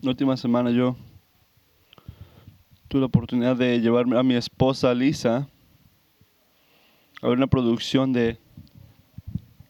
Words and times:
La 0.00 0.10
última 0.10 0.36
semana 0.36 0.70
yo 0.70 0.96
tuve 2.86 3.00
la 3.00 3.06
oportunidad 3.06 3.56
de 3.56 3.80
llevarme 3.80 4.16
a 4.16 4.22
mi 4.22 4.36
esposa 4.36 4.94
Lisa 4.94 5.48
a 7.20 7.26
ver 7.26 7.36
una 7.36 7.48
producción 7.48 8.12
de 8.12 8.38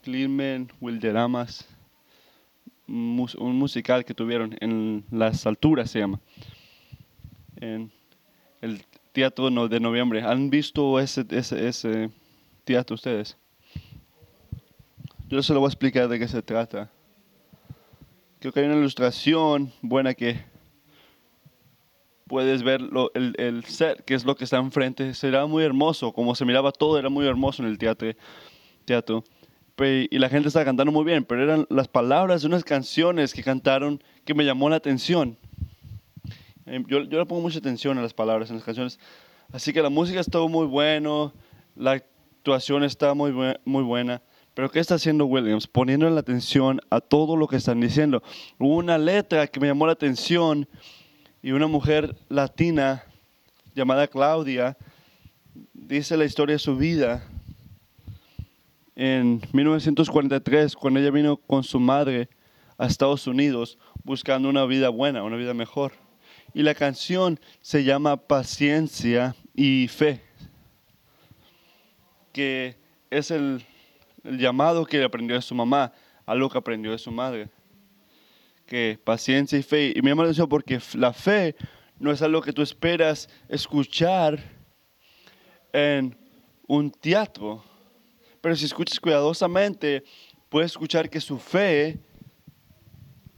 Clearman 0.03 0.71
Wilderamas, 0.83 1.67
un 2.87 3.57
musical 3.57 4.05
que 4.05 4.13
tuvieron 4.13 4.55
en 4.61 5.03
las 5.11 5.47
alturas 5.47 5.91
se 5.91 6.01
llama, 6.01 6.21
en 7.57 7.91
el 8.61 8.85
teatro 9.13 9.49
de 9.69 9.81
noviembre. 9.81 10.23
¿Han 10.23 10.51
visto 10.51 11.01
ese, 11.01 11.25
ese, 11.31 11.67
ese 11.67 12.11
teatro 12.65 12.97
ustedes? 12.97 13.39
Yo 15.31 15.43
se 15.43 15.55
lo 15.55 15.61
voy 15.61 15.69
a 15.69 15.71
explicar 15.71 16.07
de 16.07 16.19
qué 16.19 16.29
se 16.29 16.43
trata. 16.43 16.91
Creo 18.41 18.53
que 18.53 18.61
hay 18.61 18.67
una 18.67 18.77
ilustración 18.77 19.73
buena 19.83 20.15
que 20.15 20.39
puedes 22.29 22.63
ver 22.63 22.81
el, 23.15 23.35
el, 23.37 23.65
set, 23.65 24.05
que 24.05 24.15
es 24.15 24.25
lo 24.25 24.37
que 24.37 24.45
está 24.45 24.59
enfrente. 24.59 25.13
Será 25.15 25.47
muy 25.47 25.65
hermoso, 25.65 26.13
como 26.13 26.37
se 26.37 26.45
miraba 26.45 26.71
todo, 26.71 27.01
era 27.01 27.09
muy 27.09 27.27
hermoso 27.27 27.65
en 27.65 27.69
el 27.69 27.79
teatro. 27.79 28.13
teatro. 28.85 29.25
Y 29.77 30.19
la 30.19 30.29
gente 30.29 30.47
estaba 30.47 30.65
cantando 30.65 30.93
muy 30.93 31.05
bien, 31.05 31.25
pero 31.25 31.43
eran 31.43 31.67
las 31.69 31.89
palabras 31.89 32.43
de 32.43 32.47
unas 32.47 32.63
canciones 32.63 33.35
que 33.35 33.43
cantaron 33.43 34.01
que 34.25 34.35
me 34.35 34.45
llamó 34.45 34.71
la 34.71 34.77
atención. 34.77 35.37
Em, 36.65 36.85
yo, 36.87 37.03
yo 37.03 37.19
le 37.19 37.27
pongo 37.27 37.43
mucha 37.43 37.59
atención 37.59 37.99
a 37.99 38.03
las 38.03 38.15
palabras 38.15 38.51
en 38.51 38.57
las 38.57 38.65
canciones. 38.65 39.01
Así 39.51 39.73
que 39.73 39.83
la 39.83 39.91
música 39.91 40.21
estuvo 40.21 40.49
muy 40.49 40.67
bueno, 40.67 41.33
la 41.75 41.93
actuación 41.93 42.85
está 42.85 43.15
muy, 43.15 43.33
muy 43.65 43.83
buena. 43.83 44.23
Pero 44.59 44.73
¿qué 44.73 44.81
está 44.81 44.97
haciendo 44.97 45.25
Williams? 45.27 45.69
Poniendo 45.69 46.11
la 46.11 46.19
atención 46.19 46.81
a 46.91 47.01
todo 47.01 47.37
lo 47.37 47.47
que 47.47 47.55
están 47.55 47.79
diciendo. 47.79 48.25
Hubo 48.59 48.75
una 48.75 48.99
letra 48.99 49.47
que 49.47 49.61
me 49.61 49.69
llamó 49.69 49.87
la 49.87 49.93
atención 49.93 50.69
y 51.41 51.53
una 51.53 51.69
mujer 51.69 52.17
latina 52.29 53.05
llamada 53.77 54.09
Claudia 54.09 54.77
dice 55.73 56.17
la 56.17 56.25
historia 56.25 56.55
de 56.55 56.59
su 56.59 56.77
vida. 56.77 57.25
En 58.97 59.41
1943, 59.53 60.75
cuando 60.75 60.99
ella 60.99 61.13
vino 61.13 61.37
con 61.37 61.63
su 61.63 61.79
madre 61.79 62.29
a 62.79 62.89
Estados 62.89 63.29
Unidos 63.29 63.79
buscando 64.03 64.49
una 64.49 64.65
vida 64.65 64.89
buena, 64.89 65.23
una 65.23 65.37
vida 65.37 65.55
mejor. 65.55 65.93
Y 66.53 66.65
la 66.65 66.75
canción 66.75 67.39
se 67.61 67.85
llama 67.85 68.17
Paciencia 68.17 69.37
y 69.55 69.87
Fe, 69.87 70.21
que 72.33 72.75
es 73.09 73.31
el 73.31 73.65
el 74.29 74.39
llamado 74.39 74.85
que 74.85 75.03
aprendió 75.03 75.37
de 75.37 75.43
su 75.43 75.55
mamá, 75.55 75.93
algo 76.27 76.51
que 76.51 76.59
aprendió 76.59 76.93
de 76.93 76.99
su 76.99 77.11
madre. 77.11 77.49
Que 78.67 78.99
paciencia 79.03 79.59
y 79.59 79.63
fe. 79.63 79.93
Y 79.97 80.03
me 80.03 80.11
llama 80.11 80.25
la 80.25 80.29
atención 80.29 80.49
porque 80.49 80.79
la 80.95 81.13
fe 81.15 81.57
no 81.99 82.13
es 82.13 82.21
algo 82.21 82.43
que 82.43 82.53
tú 82.53 82.61
esperas 82.61 83.29
escuchar 83.49 84.39
en 85.73 86.17
un 86.67 86.91
teatro. 86.91 87.65
Pero 88.43 88.55
si 88.55 88.67
escuchas 88.67 89.01
cuidadosamente, 89.01 90.05
puedes 90.51 90.73
escuchar 90.73 91.09
que 91.09 91.21
su 91.21 91.39
fe 91.39 91.99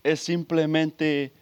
es 0.02 0.20
simplemente 0.20 1.32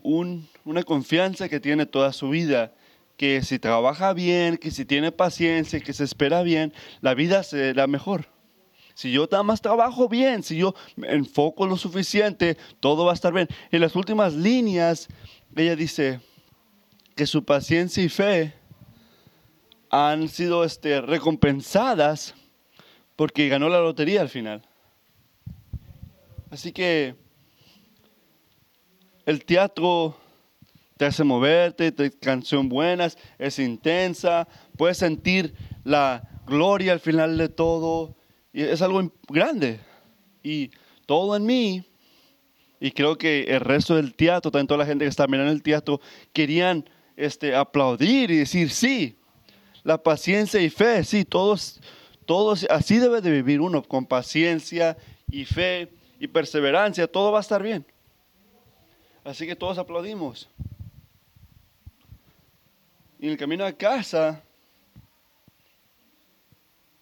una 0.00 0.82
confianza 0.84 1.48
que 1.48 1.58
tiene 1.58 1.86
toda 1.86 2.12
su 2.12 2.28
vida. 2.28 2.72
Que 3.16 3.42
si 3.42 3.58
trabaja 3.58 4.12
bien, 4.12 4.56
que 4.56 4.70
si 4.70 4.84
tiene 4.84 5.10
paciencia, 5.10 5.80
que 5.80 5.92
se 5.92 6.04
espera 6.04 6.42
bien, 6.42 6.72
la 7.00 7.14
vida 7.14 7.42
será 7.42 7.88
mejor. 7.88 8.33
Si 8.94 9.10
yo 9.10 9.28
nada 9.30 9.42
más 9.42 9.60
trabajo 9.60 10.08
bien, 10.08 10.42
si 10.42 10.56
yo 10.56 10.74
me 10.96 11.12
enfoco 11.12 11.66
lo 11.66 11.76
suficiente, 11.76 12.56
todo 12.80 13.04
va 13.04 13.10
a 13.10 13.14
estar 13.14 13.32
bien. 13.32 13.48
En 13.72 13.80
las 13.80 13.96
últimas 13.96 14.34
líneas, 14.34 15.08
ella 15.54 15.74
dice 15.74 16.20
que 17.16 17.26
su 17.26 17.44
paciencia 17.44 18.02
y 18.02 18.08
fe 18.08 18.54
han 19.90 20.28
sido 20.28 20.64
este, 20.64 21.00
recompensadas 21.00 22.34
porque 23.16 23.48
ganó 23.48 23.68
la 23.68 23.80
lotería 23.80 24.20
al 24.20 24.28
final. 24.28 24.62
Así 26.50 26.72
que 26.72 27.16
el 29.26 29.44
teatro 29.44 30.16
te 30.96 31.06
hace 31.06 31.24
moverte, 31.24 31.90
te 31.90 32.12
canción 32.12 32.68
buenas, 32.68 33.18
es 33.38 33.58
intensa, 33.58 34.46
puedes 34.76 34.98
sentir 34.98 35.54
la 35.82 36.28
gloria 36.46 36.92
al 36.92 37.00
final 37.00 37.36
de 37.36 37.48
todo 37.48 38.14
y 38.54 38.62
es 38.62 38.80
algo 38.80 39.12
grande. 39.28 39.80
Y 40.42 40.70
todo 41.06 41.36
en 41.36 41.44
mí, 41.44 41.84
y 42.78 42.92
creo 42.92 43.18
que 43.18 43.42
el 43.42 43.60
resto 43.60 43.96
del 43.96 44.14
teatro, 44.14 44.50
también 44.50 44.68
toda 44.68 44.78
la 44.78 44.86
gente 44.86 45.04
que 45.04 45.08
está 45.08 45.26
mirando 45.26 45.52
el 45.52 45.62
teatro, 45.62 46.00
querían 46.32 46.88
este, 47.16 47.54
aplaudir 47.54 48.30
y 48.30 48.36
decir, 48.36 48.70
sí, 48.70 49.18
la 49.82 49.98
paciencia 49.98 50.60
y 50.60 50.70
fe, 50.70 51.02
sí, 51.02 51.24
todos, 51.24 51.80
todos, 52.26 52.64
así 52.70 52.98
debe 52.98 53.20
de 53.20 53.32
vivir 53.32 53.60
uno, 53.60 53.82
con 53.82 54.06
paciencia 54.06 54.96
y 55.28 55.44
fe 55.44 55.90
y 56.20 56.28
perseverancia, 56.28 57.08
todo 57.08 57.32
va 57.32 57.38
a 57.38 57.42
estar 57.42 57.62
bien. 57.62 57.84
Así 59.24 59.46
que 59.46 59.56
todos 59.56 59.78
aplaudimos. 59.78 60.48
Y 63.18 63.26
en 63.26 63.32
el 63.32 63.36
camino 63.36 63.64
a 63.64 63.72
casa, 63.72 64.42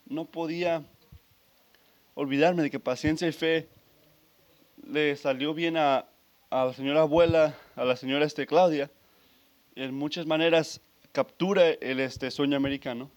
no 0.06 0.24
podía 0.24 0.82
olvidarme 2.14 2.62
de 2.62 2.70
que 2.70 2.80
paciencia 2.80 3.28
y 3.28 3.32
fe 3.32 3.68
le 4.86 5.16
salió 5.16 5.54
bien 5.54 5.76
a, 5.76 6.06
la 6.50 6.72
señora 6.74 7.02
abuela, 7.02 7.56
a 7.76 7.84
la 7.84 7.96
señora 7.96 8.24
este, 8.24 8.46
Claudia. 8.46 8.90
En 9.74 9.94
muchas 9.94 10.26
maneras 10.26 10.80
captura 11.12 11.68
el 11.70 12.00
este, 12.00 12.30
sueño 12.30 12.56
americano. 12.56 13.10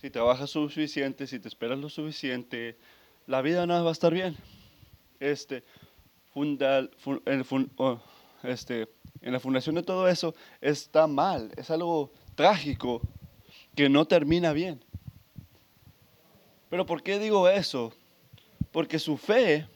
Si 0.00 0.10
trabajas 0.10 0.54
lo 0.54 0.68
suficiente, 0.68 1.26
si 1.26 1.38
te 1.38 1.48
esperas 1.48 1.78
lo 1.78 1.90
suficiente, 1.90 2.78
la 3.26 3.42
vida 3.42 3.66
no 3.66 3.84
va 3.84 3.90
a 3.90 3.92
estar 3.92 4.14
bien. 4.14 4.36
Este, 5.18 5.62
funda, 6.32 6.88
oh, 7.76 8.00
este, 8.42 8.88
en 9.20 9.32
la 9.32 9.40
fundación 9.40 9.74
de 9.74 9.82
todo 9.82 10.08
eso 10.08 10.34
está 10.62 11.06
mal, 11.06 11.52
es 11.56 11.70
algo 11.70 12.10
trágico 12.34 13.02
que 13.74 13.88
no 13.88 14.06
termina 14.06 14.52
bien. 14.52 14.82
Pero 16.70 16.86
¿por 16.86 17.02
qué 17.02 17.18
digo 17.18 17.48
eso? 17.48 17.92
Porque 18.70 18.98
su 18.98 19.16
fe, 19.16 19.66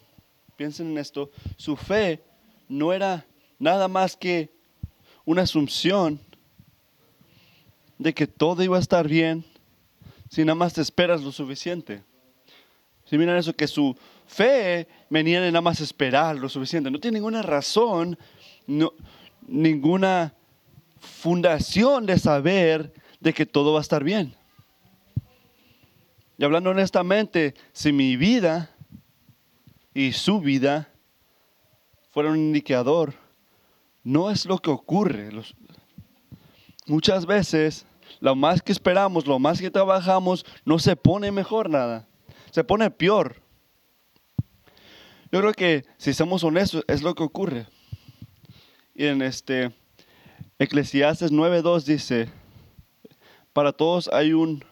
piensen 0.57 0.93
en 0.93 0.99
esto, 0.99 1.31
su 1.57 1.77
fe 1.77 2.23
no 2.69 2.93
era 2.93 3.27
nada 3.59 3.89
más 3.89 4.17
que 4.17 4.49
una 5.25 5.43
asunción 5.43 6.21
de 7.99 8.15
que 8.15 8.27
todo 8.27 8.63
iba 8.63 8.77
a 8.77 8.81
estar 8.81 9.09
bien 9.09 9.45
si 10.31 10.43
nada 10.45 10.55
más 10.55 10.75
te 10.75 10.81
esperas 10.81 11.23
lo 11.23 11.33
suficiente. 11.33 12.03
Si 13.05 13.19
miran 13.19 13.37
eso, 13.37 13.55
que 13.55 13.67
su 13.67 13.97
fe 14.27 14.87
venía 15.11 15.41
de 15.41 15.51
nada 15.51 15.61
más 15.63 15.81
esperar 15.81 16.37
lo 16.37 16.49
suficiente. 16.49 16.91
No 16.91 17.01
tiene 17.01 17.19
ninguna 17.19 17.43
razón, 17.43 18.17
no, 18.67 18.93
ninguna 19.47 20.35
fundación 21.01 22.07
de 22.07 22.19
saber 22.19 22.93
de 23.21 23.33
que 23.33 23.47
todo 23.47 23.73
va 23.73 23.81
a 23.81 23.83
estar 23.83 24.05
bien. 24.05 24.35
Y 26.37 26.45
hablando 26.45 26.71
honestamente, 26.71 27.55
si 27.73 27.93
mi 27.93 28.17
vida 28.17 28.71
y 29.93 30.13
su 30.13 30.41
vida 30.41 30.89
fueran 32.11 32.33
un 32.33 32.39
indicador, 32.39 33.15
no 34.03 34.31
es 34.31 34.45
lo 34.47 34.59
que 34.59 34.71
ocurre. 34.71 35.31
muchas 36.87 37.25
veces, 37.27 37.87
lo 38.21 38.35
más 38.35 38.63
que 38.63 38.73
esperamos, 38.73 39.27
lo 39.27 39.39
más 39.39 39.61
que 39.61 39.71
trabajamos, 39.71 40.45
no 40.65 40.79
se 40.79 40.97
pone 40.97 41.31
mejor 41.31 41.71
nada, 41.71 42.07
se 42.51 42.65
pone 42.65 42.91
peor. 42.91 43.37
Yo 45.31 45.41
creo 45.41 45.53
que 45.53 45.85
si 45.97 46.13
somos 46.13 46.45
honestos, 46.45 46.85
es 46.87 47.03
lo 47.03 47.15
que 47.15 47.23
ocurre. 47.23 47.67
Y 48.95 49.07
en 49.07 49.23
este 49.23 49.73
Eclesiastes 50.59 51.33
9.2 51.33 51.85
dice, 51.85 52.29
para 53.53 53.73
todos 53.73 54.09
hay 54.13 54.33
un 54.33 54.65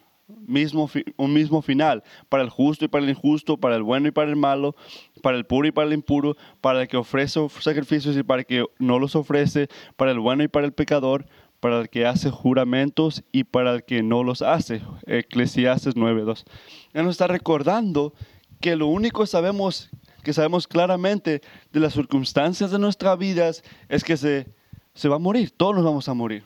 mismo, 0.47 0.91
un 1.17 1.33
mismo 1.33 1.63
final, 1.63 2.03
para 2.29 2.43
el 2.43 2.51
justo 2.51 2.85
y 2.85 2.89
para 2.89 3.05
el 3.05 3.11
injusto, 3.11 3.57
para 3.57 3.77
el 3.77 3.83
bueno 3.83 4.09
y 4.09 4.11
para 4.11 4.31
el 4.31 4.37
malo, 4.37 4.75
para 5.23 5.37
el 5.37 5.45
puro 5.45 5.69
y 5.69 5.73
para 5.73 5.87
el 5.87 5.95
impuro, 5.95 6.37
para 6.61 6.83
el 6.83 6.89
que 6.89 6.97
ofrece 6.97 7.41
sacrificios 7.61 8.17
y 8.17 8.23
para 8.23 8.41
el 8.41 8.47
que 8.47 8.65
no 8.79 8.99
los 8.99 9.17
ofrece, 9.17 9.69
para 9.97 10.11
el 10.11 10.19
bueno 10.19 10.43
y 10.43 10.49
para 10.49 10.67
el 10.67 10.73
pecador, 10.73 11.27
para 11.61 11.81
el 11.81 11.89
que 11.89 12.07
hace 12.07 12.31
juramentos 12.31 13.23
y 13.31 13.45
para 13.45 13.75
el 13.75 13.85
que 13.85 14.03
no 14.03 14.25
los 14.25 14.43
hace. 14.43 14.83
Eclesiastes 15.07 15.95
9.2. 15.95 16.45
Él 16.93 17.05
nos 17.05 17.13
está 17.13 17.29
recordando 17.29 18.15
que 18.61 18.75
lo 18.75 18.89
único 18.89 19.27
sabemos, 19.27 19.91
que 20.25 20.33
sabemos 20.33 20.67
claramente 20.67 21.41
de 21.73 21.81
las 21.81 21.93
circunstancias 21.93 22.71
de 22.73 22.79
nuestras 22.79 23.17
vidas 23.17 23.63
es 23.89 24.03
que 24.03 24.17
se, 24.17 24.49
se 24.95 25.09
va 25.09 25.17
a 25.17 25.21
morir, 25.21 25.53
todos 25.53 25.77
nos 25.77 25.85
vamos 25.85 26.09
a 26.09 26.15
morir. 26.15 26.43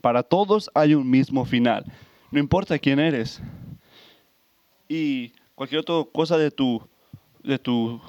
Para 0.00 0.22
todos 0.22 0.70
hay 0.74 0.94
un 0.94 1.08
mismo 1.08 1.44
final. 1.44 1.84
No 2.30 2.38
importa 2.38 2.78
quién 2.78 3.00
eres. 3.00 3.40
Y 4.88 5.32
cualquier 5.54 5.80
otra 5.80 6.10
cosa 6.12 6.38
de 6.38 6.50
tu, 6.50 6.80
de 7.42 7.58
tu 7.58 8.00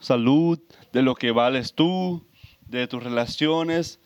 salud, 0.00 0.58
de 0.92 1.02
lo 1.02 1.14
que 1.14 1.30
vales 1.32 1.74
tú, 1.74 2.26
de 2.66 2.86
tus 2.86 3.02
relaciones. 3.02 4.00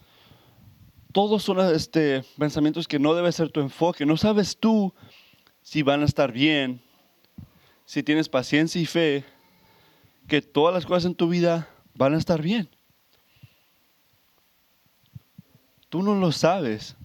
Todos 1.12 1.42
son 1.42 1.60
este, 1.74 2.24
pensamientos 2.38 2.88
que 2.88 2.98
no 2.98 3.14
debe 3.14 3.30
ser 3.32 3.50
tu 3.50 3.60
enfoque. 3.60 4.06
No 4.06 4.16
sabes 4.16 4.56
tú 4.58 4.92
si 5.62 5.82
van 5.82 6.02
a 6.02 6.06
estar 6.06 6.32
bien, 6.32 6.82
si 7.84 8.02
tienes 8.02 8.28
paciencia 8.28 8.80
y 8.80 8.86
fe, 8.86 9.24
que 10.26 10.42
todas 10.42 10.74
las 10.74 10.86
cosas 10.86 11.04
en 11.04 11.14
tu 11.14 11.28
vida 11.28 11.68
van 11.94 12.14
a 12.14 12.18
estar 12.18 12.42
bien. 12.42 12.68
Tú 15.88 16.02
no 16.02 16.14
lo 16.14 16.32
sabes. 16.32 16.96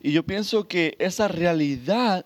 Y 0.00 0.12
yo 0.12 0.22
pienso 0.22 0.68
que 0.68 0.96
esa 0.98 1.28
realidad, 1.28 2.24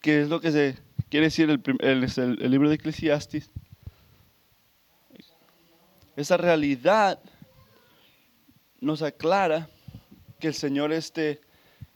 que 0.00 0.22
es 0.22 0.28
lo 0.28 0.40
que 0.40 0.52
se 0.52 0.76
quiere 1.10 1.26
decir 1.26 1.50
el, 1.50 2.50
libro 2.50 2.68
de 2.68 2.76
Eclesiastes, 2.76 3.50
esa 6.16 6.36
realidad 6.36 7.20
nos 8.80 9.02
aclara 9.02 9.68
que 10.38 10.48
el 10.48 10.54
Señor 10.54 10.92
este, 10.92 11.40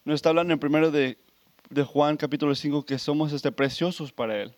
nos 0.05 0.17
está 0.17 0.29
hablando 0.29 0.53
en 0.53 0.59
primero 0.59 0.91
de, 0.91 1.19
de 1.71 1.83
Juan 1.83 2.17
capítulo 2.17 2.55
5 2.55 2.85
que 2.85 2.99
somos 2.99 3.33
este, 3.33 3.51
preciosos 3.53 4.13
para 4.13 4.41
Él, 4.43 4.55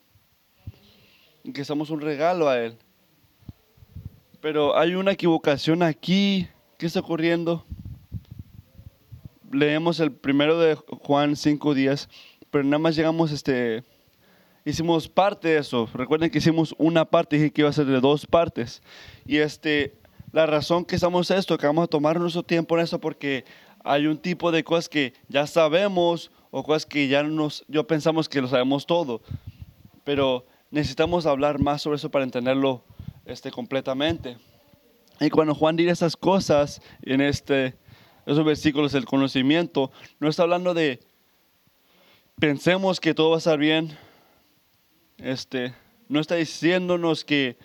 que 1.54 1.64
somos 1.64 1.90
un 1.90 2.00
regalo 2.00 2.48
a 2.48 2.58
Él. 2.58 2.76
Pero 4.40 4.76
hay 4.76 4.94
una 4.94 5.12
equivocación 5.12 5.82
aquí. 5.82 6.48
¿Qué 6.76 6.86
está 6.86 7.00
ocurriendo? 7.00 7.66
Leemos 9.50 10.00
el 10.00 10.12
primero 10.12 10.58
de 10.58 10.74
Juan 10.74 11.36
5 11.36 11.74
días, 11.74 12.08
pero 12.50 12.64
nada 12.64 12.78
más 12.78 12.96
llegamos, 12.96 13.32
este, 13.32 13.84
hicimos 14.64 15.08
parte 15.08 15.48
de 15.48 15.58
eso. 15.58 15.88
Recuerden 15.94 16.30
que 16.30 16.38
hicimos 16.38 16.74
una 16.78 17.04
parte, 17.04 17.36
dije 17.36 17.50
que 17.50 17.62
iba 17.62 17.70
a 17.70 17.72
ser 17.72 17.86
de 17.86 18.00
dos 18.00 18.26
partes. 18.26 18.82
Y 19.26 19.38
este, 19.38 19.94
la 20.32 20.46
razón 20.46 20.84
que 20.84 20.96
estamos 20.96 21.30
esto, 21.30 21.56
que 21.56 21.66
vamos 21.66 21.84
a 21.84 21.88
tomar 21.88 22.20
nuestro 22.20 22.42
tiempo 22.42 22.76
en 22.76 22.84
eso, 22.84 23.00
porque 23.00 23.44
hay 23.84 24.06
un 24.06 24.18
tipo 24.18 24.50
de 24.52 24.64
cosas 24.64 24.88
que 24.88 25.14
ya 25.28 25.46
sabemos 25.46 26.30
o 26.50 26.62
cosas 26.62 26.86
que 26.86 27.08
ya 27.08 27.22
nos, 27.22 27.64
yo 27.68 27.86
pensamos 27.86 28.28
que 28.28 28.40
lo 28.40 28.48
sabemos 28.48 28.86
todo. 28.86 29.22
Pero 30.04 30.46
necesitamos 30.70 31.26
hablar 31.26 31.58
más 31.58 31.82
sobre 31.82 31.96
eso 31.96 32.10
para 32.10 32.24
entenderlo 32.24 32.84
este, 33.24 33.50
completamente. 33.50 34.36
Y 35.20 35.30
cuando 35.30 35.54
Juan 35.54 35.76
dice 35.76 35.90
esas 35.90 36.16
cosas 36.16 36.80
en 37.02 37.20
este, 37.20 37.76
esos 38.28 38.44
versículos 38.44 38.92
del 38.92 39.06
conocimiento, 39.06 39.90
no 40.20 40.28
está 40.28 40.42
hablando 40.42 40.74
de 40.74 41.00
pensemos 42.38 43.00
que 43.00 43.14
todo 43.14 43.30
va 43.30 43.36
a 43.36 43.38
estar 43.38 43.58
bien. 43.58 43.96
Este, 45.16 45.74
no 46.08 46.20
está 46.20 46.34
diciéndonos 46.34 47.24
que 47.24 47.56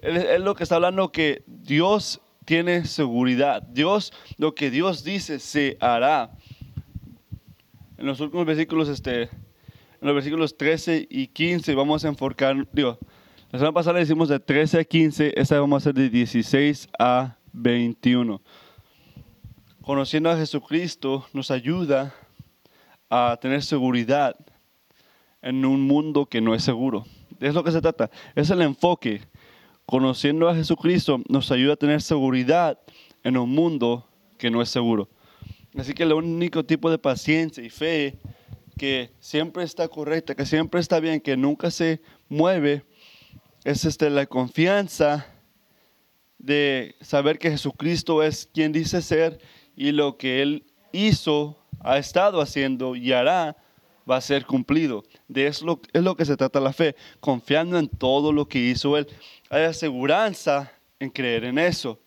él, 0.00 0.42
lo 0.42 0.54
que 0.56 0.64
está 0.64 0.74
hablando 0.74 1.12
que 1.12 1.44
Dios 1.46 2.20
tiene 2.44 2.84
seguridad. 2.84 3.62
Dios, 3.62 4.12
lo 4.38 4.54
que 4.56 4.70
Dios 4.70 5.04
dice 5.04 5.38
se 5.38 5.76
hará. 5.80 6.32
En 7.96 8.06
los 8.06 8.18
últimos 8.18 8.44
versículos, 8.44 8.88
este, 8.88 9.22
en 9.22 9.30
los 10.00 10.14
versículos 10.14 10.56
13 10.56 11.06
y 11.08 11.28
15, 11.28 11.74
vamos 11.76 12.04
a 12.04 12.08
enfocar, 12.08 12.66
digo, 12.72 12.98
la 13.52 13.58
semana 13.60 13.72
pasada 13.72 14.00
hicimos 14.00 14.28
de 14.28 14.40
13 14.40 14.80
a 14.80 14.84
15, 14.84 15.32
esta 15.36 15.60
vamos 15.60 15.76
a 15.76 15.90
hacer 15.90 15.94
de 15.94 16.10
16 16.10 16.88
a 16.98 17.36
21. 17.52 18.42
Conociendo 19.84 20.30
a 20.30 20.36
Jesucristo 20.38 21.26
nos 21.34 21.50
ayuda 21.50 22.14
a 23.10 23.38
tener 23.38 23.62
seguridad 23.62 24.34
en 25.42 25.66
un 25.66 25.82
mundo 25.82 26.24
que 26.24 26.40
no 26.40 26.54
es 26.54 26.64
seguro. 26.64 27.04
Es 27.38 27.52
lo 27.52 27.62
que 27.62 27.70
se 27.70 27.82
trata. 27.82 28.10
Es 28.34 28.48
el 28.48 28.62
enfoque. 28.62 29.20
Conociendo 29.84 30.48
a 30.48 30.54
Jesucristo 30.54 31.20
nos 31.28 31.50
ayuda 31.52 31.74
a 31.74 31.76
tener 31.76 32.00
seguridad 32.00 32.78
en 33.22 33.36
un 33.36 33.50
mundo 33.50 34.08
que 34.38 34.50
no 34.50 34.62
es 34.62 34.70
seguro. 34.70 35.10
Así 35.76 35.92
que 35.92 36.04
el 36.04 36.14
único 36.14 36.64
tipo 36.64 36.90
de 36.90 36.96
paciencia 36.96 37.62
y 37.62 37.68
fe 37.68 38.18
que 38.78 39.10
siempre 39.20 39.64
está 39.64 39.86
correcta, 39.88 40.34
que 40.34 40.46
siempre 40.46 40.80
está 40.80 40.98
bien, 40.98 41.20
que 41.20 41.36
nunca 41.36 41.70
se 41.70 42.00
mueve, 42.30 42.86
es 43.64 43.84
este, 43.84 44.08
la 44.08 44.24
confianza 44.24 45.26
de 46.38 46.94
saber 47.02 47.38
que 47.38 47.50
Jesucristo 47.50 48.22
es 48.22 48.48
quien 48.50 48.72
dice 48.72 49.02
ser 49.02 49.40
y 49.76 49.92
lo 49.92 50.16
que 50.16 50.42
Él 50.42 50.64
hizo, 50.92 51.58
ha 51.80 51.98
estado 51.98 52.40
haciendo 52.40 52.96
y 52.96 53.12
hará 53.12 53.56
va 54.08 54.16
a 54.16 54.20
ser 54.20 54.46
cumplido. 54.46 55.04
De 55.28 55.46
eso 55.46 55.80
es 55.92 56.02
lo 56.02 56.16
que 56.16 56.24
se 56.24 56.36
trata 56.36 56.60
la 56.60 56.72
fe, 56.72 56.94
confiando 57.20 57.78
en 57.78 57.88
todo 57.88 58.32
lo 58.32 58.46
que 58.46 58.58
hizo 58.58 58.96
Él. 58.96 59.06
Hay 59.50 59.64
aseguranza 59.64 60.72
en 61.00 61.10
creer 61.10 61.44
en 61.44 61.58
eso, 61.58 61.98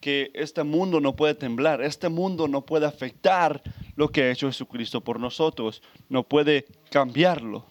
que 0.00 0.30
este 0.34 0.62
mundo 0.62 1.00
no 1.00 1.14
puede 1.14 1.34
temblar, 1.34 1.82
este 1.82 2.08
mundo 2.08 2.48
no 2.48 2.64
puede 2.64 2.86
afectar 2.86 3.62
lo 3.96 4.08
que 4.08 4.22
ha 4.22 4.30
hecho 4.30 4.46
Jesucristo 4.46 5.00
por 5.00 5.20
nosotros, 5.20 5.82
no 6.08 6.22
puede 6.22 6.66
cambiarlo 6.90 7.66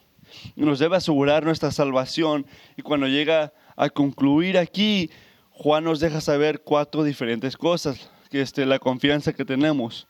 nos 0.55 0.79
debe 0.79 0.97
asegurar 0.97 1.43
nuestra 1.43 1.71
salvación. 1.71 2.45
Y 2.77 2.81
cuando 2.81 3.07
llega 3.07 3.53
a 3.75 3.89
concluir 3.89 4.57
aquí, 4.57 5.09
Juan 5.51 5.83
nos 5.83 5.99
deja 5.99 6.21
saber 6.21 6.61
cuatro 6.61 7.03
diferentes 7.03 7.57
cosas, 7.57 8.09
este, 8.31 8.65
la 8.65 8.79
confianza 8.79 9.33
que 9.33 9.45
tenemos. 9.45 10.07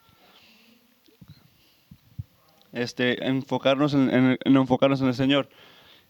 Este, 2.71 3.25
enfocarnos 3.27 3.93
en, 3.93 4.37
enfocarnos 4.45 5.01
en 5.01 5.07
el 5.07 5.13
Señor. 5.13 5.49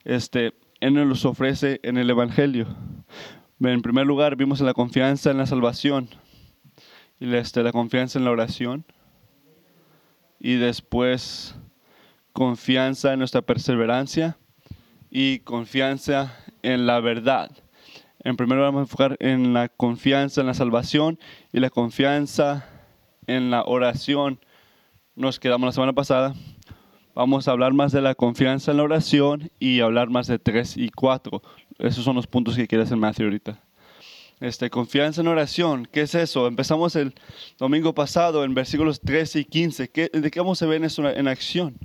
Este, 0.04 0.54
Él 0.80 0.94
nos 0.94 1.26
ofrece 1.26 1.80
en 1.84 1.98
el 1.98 2.10
Evangelio. 2.10 2.68
En 3.62 3.82
primer 3.82 4.06
lugar, 4.06 4.36
vimos 4.36 4.62
la 4.62 4.74
confianza 4.74 5.32
en 5.32 5.38
la 5.38 5.46
salvación 5.46 6.10
y 7.20 7.34
este, 7.36 7.64
la 7.64 7.72
confianza 7.72 8.18
en 8.18 8.26
la 8.26 8.32
oración. 8.32 8.86
Y 10.40 10.56
después 10.56 11.56
confianza 12.32 13.14
en 13.14 13.20
nuestra 13.20 13.42
perseverancia 13.42 14.38
y 15.10 15.40
confianza 15.40 16.38
en 16.62 16.86
la 16.88 17.00
verdad. 17.02 17.52
En 18.24 18.36
primer 18.36 18.57
lugar 18.57 18.71
vamos 18.71 18.80
a 18.80 18.83
enfocar 18.83 19.18
en 19.19 19.54
la 19.54 19.69
confianza 19.69 20.42
en 20.42 20.48
la 20.48 20.54
salvación 20.54 21.19
y 21.54 21.60
la 21.60 21.69
confianza 21.69 22.68
en 23.27 23.51
la 23.51 23.63
oración. 23.63 24.39
Nos 25.16 25.39
quedamos 25.39 25.68
la 25.68 25.71
semana 25.71 25.94
pasada. 25.94 26.33
Vamos 27.16 27.48
a 27.48 27.51
hablar 27.51 27.74
más 27.74 27.92
de 27.92 28.01
la 28.01 28.16
confianza 28.16 28.71
en 28.71 28.77
la 28.77 28.83
oración 28.83 29.51
y 29.60 29.80
hablar 29.80 30.10
más 30.10 30.27
de 30.27 30.39
3 30.39 30.77
y 30.77 30.89
4. 30.89 31.42
Esos 31.80 32.04
son 32.04 32.16
los 32.16 32.27
puntos 32.27 32.56
que 32.56 32.68
quiere 32.68 32.83
hacer 32.83 32.98
Matthew 32.98 33.25
ahorita. 33.25 33.62
Este, 34.40 34.69
confianza 34.69 35.19
en 35.19 35.28
oración, 35.28 35.85
¿qué 35.92 36.02
es 36.02 36.16
eso? 36.16 36.47
Empezamos 36.47 36.95
el 36.95 37.14
domingo 37.57 37.94
pasado 37.94 38.45
en 38.45 38.54
versículos 38.54 39.02
13 39.02 39.40
y 39.40 39.45
15. 39.45 39.90
¿Qué, 39.90 40.09
¿De 40.14 40.31
qué 40.31 40.40
vamos 40.40 40.61
a 40.61 40.66
ver 40.66 40.83
eso 40.83 41.09
en 41.09 41.28
acción? 41.28 41.78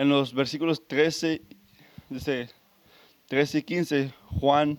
en 0.00 0.08
los 0.08 0.32
versículos 0.32 0.86
13, 0.88 1.42
13 3.28 3.58
y 3.58 3.62
15, 3.62 4.14
Juan 4.40 4.78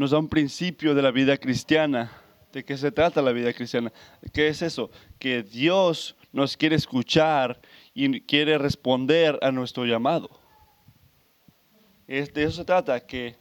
nos 0.00 0.12
da 0.12 0.18
un 0.18 0.28
principio 0.30 0.94
de 0.94 1.02
la 1.02 1.10
vida 1.10 1.36
cristiana. 1.36 2.10
¿De 2.54 2.64
qué 2.64 2.78
se 2.78 2.90
trata 2.90 3.20
la 3.20 3.32
vida 3.32 3.52
cristiana? 3.52 3.92
¿Qué 4.32 4.48
es 4.48 4.62
eso? 4.62 4.90
Que 5.18 5.42
Dios 5.42 6.16
nos 6.32 6.56
quiere 6.56 6.74
escuchar 6.74 7.60
y 7.92 8.22
quiere 8.22 8.56
responder 8.56 9.38
a 9.42 9.52
nuestro 9.52 9.84
llamado. 9.84 10.30
De 12.06 12.22
eso 12.34 12.52
se 12.52 12.64
trata, 12.64 12.98
que 13.00 13.36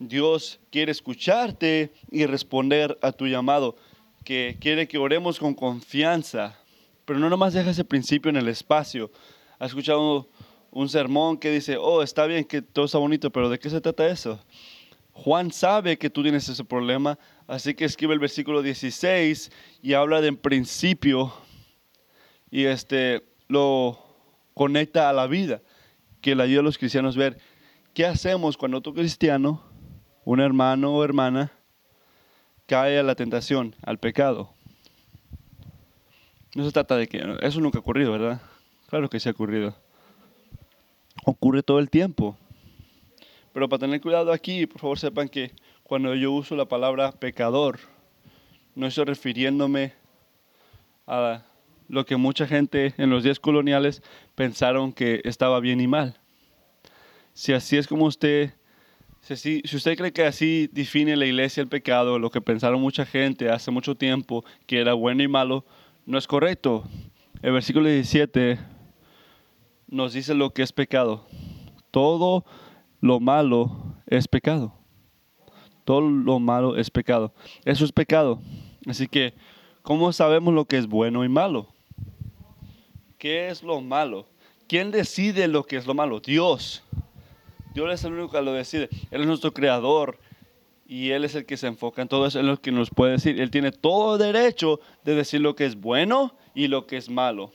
Dios 0.00 0.58
quiere 0.72 0.90
escucharte 0.90 1.92
y 2.10 2.26
responder 2.26 2.98
a 3.00 3.12
tu 3.12 3.28
llamado, 3.28 3.76
que 4.24 4.56
quiere 4.60 4.88
que 4.88 4.98
oremos 4.98 5.38
con 5.38 5.54
confianza, 5.54 6.58
pero 7.04 7.20
no 7.20 7.30
nomás 7.30 7.54
deja 7.54 7.70
ese 7.70 7.84
principio 7.84 8.28
en 8.28 8.38
el 8.38 8.48
espacio, 8.48 9.12
¿Has 9.60 9.68
escuchado 9.68 10.28
un 10.72 10.88
sermón 10.88 11.38
que 11.38 11.52
dice, 11.52 11.76
oh, 11.76 12.02
está 12.02 12.26
bien 12.26 12.44
que 12.44 12.60
todo 12.60 12.86
está 12.86 12.98
bonito, 12.98 13.30
pero 13.30 13.48
¿de 13.48 13.60
qué 13.60 13.70
se 13.70 13.80
trata 13.80 14.08
eso? 14.08 14.40
Juan 15.12 15.52
sabe 15.52 15.98
que 15.98 16.10
tú 16.10 16.22
tienes 16.22 16.48
ese 16.48 16.64
problema, 16.64 17.18
así 17.46 17.74
que 17.74 17.84
escribe 17.84 18.14
el 18.14 18.20
versículo 18.20 18.62
16 18.62 19.50
y 19.82 19.92
habla 19.94 20.20
de 20.20 20.32
principio 20.32 21.32
y 22.50 22.64
este 22.64 23.22
lo 23.48 23.98
conecta 24.54 25.08
a 25.08 25.12
la 25.12 25.26
vida, 25.26 25.62
que 26.20 26.34
le 26.34 26.42
ayuda 26.42 26.60
a 26.60 26.64
los 26.64 26.78
cristianos 26.78 27.16
a 27.16 27.20
ver 27.20 27.38
qué 27.94 28.06
hacemos 28.06 28.56
cuando 28.56 28.80
tu 28.80 28.94
cristiano, 28.94 29.62
un 30.24 30.40
hermano 30.40 30.94
o 30.94 31.04
hermana, 31.04 31.52
cae 32.66 32.98
a 32.98 33.02
la 33.02 33.14
tentación, 33.14 33.74
al 33.82 33.98
pecado. 33.98 34.54
No 36.54 36.64
se 36.64 36.72
trata 36.72 36.96
de 36.96 37.08
que 37.08 37.22
eso 37.40 37.60
nunca 37.60 37.78
ha 37.78 37.80
ocurrido, 37.80 38.12
¿verdad? 38.12 38.40
Claro 38.88 39.08
que 39.08 39.20
se 39.20 39.30
ha 39.30 39.32
ocurrido. 39.32 39.74
Ocurre 41.24 41.62
todo 41.62 41.78
el 41.78 41.88
tiempo. 41.88 42.36
Pero 43.52 43.68
para 43.68 43.80
tener 43.80 44.00
cuidado 44.00 44.32
aquí, 44.32 44.66
por 44.66 44.80
favor 44.80 44.98
sepan 44.98 45.28
que 45.28 45.52
cuando 45.82 46.14
yo 46.14 46.32
uso 46.32 46.56
la 46.56 46.64
palabra 46.66 47.12
pecador, 47.12 47.78
no 48.74 48.86
estoy 48.86 49.04
refiriéndome 49.04 49.92
a 51.06 51.42
lo 51.88 52.06
que 52.06 52.16
mucha 52.16 52.46
gente 52.46 52.94
en 52.96 53.10
los 53.10 53.22
días 53.24 53.38
coloniales 53.38 54.02
pensaron 54.34 54.92
que 54.92 55.20
estaba 55.24 55.60
bien 55.60 55.80
y 55.80 55.86
mal. 55.86 56.18
Si 57.34 57.52
así 57.52 57.76
es 57.76 57.86
como 57.86 58.06
usted 58.06 58.52
Si, 59.20 59.36
si- 59.36 59.62
usted 59.76 59.96
cree 59.96 60.12
que 60.12 60.24
así 60.24 60.68
define 60.72 61.14
la 61.14 61.26
iglesia 61.26 61.60
el 61.60 61.68
pecado, 61.68 62.18
lo 62.18 62.30
que 62.30 62.40
pensaron 62.40 62.80
mucha 62.80 63.06
gente 63.06 63.50
hace 63.50 63.70
mucho 63.70 63.94
tiempo, 63.94 64.44
que 64.66 64.80
era 64.80 64.94
bueno 64.94 65.22
y 65.22 65.28
malo, 65.28 65.64
no 66.06 66.18
es 66.18 66.26
correcto. 66.26 66.82
El 67.40 67.52
versículo 67.52 67.88
17 67.88 68.58
nos 69.86 70.12
dice 70.14 70.34
lo 70.34 70.50
que 70.50 70.62
es 70.62 70.72
pecado. 70.72 71.24
Todo 71.92 72.44
lo 73.02 73.20
malo 73.20 73.96
es 74.06 74.28
pecado. 74.28 74.72
Todo 75.84 76.00
lo 76.00 76.38
malo 76.38 76.76
es 76.76 76.88
pecado. 76.88 77.34
Eso 77.64 77.84
es 77.84 77.92
pecado. 77.92 78.40
Así 78.86 79.08
que, 79.08 79.34
¿cómo 79.82 80.12
sabemos 80.12 80.54
lo 80.54 80.64
que 80.64 80.78
es 80.78 80.86
bueno 80.86 81.24
y 81.24 81.28
malo? 81.28 81.66
¿Qué 83.18 83.48
es 83.48 83.62
lo 83.62 83.80
malo? 83.80 84.28
¿Quién 84.68 84.92
decide 84.92 85.48
lo 85.48 85.64
que 85.64 85.76
es 85.76 85.86
lo 85.86 85.94
malo? 85.94 86.20
Dios. 86.20 86.84
Dios 87.74 87.92
es 87.92 88.04
el 88.04 88.12
único 88.12 88.30
que 88.30 88.42
lo 88.42 88.52
decide. 88.52 88.88
Él 89.10 89.22
es 89.22 89.26
nuestro 89.26 89.52
creador 89.52 90.18
y 90.86 91.10
Él 91.10 91.24
es 91.24 91.34
el 91.34 91.44
que 91.44 91.56
se 91.56 91.66
enfoca 91.66 92.02
en 92.02 92.08
todo 92.08 92.26
eso. 92.26 92.38
Él 92.38 92.46
es 92.46 92.52
el 92.52 92.60
que 92.60 92.70
nos 92.70 92.90
puede 92.90 93.12
decir. 93.12 93.40
Él 93.40 93.50
tiene 93.50 93.72
todo 93.72 94.16
derecho 94.16 94.78
de 95.04 95.16
decir 95.16 95.40
lo 95.40 95.56
que 95.56 95.66
es 95.66 95.74
bueno 95.74 96.36
y 96.54 96.68
lo 96.68 96.86
que 96.86 96.98
es 96.98 97.10
malo 97.10 97.50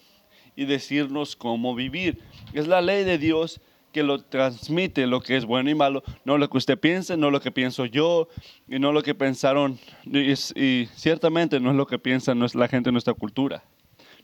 y 0.58 0.66
decirnos 0.66 1.38
cómo 1.38 1.74
vivir. 1.74 2.20
Es 2.52 2.68
la 2.68 2.82
ley 2.82 3.06
de 3.06 3.18
Dios 3.18 3.62
que 3.92 4.04
lo 4.04 4.24
transmite 4.24 5.08
lo 5.08 5.22
que 5.22 5.38
es 5.38 5.46
bueno 5.46 5.70
y 5.70 5.76
malo, 5.76 6.04
no 6.26 6.38
lo 6.38 6.50
que 6.50 6.58
usted 6.58 6.80
piense, 6.80 7.18
no 7.18 7.32
lo 7.32 7.42
que 7.42 7.52
pienso 7.52 7.86
yo 7.86 8.28
y 8.68 8.80
no 8.80 8.92
lo 8.92 9.02
que 9.02 9.16
pensaron 9.16 9.80
y, 10.06 10.32
y 10.32 10.90
ciertamente 10.96 11.60
no 11.60 11.72
es 11.72 11.76
lo 11.76 11.88
que 11.88 12.00
piensa 12.00 12.36
la 12.36 12.68
gente 12.68 12.90
en 12.90 12.94
nuestra 12.94 13.14
cultura. 13.14 13.64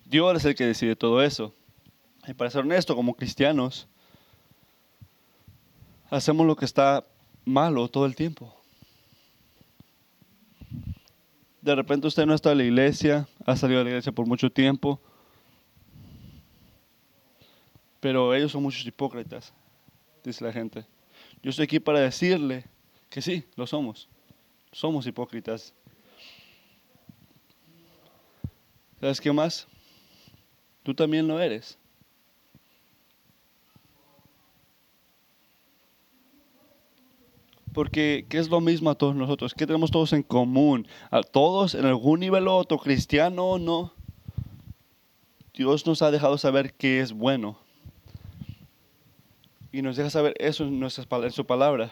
Dios 0.05 0.37
es 0.37 0.45
el 0.45 0.55
que 0.55 0.65
decide 0.65 0.95
todo 0.95 1.23
eso. 1.23 1.53
Y 2.27 2.33
para 2.33 2.49
ser 2.49 2.61
honesto, 2.61 2.95
como 2.95 3.15
cristianos, 3.15 3.87
hacemos 6.09 6.45
lo 6.45 6.55
que 6.55 6.65
está 6.65 7.05
malo 7.45 7.87
todo 7.87 8.05
el 8.05 8.15
tiempo. 8.15 8.55
De 11.61 11.75
repente 11.75 12.07
usted 12.07 12.25
no 12.25 12.33
está 12.33 12.51
en 12.51 12.57
la 12.59 12.63
iglesia, 12.65 13.27
ha 13.45 13.55
salido 13.55 13.79
de 13.79 13.85
la 13.85 13.89
iglesia 13.91 14.11
por 14.11 14.27
mucho 14.27 14.51
tiempo, 14.51 15.01
pero 18.03 18.35
ellos 18.35 18.51
son 18.51 18.63
muchos 18.63 18.85
hipócritas, 18.85 19.53
dice 20.25 20.43
la 20.43 20.51
gente. 20.51 20.85
Yo 21.41 21.51
estoy 21.51 21.63
aquí 21.63 21.79
para 21.79 22.01
decirle 22.01 22.65
que 23.09 23.21
sí, 23.21 23.45
lo 23.55 23.65
somos. 23.65 24.09
Somos 24.73 25.07
hipócritas. 25.07 25.73
¿Sabes 28.99 29.21
qué 29.21 29.31
más? 29.31 29.69
Tú 30.83 30.93
también 30.93 31.29
lo 31.29 31.39
eres. 31.39 31.77
Porque, 37.73 38.25
¿qué 38.27 38.37
es 38.37 38.49
lo 38.49 38.59
mismo 38.59 38.89
a 38.89 38.95
todos 38.95 39.15
nosotros? 39.15 39.53
¿Qué 39.53 39.65
tenemos 39.65 39.91
todos 39.91 40.11
en 40.11 40.23
común? 40.23 40.89
A 41.09 41.21
todos, 41.21 41.73
en 41.73 41.85
algún 41.85 42.19
nivel 42.19 42.49
otro, 42.49 42.77
cristiano 42.79 43.45
o 43.45 43.59
no, 43.59 43.93
Dios 45.53 45.87
nos 45.87 46.01
ha 46.01 46.11
dejado 46.11 46.37
saber 46.37 46.73
qué 46.73 46.99
es 46.99 47.13
bueno. 47.13 47.62
Y 49.73 49.81
nos 49.81 49.95
deja 49.97 50.11
saber 50.11 50.35
eso 50.37 50.63
en, 50.63 50.79
nuestras, 50.79 51.07
en 51.11 51.31
su 51.31 51.45
palabra. 51.45 51.91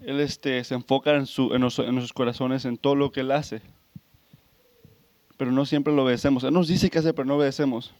Él 0.00 0.18
este, 0.18 0.64
se 0.64 0.74
enfoca 0.74 1.14
en, 1.14 1.26
su, 1.26 1.54
en, 1.54 1.60
nos- 1.60 1.78
en 1.78 1.94
nuestros 1.94 2.14
corazones, 2.14 2.64
en 2.64 2.78
todo 2.78 2.96
lo 2.96 3.12
que 3.12 3.20
Él 3.20 3.30
hace. 3.32 3.60
Pero 5.36 5.52
no 5.52 5.66
siempre 5.66 5.94
lo 5.94 6.04
obedecemos. 6.04 6.42
Él 6.42 6.54
nos 6.54 6.66
dice 6.66 6.88
qué 6.88 6.98
hacer, 6.98 7.14
pero 7.14 7.26
no 7.26 7.36
obedecemos. 7.36 7.92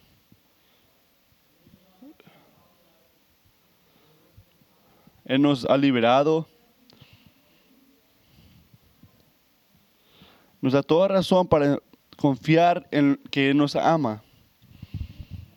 Él 5.27 5.43
nos 5.43 5.65
ha 5.67 5.77
liberado. 5.77 6.47
Nos 10.61 10.73
da 10.73 10.83
toda 10.83 11.09
razón 11.09 11.47
para 11.47 11.79
confiar 12.17 12.87
en 12.91 13.21
que 13.31 13.51
Él 13.51 13.57
nos 13.59 13.77
ama. 13.77 14.23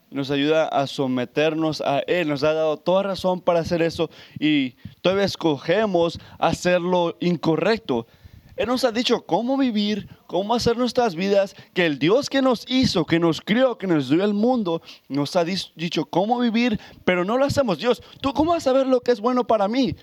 Nos 0.09 0.31
ayuda 0.31 0.67
a 0.67 0.87
someternos 0.87 1.81
a 1.81 1.99
Él. 1.99 2.29
Nos 2.29 2.43
ha 2.43 2.53
dado 2.53 2.77
toda 2.77 3.03
razón 3.03 3.41
para 3.41 3.59
hacer 3.59 3.81
eso 3.81 4.09
y 4.39 4.75
todavía 5.01 5.25
escogemos 5.25 6.19
hacerlo 6.39 7.17
incorrecto. 7.19 8.07
Él 8.57 8.67
nos 8.67 8.83
ha 8.83 8.91
dicho 8.91 9.21
cómo 9.21 9.55
vivir, 9.55 10.09
cómo 10.25 10.55
hacer 10.55 10.77
nuestras 10.77 11.13
vidas, 11.13 11.55
que 11.75 11.85
el 11.85 11.99
Dios 11.99 12.27
que 12.27 12.41
nos 12.41 12.65
hizo, 12.67 13.05
que 13.05 13.19
nos 13.19 13.39
crió, 13.39 13.77
que 13.77 13.85
nos 13.85 14.09
dio 14.09 14.23
el 14.23 14.33
mundo, 14.33 14.81
nos 15.07 15.35
ha 15.35 15.45
dicho 15.45 16.05
cómo 16.05 16.39
vivir, 16.39 16.79
pero 17.05 17.23
no 17.23 17.37
lo 17.37 17.45
hacemos. 17.45 17.77
Dios, 17.77 18.01
¿tú 18.19 18.33
cómo 18.33 18.51
vas 18.51 18.65
a 18.65 18.71
saber 18.71 18.87
lo 18.87 19.01
que 19.01 19.11
es 19.11 19.19
bueno 19.19 19.45
para 19.45 19.67
mí? 19.67 19.95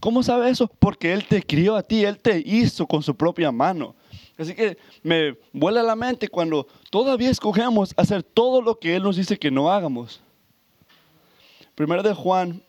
¿Cómo 0.00 0.22
sabe 0.22 0.48
eso? 0.48 0.70
Porque 0.78 1.12
Él 1.12 1.26
te 1.26 1.42
crió 1.42 1.76
a 1.76 1.82
ti, 1.82 2.04
Él 2.04 2.18
te 2.18 2.42
hizo 2.44 2.86
con 2.86 3.02
su 3.02 3.14
propia 3.14 3.52
mano. 3.52 3.94
Así 4.38 4.54
que 4.54 4.78
me 5.02 5.36
vuela 5.52 5.82
la 5.82 5.96
mente 5.96 6.28
cuando 6.28 6.68
todavía 6.90 7.28
escogemos 7.28 7.92
hacer 7.96 8.22
todo 8.22 8.62
lo 8.62 8.78
que 8.78 8.94
Él 8.94 9.02
nos 9.02 9.16
dice 9.16 9.36
que 9.36 9.50
no 9.50 9.70
hagamos. 9.70 10.20
Primero 11.74 12.04
de 12.04 12.14
Juan 12.14 12.62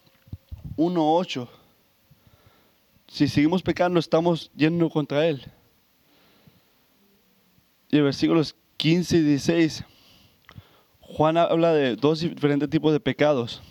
1.8. 0.78 1.48
Si 3.08 3.28
seguimos 3.28 3.62
pecando, 3.62 4.00
estamos 4.00 4.52
yendo 4.56 4.90
contra 4.90 5.28
Él. 5.28 5.46
Y 7.92 8.00
versículos 8.00 8.56
15 8.78 9.18
y 9.18 9.22
16, 9.22 9.84
Juan 11.02 11.38
habla 11.38 11.74
de 11.74 11.96
dos 11.96 12.22
diferentes 12.22 12.70
tipos 12.70 12.94
de 12.94 13.00
pecados. 13.00 13.62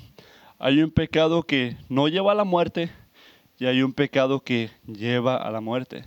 Hay 0.59 0.83
un 0.83 0.91
pecado 0.91 1.43
que 1.43 1.77
no 1.89 2.09
lleva 2.09 2.33
a 2.33 2.37
la 2.37 2.45
muerte 2.45 2.91
y 3.59 3.67
hay 3.67 3.83
un 3.83 3.93
pecado 3.93 4.41
que 4.41 4.71
lleva 4.87 5.37
a 5.37 5.51
la 5.51 5.61
muerte. 5.61 6.05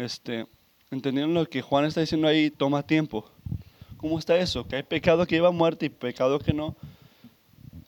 Este, 0.00 0.46
entendiendo 0.90 1.42
lo 1.42 1.46
que 1.46 1.60
Juan 1.60 1.84
está 1.84 2.00
diciendo 2.00 2.26
ahí, 2.26 2.50
toma 2.50 2.82
tiempo. 2.82 3.30
¿Cómo 3.98 4.18
está 4.18 4.38
eso? 4.38 4.66
Que 4.66 4.76
hay 4.76 4.82
pecado 4.82 5.26
que 5.26 5.34
lleva 5.34 5.48
a 5.48 5.52
muerte 5.52 5.84
y 5.84 5.88
pecado 5.90 6.38
que 6.38 6.54
no. 6.54 6.74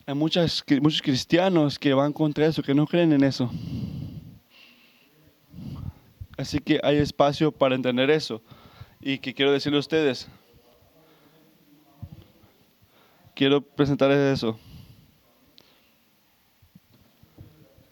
Hay 0.05 0.15
muchas, 0.15 0.63
muchos 0.83 1.01
cristianos 1.01 1.79
que 1.79 1.95
van 1.95 2.13
contra 2.13 2.45
eso, 2.45 2.63
que 2.63 2.75
no 2.75 2.87
creen 2.87 3.15
en 3.15 3.25
eso. 3.25 3.51
Así 6.37 6.59
que 6.59 6.81
hay 6.83 6.99
espacio 6.99 7.51
para 7.51 7.77
entender 7.77 8.11
eso. 8.11 8.43
Y 9.01 9.17
que 9.17 9.33
quiero 9.33 9.51
decirle 9.51 9.79
a 9.79 9.81
ustedes, 9.81 10.29
quiero 13.35 13.63
presentarles 13.63 14.35
eso. 14.35 14.61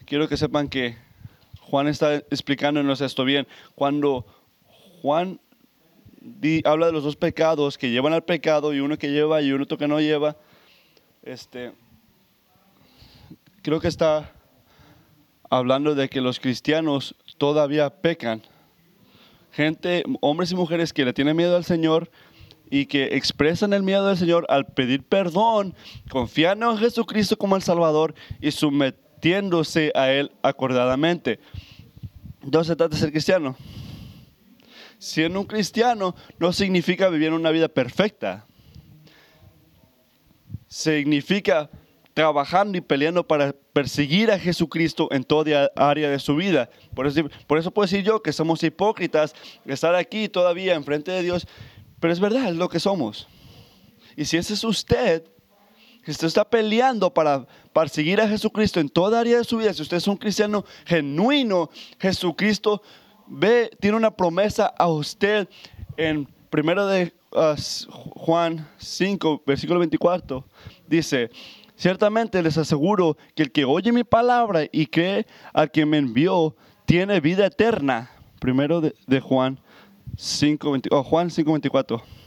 Quiero 0.05 0.29
que 0.29 0.37
sepan 0.37 0.69
que 0.69 0.99
Juan 1.71 1.87
está 1.87 2.17
explicándonos 2.17 3.01
esto 3.01 3.25
bien. 3.25 3.47
Cuando 3.77 4.27
Juan 5.03 5.41
habla 6.65 6.87
de 6.87 6.93
los 6.93 7.05
dos 7.05 7.17
pecados 7.17 7.79
que 7.79 7.91
llevan 7.91 8.13
al 8.13 8.25
pecado 8.25 8.75
y 8.75 8.81
uno 8.81 8.99
que 8.99 9.11
lleva 9.11 9.41
y 9.41 9.53
uno 9.53 9.67
que 9.67 9.87
no 9.87 10.01
lleva, 10.01 10.37
este, 11.23 11.73
creo 13.63 13.81
que 13.81 13.89
está 13.89 14.33
hablando 15.49 15.95
de 15.95 16.09
que 16.09 16.21
los 16.21 16.41
cristianos 16.41 17.15
todavía 17.39 17.89
pecan. 17.91 18.43
Gente, 19.53 20.03
hombres 20.21 20.51
y 20.51 20.57
mujeres 20.57 20.93
que 20.93 21.05
le 21.05 21.13
tienen 21.13 21.37
miedo 21.37 21.57
al 21.57 21.65
Señor 21.65 22.11
y 22.69 22.87
que 22.87 23.17
expresan 23.17 23.73
el 23.73 23.85
miedo 23.85 24.07
del 24.07 24.17
Señor 24.17 24.45
al 24.49 24.67
pedir 24.67 25.05
perdón, 25.05 25.75
confiando 26.09 26.71
en 26.71 26.79
Jesucristo 26.79 27.37
como 27.37 27.55
el 27.55 27.63
Salvador 27.63 28.15
y 28.41 28.51
a 29.95 30.13
Él 30.13 30.33
acordadamente. 30.43 31.41
Entonces 32.43 32.69
se 32.69 32.77
trata 32.77 32.95
de 32.95 33.01
ser 33.01 33.11
cristiano. 33.11 33.57
Siendo 34.99 35.41
un 35.41 35.47
cristiano 35.47 36.15
no 36.39 36.53
significa 36.53 37.09
vivir 37.09 37.33
una 37.33 37.51
vida 37.51 37.69
perfecta. 37.69 38.47
Significa 40.69 41.71
trabajando 42.15 42.77
y 42.77 42.81
peleando 42.81 43.27
para 43.27 43.55
perseguir 43.73 44.31
a 44.31 44.39
Jesucristo 44.39 45.09
en 45.11 45.25
toda 45.25 45.71
área 45.77 46.11
de 46.11 46.19
su 46.19 46.37
vida. 46.37 46.69
Por 46.95 47.07
eso, 47.07 47.23
por 47.47 47.59
eso 47.59 47.71
puedo 47.71 47.87
decir 47.87 48.05
yo 48.05 48.23
que 48.23 48.33
somos 48.33 48.63
hipócritas, 48.63 49.35
estar 49.65 49.95
aquí 49.95 50.29
todavía 50.29 50.75
enfrente 50.75 51.11
de 51.13 51.23
Dios, 51.23 51.47
pero 51.99 52.13
es 52.13 52.21
verdad, 52.21 52.53
lo 52.53 52.69
que 52.69 52.81
somos. 52.81 53.29
Y 54.17 54.25
si 54.25 54.37
ese 54.37 54.55
es 54.55 54.65
usted, 54.65 55.25
que 56.11 56.13
usted 56.13 56.27
está 56.27 56.45
peleando 56.45 57.13
para 57.15 57.47
perseguir 57.73 58.21
a 58.21 58.29
Jesucristo 58.29 58.81
en 58.81 58.89
toda 58.89 59.21
área 59.21 59.39
de 59.39 59.45
su 59.45 59.59
vida, 59.59 59.73
si 59.73 59.83
usted 59.83 59.99
es 59.99 60.09
un 60.09 60.17
cristiano 60.17 60.65
genuino, 60.85 61.71
Jesucristo 62.01 62.83
ve, 63.29 63.71
tiene 63.79 63.97
una 63.97 64.11
promesa 64.11 64.67
a 64.67 64.89
usted 64.89 65.49
en 65.97 66.27
primero 66.51 66.87
de 66.87 67.13
uh, 67.33 67.55
Juan 67.91 68.69
5, 68.79 69.43
versículo 69.47 69.79
24, 69.79 70.45
dice, 70.89 71.31
ciertamente 71.77 72.43
les 72.43 72.59
aseguro 72.59 73.17
que 73.37 73.45
el 73.45 73.53
que 73.53 73.65
oye 73.65 73.93
mi 73.93 74.03
palabra 74.03 74.65
y 74.73 74.87
cree 74.87 75.27
al 75.53 75.71
que 75.71 75.87
me 75.87 75.99
envió, 75.99 76.57
tiene 76.87 77.21
vida 77.21 77.47
eterna. 77.47 78.11
Primero 78.41 78.81
de, 78.81 79.21
Juan 79.21 79.61
5, 80.17 80.73
20 80.73 80.89
oh, 80.93 81.05
Juan 81.05 81.31
5, 81.31 81.53
24 81.53 82.20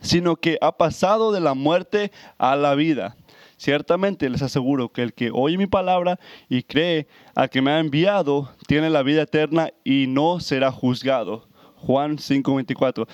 sino 0.00 0.36
que 0.36 0.58
ha 0.60 0.72
pasado 0.72 1.32
de 1.32 1.40
la 1.40 1.54
muerte 1.54 2.12
a 2.38 2.56
la 2.56 2.74
vida. 2.74 3.16
Ciertamente 3.56 4.30
les 4.30 4.42
aseguro 4.42 4.90
que 4.90 5.02
el 5.02 5.12
que 5.12 5.30
oye 5.32 5.58
mi 5.58 5.66
palabra 5.66 6.20
y 6.48 6.62
cree 6.62 7.08
a 7.34 7.48
que 7.48 7.60
me 7.60 7.72
ha 7.72 7.80
enviado, 7.80 8.52
tiene 8.68 8.88
la 8.88 9.02
vida 9.02 9.22
eterna 9.22 9.70
y 9.82 10.06
no 10.06 10.38
será 10.38 10.70
juzgado. 10.70 11.48
Juan 11.76 12.18
5:24. 12.18 13.06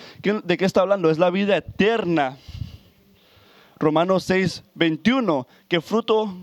¿De 0.45 0.57
qué 0.57 0.65
está 0.65 0.83
hablando? 0.83 1.11
Es 1.11 1.19
la 1.19 1.31
vida 1.31 1.57
eterna. 1.57 2.37
Romanos 3.79 4.25
6:21. 4.29 5.47
¿Qué 5.69 5.81
fruto 5.81 6.35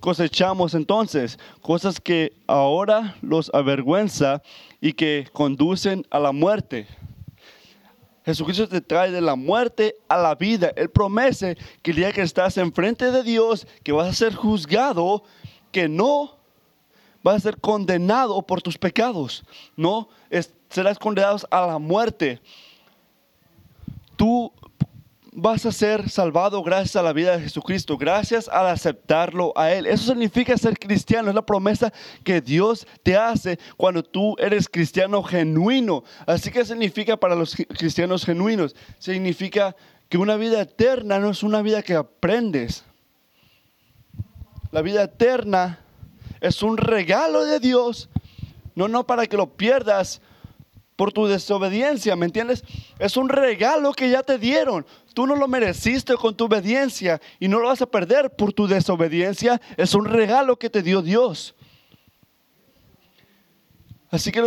cosechamos 0.00 0.74
entonces? 0.74 1.38
Cosas 1.60 2.00
que 2.00 2.32
ahora 2.46 3.16
los 3.20 3.50
avergüenza 3.54 4.42
y 4.80 4.94
que 4.94 5.28
conducen 5.32 6.06
a 6.10 6.18
la 6.18 6.32
muerte. 6.32 6.86
Jesucristo 8.30 8.68
te 8.68 8.80
trae 8.80 9.10
de 9.10 9.20
la 9.20 9.34
muerte 9.34 9.96
a 10.08 10.16
la 10.16 10.34
vida. 10.34 10.72
Él 10.76 10.90
promete 10.90 11.56
que 11.82 11.90
el 11.90 11.96
día 11.98 12.12
que 12.12 12.22
estás 12.22 12.56
enfrente 12.56 13.10
de 13.10 13.22
Dios, 13.22 13.66
que 13.82 13.92
vas 13.92 14.08
a 14.08 14.14
ser 14.14 14.34
juzgado, 14.34 15.22
que 15.72 15.88
no 15.88 16.36
vas 17.22 17.36
a 17.36 17.40
ser 17.40 17.58
condenado 17.58 18.40
por 18.42 18.62
tus 18.62 18.78
pecados. 18.78 19.44
No 19.76 20.08
serás 20.68 20.98
condenado 20.98 21.38
a 21.50 21.66
la 21.66 21.78
muerte. 21.78 22.40
Tú 24.16 24.52
vas 25.32 25.64
a 25.64 25.72
ser 25.72 26.08
salvado 26.10 26.62
gracias 26.62 26.96
a 26.96 27.02
la 27.02 27.12
vida 27.12 27.36
de 27.36 27.44
Jesucristo, 27.44 27.96
gracias 27.96 28.48
al 28.48 28.66
aceptarlo 28.66 29.52
a 29.56 29.72
Él. 29.72 29.86
Eso 29.86 30.06
significa 30.06 30.56
ser 30.56 30.78
cristiano, 30.78 31.28
es 31.28 31.34
la 31.34 31.46
promesa 31.46 31.92
que 32.24 32.40
Dios 32.40 32.86
te 33.02 33.16
hace 33.16 33.58
cuando 33.76 34.02
tú 34.02 34.34
eres 34.38 34.68
cristiano 34.68 35.22
genuino. 35.22 36.02
Así 36.26 36.50
que 36.50 36.64
significa 36.64 37.16
para 37.16 37.34
los 37.34 37.54
cristianos 37.54 38.24
genuinos, 38.24 38.74
significa 38.98 39.76
que 40.08 40.18
una 40.18 40.36
vida 40.36 40.60
eterna 40.60 41.18
no 41.18 41.30
es 41.30 41.42
una 41.42 41.62
vida 41.62 41.82
que 41.82 41.94
aprendes. 41.94 42.84
La 44.72 44.82
vida 44.82 45.04
eterna 45.04 45.80
es 46.40 46.62
un 46.62 46.76
regalo 46.76 47.44
de 47.44 47.60
Dios, 47.60 48.08
no, 48.74 48.88
no 48.88 49.06
para 49.06 49.26
que 49.26 49.36
lo 49.36 49.56
pierdas, 49.56 50.20
por 51.00 51.12
tu 51.12 51.24
desobediencia, 51.24 52.14
¿me 52.14 52.26
entiendes? 52.26 52.62
Es 52.98 53.16
un 53.16 53.30
regalo 53.30 53.94
que 53.94 54.10
ya 54.10 54.22
te 54.22 54.36
dieron. 54.36 54.84
Tú 55.14 55.26
no 55.26 55.34
lo 55.34 55.48
mereciste 55.48 56.14
con 56.16 56.36
tu 56.36 56.44
obediencia 56.44 57.20
y 57.38 57.48
no 57.48 57.58
lo 57.58 57.68
vas 57.68 57.82
a 57.82 57.86
perder 57.86 58.30
por 58.30 58.52
tu 58.52 58.66
desobediencia. 58.66 59.60
Es 59.76 59.94
un 59.94 60.04
regalo 60.04 60.58
que 60.58 60.70
te 60.70 60.82
dio 60.82 61.02
Dios. 61.02 61.54
Así 64.10 64.32
que 64.32 64.40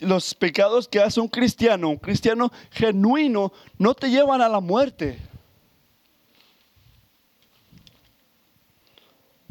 los, 0.00 0.34
pecados 0.34 0.88
que 0.88 0.98
hace 0.98 1.20
un 1.20 1.28
cristiano, 1.28 1.90
un 1.90 1.98
cristiano 1.98 2.50
genuino, 2.70 3.52
no 3.76 3.94
te 3.94 4.10
llevan 4.10 4.40
a 4.40 4.48
la 4.48 4.60
muerte. 4.60 5.18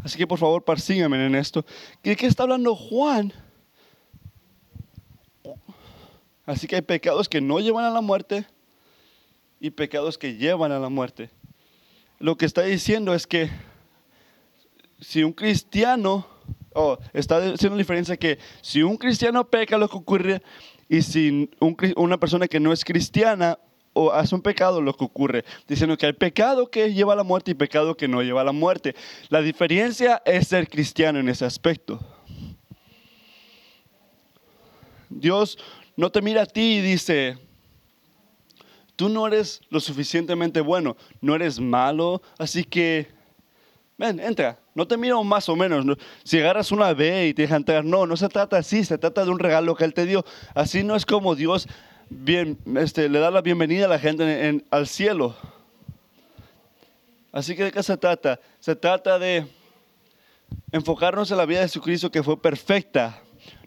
Así 0.04 0.18
que 0.18 0.26
por 0.26 0.40
favor, 0.40 0.64
persíganme 0.64 1.24
en 1.24 1.36
esto. 1.36 1.66
¿De 2.02 2.16
qué 2.16 2.26
está 2.26 2.44
hablando 2.44 2.76
Juan? 2.76 3.34
Así 6.46 6.66
que 6.66 6.78
hay 6.78 6.82
pecados 6.82 7.30
que 7.30 7.42
no 7.42 7.60
llevan 7.60 7.86
a 7.86 7.92
la 7.92 8.02
muerte 8.02 8.48
y 9.60 9.72
pecados 9.72 10.18
que 10.18 10.36
llevan 10.36 10.72
a 10.72 10.80
la 10.80 10.90
muerte. 10.90 11.30
Lo 12.20 12.38
que 12.38 12.46
está 12.46 12.64
diciendo 12.64 13.14
es 13.14 13.28
que 13.28 13.50
si 15.00 15.24
un 15.24 15.34
cristiano, 15.34 16.28
oh, 16.74 16.98
está 17.14 17.38
haciendo 17.38 17.76
la 17.76 17.78
diferencia 17.78 18.18
que 18.18 18.40
si 18.62 18.84
un 18.84 18.98
cristiano 18.98 19.46
peca 19.48 19.78
lo 19.78 19.88
que 19.90 19.98
ocurre 19.98 20.42
y 20.90 21.02
si 21.02 21.50
una 21.96 22.20
persona 22.20 22.48
que 22.48 22.60
no 22.60 22.74
es 22.74 22.84
cristiana 22.84 23.58
o 23.94 24.12
hace 24.12 24.36
un 24.36 24.42
pecado 24.42 24.82
lo 24.82 24.94
que 24.94 25.04
ocurre, 25.04 25.46
diciendo 25.68 25.98
que 25.98 26.06
hay 26.06 26.14
pecado 26.14 26.70
que 26.70 26.94
lleva 26.94 27.14
a 27.14 27.16
la 27.16 27.24
muerte 27.24 27.52
y 27.52 27.54
pecado 27.54 27.96
que 27.96 28.08
no 28.08 28.22
lleva 28.22 28.42
a 28.42 28.46
la 28.46 28.52
muerte. 28.52 28.96
La 29.30 29.42
diferencia 29.42 30.22
es 30.26 30.48
ser 30.48 30.68
cristiano 30.68 31.20
en 31.20 31.30
ese 31.30 31.46
aspecto. 31.46 32.00
Dios 35.10 35.58
no 35.96 36.12
te 36.12 36.22
mira 36.22 36.44
a 36.44 36.46
ti 36.46 36.78
y 36.78 36.82
dice, 36.82 37.38
tú 39.00 39.08
no 39.08 39.26
eres 39.26 39.62
lo 39.70 39.80
suficientemente 39.80 40.60
bueno, 40.60 40.98
no 41.22 41.34
eres 41.34 41.58
malo, 41.58 42.22
así 42.38 42.66
que, 42.66 43.08
ven, 43.98 44.20
entra. 44.20 44.60
No 44.76 44.86
te 44.86 44.98
miro 44.98 45.24
más 45.24 45.48
o 45.48 45.56
menos. 45.56 45.86
Si 46.26 46.38
agarras 46.38 46.70
una 46.74 46.94
B 46.94 47.28
y 47.28 47.34
te 47.34 47.44
deja 47.44 47.56
entrar, 47.56 47.86
no, 47.86 48.06
no 48.06 48.18
se 48.18 48.28
trata 48.28 48.58
así, 48.58 48.84
se 48.84 48.98
trata 48.98 49.24
de 49.24 49.32
un 49.32 49.40
regalo 49.40 49.74
que 49.74 49.86
Él 49.86 49.94
te 49.94 50.06
dio. 50.06 50.26
Así 50.54 50.84
no 50.84 50.98
es 50.98 51.06
como 51.06 51.36
Dios 51.36 51.66
bien, 52.10 52.58
este, 52.76 53.08
le 53.08 53.20
da 53.20 53.32
la 53.32 53.40
bienvenida 53.40 53.86
a 53.86 53.88
la 53.88 54.00
gente 54.00 54.66
al 54.70 54.86
cielo. 54.86 55.34
Así 57.32 57.56
que 57.56 57.64
de 57.64 57.72
qué 57.72 57.82
se 57.82 57.96
trata? 57.96 58.42
Se 58.60 58.76
trata 58.76 59.18
de 59.18 59.48
enfocarnos 60.74 61.32
en 61.32 61.38
la 61.38 61.46
vida 61.46 61.60
de 61.60 61.68
Jesucristo 61.68 62.12
que 62.12 62.22
fue 62.22 62.36
perfecta 62.42 63.18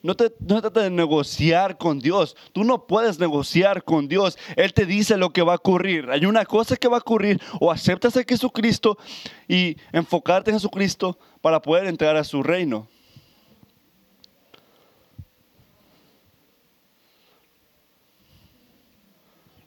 no, 0.02 0.16
te, 0.16 0.32
no 0.40 0.60
trata 0.60 0.80
de 0.80 0.90
negociar 0.90 1.78
con 1.78 2.00
Dios. 2.00 2.36
Tú 2.52 2.64
no 2.64 2.86
puedes 2.86 3.18
negociar 3.18 3.84
con 3.84 4.08
Dios. 4.08 4.38
Él 4.56 4.72
te 4.74 4.86
dice 4.86 5.16
lo 5.16 5.32
que 5.32 5.42
va 5.42 5.52
a 5.52 5.56
ocurrir. 5.56 6.10
Hay 6.10 6.26
una 6.26 6.44
cosa 6.44 6.76
que 6.76 6.88
va 6.88 6.96
a 6.96 7.00
ocurrir. 7.00 7.40
O 7.60 7.70
aceptas 7.70 8.16
a 8.16 8.24
Jesucristo 8.24 8.98
y 9.46 9.76
enfocarte 9.92 10.50
en 10.50 10.56
Jesucristo 10.56 11.18
para 11.40 11.62
poder 11.62 11.86
entrar 11.86 12.16
a 12.16 12.24
su 12.24 12.42
reino. 12.42 12.88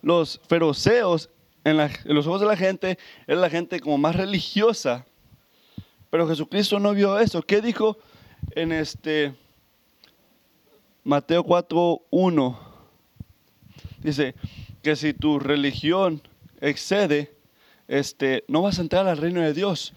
Los 0.01 0.39
feroceos 0.47 1.30
en, 1.63 1.78
los 2.06 2.28
ojos 2.28 2.41
de 2.41 2.47
la 2.47 2.56
gente 2.56 2.99
era 3.25 3.39
la 3.39 3.49
gente 3.49 3.80
como 3.80 3.97
más 3.97 4.15
religiosa. 4.15 5.06
Pero 6.10 6.28
Jesucristo 6.28 6.80
no 6.80 6.93
vio 6.93 7.17
eso. 7.19 7.41
¿Qué 7.41 7.62
dijo 7.62 7.97
en 8.51 8.71
este 8.71 9.34
Mateo 11.05 11.45
4.1 11.45 12.57
dice 13.99 14.33
que 14.81 14.95
si 14.95 15.13
tu 15.13 15.37
religión 15.37 16.19
excede, 16.59 17.31
este, 17.87 18.43
no 18.47 18.63
vas 18.63 18.79
a 18.79 18.81
entrar 18.81 19.07
al 19.07 19.19
reino 19.19 19.39
de 19.41 19.53
Dios. 19.53 19.93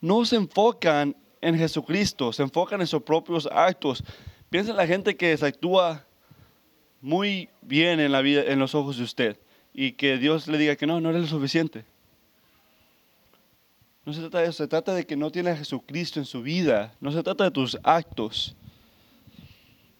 No 0.00 0.24
se 0.24 0.34
enfocan 0.34 1.14
en 1.40 1.56
Jesucristo, 1.56 2.32
se 2.32 2.42
enfocan 2.42 2.80
en 2.80 2.88
sus 2.88 3.02
propios 3.02 3.48
actos. 3.52 4.02
Piensa 4.50 4.72
en 4.72 4.76
la 4.76 4.88
gente 4.88 5.16
que 5.16 5.36
se 5.36 5.46
actúa 5.46 6.04
muy 7.00 7.48
bien 7.62 8.00
en 8.00 8.10
la 8.10 8.20
vida, 8.20 8.42
en 8.44 8.58
los 8.58 8.74
ojos 8.74 8.98
de 8.98 9.04
usted, 9.04 9.38
y 9.72 9.92
que 9.92 10.18
Dios 10.18 10.48
le 10.48 10.58
diga 10.58 10.74
que 10.74 10.88
no, 10.88 11.00
no 11.00 11.10
eres 11.10 11.22
lo 11.22 11.28
suficiente. 11.28 11.84
No 14.04 14.12
se 14.12 14.20
trata 14.20 14.38
de 14.38 14.44
eso, 14.44 14.64
se 14.64 14.66
trata 14.66 14.94
de 14.94 15.06
que 15.06 15.16
no 15.16 15.30
tiene 15.30 15.50
a 15.50 15.56
Jesucristo 15.56 16.18
en 16.18 16.26
su 16.26 16.42
vida, 16.42 16.92
no 17.00 17.12
se 17.12 17.22
trata 17.22 17.44
de 17.44 17.52
tus 17.52 17.78
actos. 17.84 18.56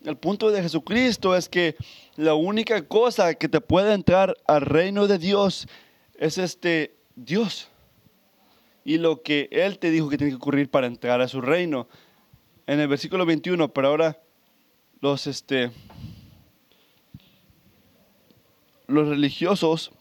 El 0.09 0.17
punto 0.17 0.51
de 0.51 0.63
Jesucristo 0.63 1.37
es 1.37 1.51
que 1.51 1.77
la 2.17 2.33
única 2.33 2.89
cosa 2.89 3.35
que 3.35 3.47
te 3.47 3.61
puede 3.61 3.93
entrar 3.93 4.35
al 4.47 4.63
reino 4.63 5.07
de 5.07 5.19
Dios 5.19 5.69
es 6.15 6.39
este 6.39 6.97
Dios. 7.15 7.69
Y 8.87 8.97
lo 8.97 9.23
que 9.23 9.51
Él 9.53 9.79
te 9.79 9.91
dijo 9.91 10.09
que 10.09 10.17
tiene 10.17 10.31
que 10.31 10.37
ocurrir 10.37 10.71
para 10.71 10.87
entrar 10.87 11.21
a 11.21 11.29
su 11.29 11.43
reino. 11.43 11.89
En 12.67 12.81
el 12.81 12.89
versículo 12.89 13.27
21, 13.27 13.71
pero 13.75 13.89
ahora 13.89 14.19
los, 15.03 15.27
este, 15.27 15.73
los 18.87 19.09
religiosos, 19.09 19.93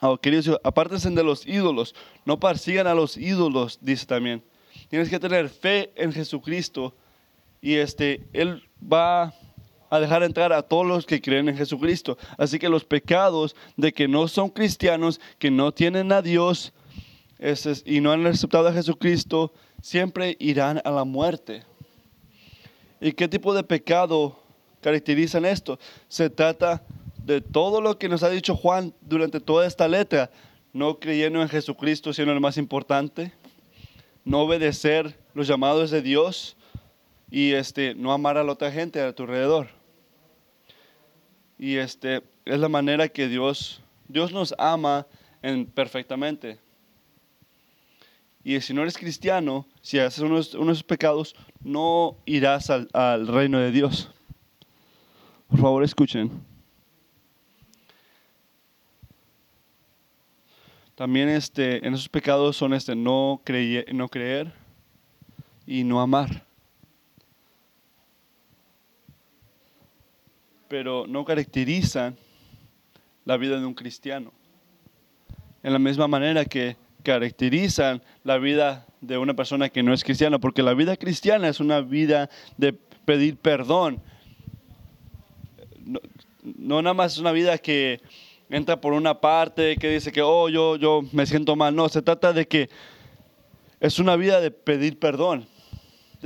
oh, 0.00 0.16
queridos, 0.16 0.58
apártense 0.64 1.10
de 1.10 1.22
los 1.22 1.46
ídolos, 1.46 1.94
no 2.24 2.40
persigan 2.40 2.86
a 2.86 2.94
los 2.94 3.18
ídolos, 3.18 3.80
dice 3.82 4.06
también. 4.06 4.42
Tienes 4.88 5.10
que 5.10 5.20
tener 5.20 5.50
fe 5.50 5.92
en 5.94 6.10
Jesucristo 6.10 6.94
y 7.60 7.74
este, 7.74 8.26
Él 8.32 8.62
va 8.80 9.34
a 9.90 10.00
dejar 10.00 10.22
entrar 10.22 10.52
a 10.52 10.62
todos 10.62 10.86
los 10.86 11.06
que 11.06 11.20
creen 11.20 11.48
en 11.48 11.56
Jesucristo. 11.56 12.18
Así 12.36 12.58
que 12.58 12.68
los 12.68 12.84
pecados 12.84 13.54
de 13.76 13.92
que 13.92 14.08
no 14.08 14.28
son 14.28 14.50
cristianos, 14.50 15.20
que 15.38 15.50
no 15.50 15.72
tienen 15.72 16.12
a 16.12 16.22
Dios 16.22 16.72
y 17.84 18.00
no 18.00 18.12
han 18.12 18.26
aceptado 18.26 18.68
a 18.68 18.72
Jesucristo, 18.72 19.52
siempre 19.82 20.36
irán 20.40 20.80
a 20.84 20.90
la 20.90 21.04
muerte. 21.04 21.64
¿Y 23.00 23.12
qué 23.12 23.28
tipo 23.28 23.54
de 23.54 23.62
pecado 23.62 24.40
caracterizan 24.80 25.44
esto? 25.44 25.78
Se 26.08 26.30
trata 26.30 26.82
de 27.24 27.40
todo 27.40 27.80
lo 27.80 27.98
que 27.98 28.08
nos 28.08 28.22
ha 28.22 28.30
dicho 28.30 28.56
Juan 28.56 28.94
durante 29.02 29.40
toda 29.40 29.66
esta 29.66 29.86
letra, 29.88 30.30
no 30.72 30.98
creyendo 30.98 31.42
en 31.42 31.48
Jesucristo 31.48 32.12
siendo 32.12 32.32
el 32.32 32.40
más 32.40 32.56
importante, 32.56 33.32
no 34.24 34.40
obedecer 34.40 35.16
los 35.34 35.46
llamados 35.46 35.90
de 35.90 36.02
Dios, 36.02 36.56
y 37.30 37.52
este, 37.52 37.94
no 37.94 38.12
amar 38.12 38.36
a 38.38 38.44
la 38.44 38.52
otra 38.52 38.70
gente 38.70 39.00
a 39.00 39.12
tu 39.12 39.24
alrededor. 39.24 39.68
Y 41.58 41.76
este, 41.76 42.22
es 42.44 42.58
la 42.58 42.68
manera 42.68 43.08
que 43.08 43.28
Dios, 43.28 43.82
Dios 44.08 44.32
nos 44.32 44.54
ama 44.58 45.06
en, 45.42 45.66
perfectamente. 45.66 46.58
Y 48.44 48.60
si 48.60 48.72
no 48.72 48.82
eres 48.82 48.96
cristiano, 48.96 49.66
si 49.82 49.98
haces 49.98 50.20
unos, 50.20 50.54
unos 50.54 50.84
pecados, 50.84 51.34
no 51.64 52.16
irás 52.26 52.70
al, 52.70 52.88
al 52.92 53.26
reino 53.26 53.58
de 53.58 53.72
Dios. 53.72 54.10
Por 55.48 55.60
favor, 55.60 55.82
escuchen. 55.82 56.30
También 60.94 61.28
este, 61.28 61.86
en 61.86 61.92
esos 61.92 62.08
pecados 62.08 62.56
son 62.56 62.72
este, 62.72 62.94
no, 62.94 63.42
creye- 63.44 63.92
no 63.92 64.08
creer 64.08 64.52
y 65.66 65.84
no 65.84 66.00
amar. 66.00 66.45
Pero 70.68 71.06
no 71.06 71.24
caracterizan 71.24 72.16
la 73.24 73.36
vida 73.36 73.58
de 73.58 73.66
un 73.66 73.74
cristiano. 73.74 74.32
En 75.62 75.72
la 75.72 75.78
misma 75.78 76.08
manera 76.08 76.44
que 76.44 76.76
caracterizan 77.02 78.02
la 78.24 78.38
vida 78.38 78.86
de 79.00 79.18
una 79.18 79.34
persona 79.34 79.68
que 79.68 79.82
no 79.82 79.92
es 79.92 80.02
cristiana, 80.02 80.38
porque 80.38 80.62
la 80.62 80.74
vida 80.74 80.96
cristiana 80.96 81.48
es 81.48 81.60
una 81.60 81.80
vida 81.80 82.28
de 82.56 82.72
pedir 82.72 83.36
perdón. 83.36 84.00
No, 86.42 86.82
nada 86.82 86.94
más 86.94 87.12
es 87.12 87.18
una 87.18 87.32
vida 87.32 87.58
que 87.58 88.00
entra 88.50 88.80
por 88.80 88.92
una 88.92 89.20
parte, 89.20 89.76
que 89.76 89.90
dice 89.90 90.12
que, 90.12 90.22
oh, 90.22 90.48
yo, 90.48 90.76
yo 90.76 91.02
me 91.12 91.26
siento 91.26 91.56
mal. 91.56 91.74
No, 91.74 91.88
se 91.88 92.02
trata 92.02 92.32
de 92.32 92.46
que 92.46 92.68
es 93.80 93.98
una 93.98 94.16
vida 94.16 94.40
de 94.40 94.50
pedir 94.50 94.98
perdón, 94.98 95.46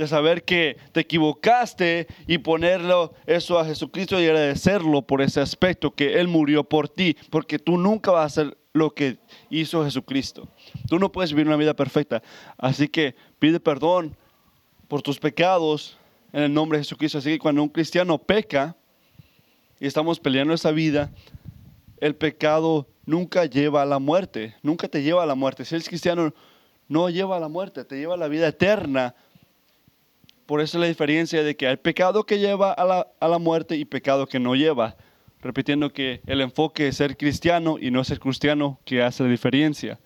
de 0.01 0.07
saber 0.07 0.43
que 0.43 0.77
te 0.91 1.01
equivocaste 1.01 2.07
y 2.27 2.39
ponerlo 2.39 3.13
eso 3.25 3.59
a 3.59 3.65
Jesucristo 3.65 4.19
y 4.19 4.25
agradecerlo 4.25 5.01
por 5.01 5.21
ese 5.21 5.41
aspecto, 5.41 5.91
que 5.91 6.19
Él 6.19 6.27
murió 6.27 6.63
por 6.63 6.89
ti, 6.89 7.15
porque 7.29 7.59
tú 7.59 7.77
nunca 7.77 8.11
vas 8.11 8.21
a 8.21 8.25
hacer 8.25 8.57
lo 8.73 8.93
que 8.93 9.17
hizo 9.49 9.83
Jesucristo. 9.83 10.47
Tú 10.87 10.97
no 10.97 11.11
puedes 11.11 11.31
vivir 11.31 11.47
una 11.47 11.57
vida 11.57 11.75
perfecta. 11.75 12.23
Así 12.57 12.87
que 12.87 13.15
pide 13.39 13.59
perdón 13.59 14.15
por 14.87 15.01
tus 15.01 15.19
pecados 15.19 15.97
en 16.33 16.43
el 16.43 16.53
nombre 16.53 16.77
de 16.77 16.83
Jesucristo. 16.83 17.17
Así 17.17 17.31
que 17.31 17.39
cuando 17.39 17.61
un 17.61 17.69
cristiano 17.69 18.17
peca 18.17 18.75
y 19.79 19.87
estamos 19.87 20.19
peleando 20.19 20.53
esa 20.53 20.71
vida, 20.71 21.11
el 21.97 22.15
pecado 22.15 22.87
nunca 23.05 23.45
lleva 23.45 23.81
a 23.81 23.85
la 23.85 23.99
muerte, 23.99 24.55
nunca 24.63 24.87
te 24.87 25.03
lleva 25.03 25.23
a 25.23 25.25
la 25.27 25.35
muerte. 25.35 25.65
Si 25.65 25.75
eres 25.75 25.87
cristiano, 25.87 26.33
no 26.87 27.09
lleva 27.09 27.37
a 27.37 27.39
la 27.39 27.47
muerte, 27.47 27.85
te 27.85 27.97
lleva 27.97 28.15
a 28.15 28.17
la 28.17 28.27
vida 28.27 28.47
eterna. 28.47 29.15
Por 30.45 30.61
eso 30.61 30.77
es 30.77 30.81
la 30.81 30.87
diferencia 30.87 31.43
de 31.43 31.55
que 31.55 31.67
hay 31.67 31.77
pecado 31.77 32.25
que 32.25 32.39
lleva 32.39 32.73
a 32.73 32.85
la, 32.85 33.07
a 33.19 33.27
la 33.27 33.37
muerte 33.37 33.75
y 33.75 33.85
pecado 33.85 34.27
que 34.27 34.39
no 34.39 34.55
lleva. 34.55 34.95
Repitiendo 35.41 35.91
que 35.91 36.21
el 36.27 36.41
enfoque 36.41 36.87
es 36.87 36.97
ser 36.97 37.17
cristiano 37.17 37.77
y 37.79 37.89
no 37.89 38.03
ser 38.03 38.19
cristiano 38.19 38.79
que 38.85 39.01
hace 39.01 39.23
la 39.23 39.29
diferencia. 39.29 39.99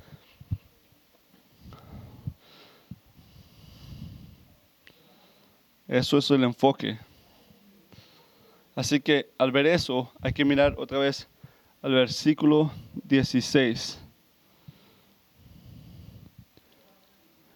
Eso 5.87 6.17
es 6.17 6.31
el 6.31 6.43
enfoque. 6.43 6.97
Así 8.75 8.99
que 8.99 9.29
al 9.37 9.51
ver 9.51 9.67
eso, 9.67 10.11
hay 10.19 10.33
que 10.33 10.43
mirar 10.43 10.75
otra 10.77 10.97
vez 10.97 11.27
al 11.81 11.93
versículo 11.93 12.71
16. 13.03 14.04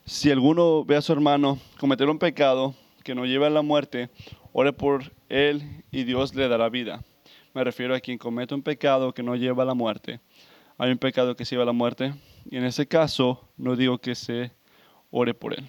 Si 0.10 0.32
alguno 0.32 0.84
ve 0.84 0.96
a 0.96 1.04
su 1.04 1.14
hermano 1.14 1.60
cometer 1.80 2.10
un 2.10 2.18
pecado 2.18 2.74
que 3.04 3.14
no 3.14 3.28
lleva 3.28 3.46
a 3.46 3.52
la 3.52 3.62
muerte, 3.62 4.10
ore 4.54 4.74
por 4.74 5.14
él 5.30 5.84
y 5.92 6.04
Dios 6.04 6.34
le 6.34 6.48
dará 6.48 6.68
vida. 6.68 7.06
Me 7.54 7.64
refiero 7.64 7.94
a 7.94 8.00
quien 8.00 8.18
comete 8.18 8.56
un 8.56 8.64
pecado 8.64 9.14
que 9.14 9.22
no 9.22 9.36
lleva 9.36 9.62
a 9.62 9.66
la 9.68 9.76
muerte. 9.76 10.20
Hay 10.80 10.90
un 10.90 10.98
pecado 10.98 11.36
que 11.36 11.46
lleva 11.46 11.62
a 11.62 11.68
la 11.68 11.74
muerte 11.74 12.16
y 12.50 12.58
en 12.58 12.64
ese 12.64 12.88
caso 12.88 13.48
no 13.56 13.76
digo 13.76 14.00
que 14.00 14.16
se 14.16 14.52
ore 15.12 15.36
por 15.36 15.54
él. 15.54 15.68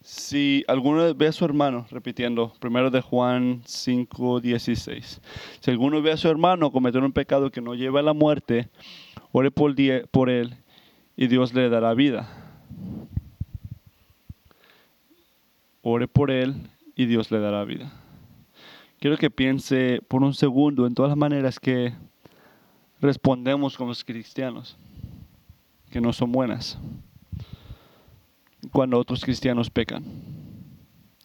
Si 0.00 0.62
alguno 0.68 1.12
ve 1.12 1.26
a 1.26 1.32
su 1.32 1.44
hermano, 1.44 1.88
repitiendo, 1.90 2.52
primero 2.60 2.88
de 2.88 3.00
Juan 3.00 3.62
5, 3.64 4.38
16. 4.42 5.20
Si 5.58 5.70
alguno 5.72 6.00
ve 6.02 6.12
a 6.12 6.16
su 6.16 6.28
hermano 6.28 6.70
cometer 6.70 7.02
un 7.02 7.12
pecado 7.12 7.50
que 7.50 7.60
no 7.60 7.74
lleva 7.74 7.98
a 7.98 8.04
la 8.04 8.12
muerte, 8.12 8.68
ore 9.32 9.50
por, 9.50 9.74
por 10.12 10.30
él 10.30 10.54
y 11.16 11.26
Dios 11.26 11.52
le 11.52 11.68
dará 11.68 11.94
vida. 11.94 12.44
Ore 15.86 16.08
por 16.08 16.30
él 16.30 16.54
y 16.96 17.04
Dios 17.04 17.30
le 17.30 17.40
dará 17.40 17.62
vida. 17.64 17.92
Quiero 18.98 19.18
que 19.18 19.30
piense 19.30 20.00
por 20.08 20.22
un 20.22 20.32
segundo 20.32 20.86
en 20.86 20.94
todas 20.94 21.10
las 21.10 21.18
maneras 21.18 21.60
que 21.60 21.92
respondemos 23.02 23.76
como 23.76 23.92
cristianos, 24.06 24.78
que 25.90 26.00
no 26.00 26.14
son 26.14 26.32
buenas 26.32 26.78
cuando 28.72 28.98
otros 28.98 29.22
cristianos 29.22 29.68
pecan. 29.68 30.04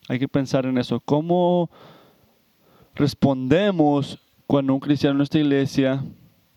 Hay 0.09 0.19
que 0.19 0.27
pensar 0.27 0.65
en 0.65 0.77
eso. 0.77 0.99
¿Cómo 0.99 1.69
respondemos 2.95 4.19
cuando 4.45 4.73
un 4.73 4.81
cristiano 4.81 5.13
en 5.13 5.19
nuestra 5.19 5.39
iglesia 5.39 6.03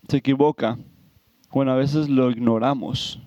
se 0.09 0.17
equivoca? 0.17 0.77
Bueno, 1.53 1.71
a 1.71 1.77
veces 1.77 2.09
lo 2.09 2.29
ignoramos. 2.31 3.21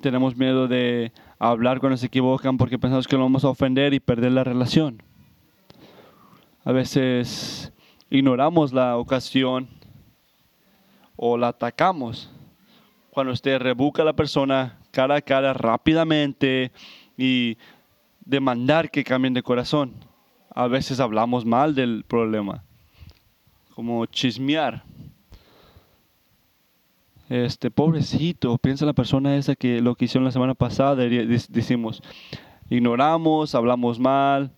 Tenemos 0.00 0.36
miedo 0.36 0.68
de 0.68 1.10
hablar 1.50 1.80
cuando 1.80 1.96
se 1.96 2.06
equivocan 2.06 2.56
porque 2.56 2.78
pensamos 2.78 3.06
que 3.06 3.16
lo 3.16 3.22
vamos 3.22 3.44
a 3.44 3.48
ofender 3.48 3.94
y 3.94 4.00
perder 4.00 4.32
la 4.32 4.44
relación. 4.44 5.02
A 6.64 6.72
veces 6.72 7.72
ignoramos 8.10 8.72
la 8.72 8.96
ocasión 8.96 9.68
o 11.16 11.36
la 11.36 11.48
atacamos 11.48 12.30
cuando 13.10 13.32
usted 13.32 13.58
rebuca 13.58 14.02
a 14.02 14.06
la 14.06 14.14
persona 14.14 14.78
cara 14.90 15.16
a 15.16 15.20
cara 15.20 15.52
rápidamente 15.52 16.72
y 17.16 17.58
demandar 18.24 18.90
que 18.90 19.04
cambien 19.04 19.34
de 19.34 19.42
corazón. 19.42 19.94
A 20.50 20.66
veces 20.66 21.00
hablamos 21.00 21.44
mal 21.44 21.74
del 21.74 22.04
problema, 22.04 22.64
como 23.74 24.06
chismear. 24.06 24.84
Este, 27.28 27.70
pobrecito, 27.70 28.58
piensa 28.58 28.84
la 28.84 28.92
persona 28.92 29.36
esa 29.36 29.56
que 29.56 29.80
lo 29.80 29.94
que 29.94 30.04
hicieron 30.04 30.24
la 30.24 30.30
semana 30.30 30.54
pasada, 30.54 30.96
decimos, 30.96 32.02
ignoramos, 32.68 33.54
hablamos 33.54 33.98
mal 33.98 34.52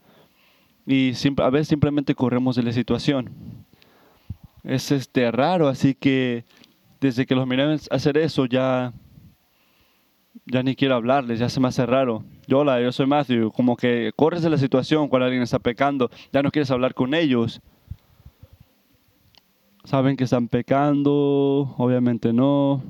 y 0.87 1.13
a 1.39 1.51
veces 1.51 1.69
simplemente 1.69 2.15
corremos 2.15 2.57
de 2.57 2.65
la 2.65 2.73
situación. 2.73 3.31
Es 4.65 4.91
este, 4.91 5.31
raro, 5.31 5.69
así 5.69 5.95
que 5.95 6.45
desde 7.01 7.25
que 7.25 7.37
los 7.37 7.47
miré 7.47 7.77
hacer 7.91 8.19
eso 8.19 8.47
ya 8.47 8.93
ya 10.45 10.63
ni 10.63 10.77
quiero 10.77 10.95
hablarles, 10.95 11.39
ya 11.39 11.49
se 11.49 11.61
me 11.61 11.69
hace 11.69 11.87
raro. 11.87 12.25
Yo, 12.47 12.61
hola, 12.61 12.81
yo 12.81 12.93
soy 12.93 13.07
Matthew, 13.07 13.51
como 13.53 13.77
que 13.77 14.13
corres 14.15 14.43
de 14.43 14.51
la 14.51 14.59
situación 14.59 15.09
cuando 15.09 15.27
alguien 15.27 15.43
está 15.43 15.59
pecando, 15.59 16.11
ya 16.33 16.43
no 16.43 16.51
quieres 16.51 16.71
hablar 16.71 16.95
con 16.95 17.15
ellos. 17.15 17.61
Saben 19.87 20.17
que 20.17 20.25
están 20.25 20.49
pecando, 20.49 21.73
obviamente 21.79 22.33
no. 22.33 22.83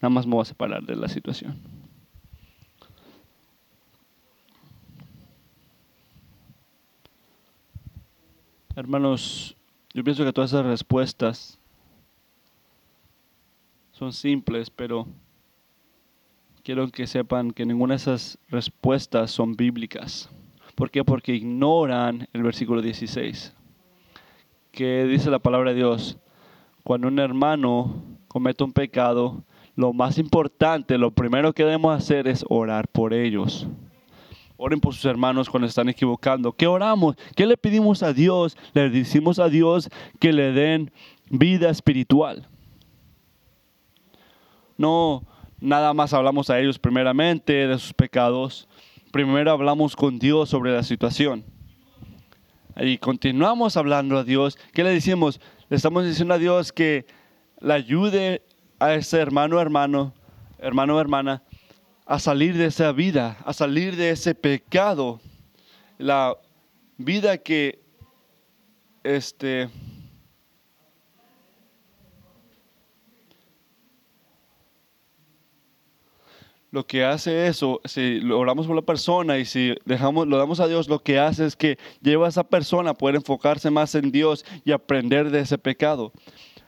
Nada 0.00 0.08
más 0.08 0.26
me 0.26 0.32
voy 0.32 0.40
a 0.40 0.46
separar 0.46 0.82
de 0.84 0.96
la 0.96 1.06
situación. 1.06 1.58
Hermanos, 8.74 9.54
yo 9.92 10.02
pienso 10.02 10.24
que 10.24 10.32
todas 10.32 10.50
esas 10.50 10.64
respuestas 10.64 11.58
son 13.92 14.14
simples, 14.14 14.70
pero 14.70 15.06
quiero 16.62 16.88
que 16.88 17.06
sepan 17.06 17.50
que 17.50 17.66
ninguna 17.66 17.92
de 17.92 17.98
esas 17.98 18.38
respuestas 18.48 19.30
son 19.30 19.56
bíblicas. 19.56 20.30
¿Por 20.74 20.90
qué? 20.90 21.04
Porque 21.04 21.34
ignoran 21.34 22.26
el 22.32 22.42
versículo 22.42 22.80
16, 22.80 23.52
que 24.78 25.06
dice 25.06 25.28
la 25.28 25.40
palabra 25.40 25.70
de 25.70 25.76
Dios, 25.76 26.18
cuando 26.84 27.08
un 27.08 27.18
hermano 27.18 28.00
comete 28.28 28.62
un 28.62 28.70
pecado, 28.70 29.42
lo 29.74 29.92
más 29.92 30.18
importante, 30.18 30.96
lo 30.98 31.10
primero 31.10 31.52
que 31.52 31.64
debemos 31.64 31.96
hacer 31.96 32.28
es 32.28 32.44
orar 32.48 32.86
por 32.86 33.12
ellos. 33.12 33.66
Oren 34.56 34.78
por 34.78 34.94
sus 34.94 35.04
hermanos 35.06 35.50
cuando 35.50 35.66
están 35.66 35.88
equivocando. 35.88 36.52
¿Qué 36.52 36.68
oramos? 36.68 37.16
¿Qué 37.34 37.44
le 37.44 37.56
pedimos 37.56 38.04
a 38.04 38.12
Dios? 38.12 38.56
Le 38.72 38.88
decimos 38.88 39.40
a 39.40 39.48
Dios 39.48 39.90
que 40.20 40.32
le 40.32 40.52
den 40.52 40.92
vida 41.28 41.70
espiritual. 41.70 42.46
No, 44.76 45.24
nada 45.58 45.92
más 45.92 46.14
hablamos 46.14 46.50
a 46.50 46.60
ellos 46.60 46.78
primeramente 46.78 47.66
de 47.66 47.78
sus 47.80 47.92
pecados. 47.92 48.68
Primero 49.10 49.50
hablamos 49.50 49.96
con 49.96 50.20
Dios 50.20 50.50
sobre 50.50 50.72
la 50.72 50.84
situación. 50.84 51.57
Y 52.80 52.98
continuamos 52.98 53.76
hablando 53.76 54.18
a 54.18 54.24
Dios. 54.24 54.56
¿Qué 54.72 54.84
le 54.84 54.90
decimos? 54.90 55.40
Le 55.68 55.76
estamos 55.76 56.04
diciendo 56.06 56.34
a 56.34 56.38
Dios 56.38 56.72
que 56.72 57.06
le 57.60 57.72
ayude 57.72 58.42
a 58.78 58.94
ese 58.94 59.18
hermano, 59.18 59.60
hermano, 59.60 60.14
hermano 60.58 61.00
hermana, 61.00 61.42
a 62.06 62.20
salir 62.20 62.56
de 62.56 62.66
esa 62.66 62.92
vida, 62.92 63.36
a 63.44 63.52
salir 63.52 63.96
de 63.96 64.10
ese 64.10 64.32
pecado. 64.32 65.20
La 65.98 66.36
vida 66.98 67.38
que 67.38 67.80
este 69.02 69.68
lo 76.78 76.86
que 76.86 77.04
hace 77.04 77.48
eso, 77.48 77.80
si 77.84 78.20
lo 78.20 78.38
oramos 78.38 78.68
por 78.68 78.76
la 78.76 78.82
persona 78.82 79.36
y 79.38 79.44
si 79.44 79.74
dejamos, 79.84 80.28
lo 80.28 80.38
damos 80.38 80.60
a 80.60 80.68
Dios, 80.68 80.88
lo 80.88 81.00
que 81.00 81.18
hace 81.18 81.44
es 81.44 81.56
que 81.56 81.76
lleva 82.02 82.26
a 82.26 82.28
esa 82.28 82.44
persona 82.44 82.90
a 82.90 82.94
poder 82.94 83.16
enfocarse 83.16 83.68
más 83.68 83.96
en 83.96 84.12
Dios 84.12 84.44
y 84.64 84.70
aprender 84.70 85.32
de 85.32 85.40
ese 85.40 85.58
pecado. 85.58 86.12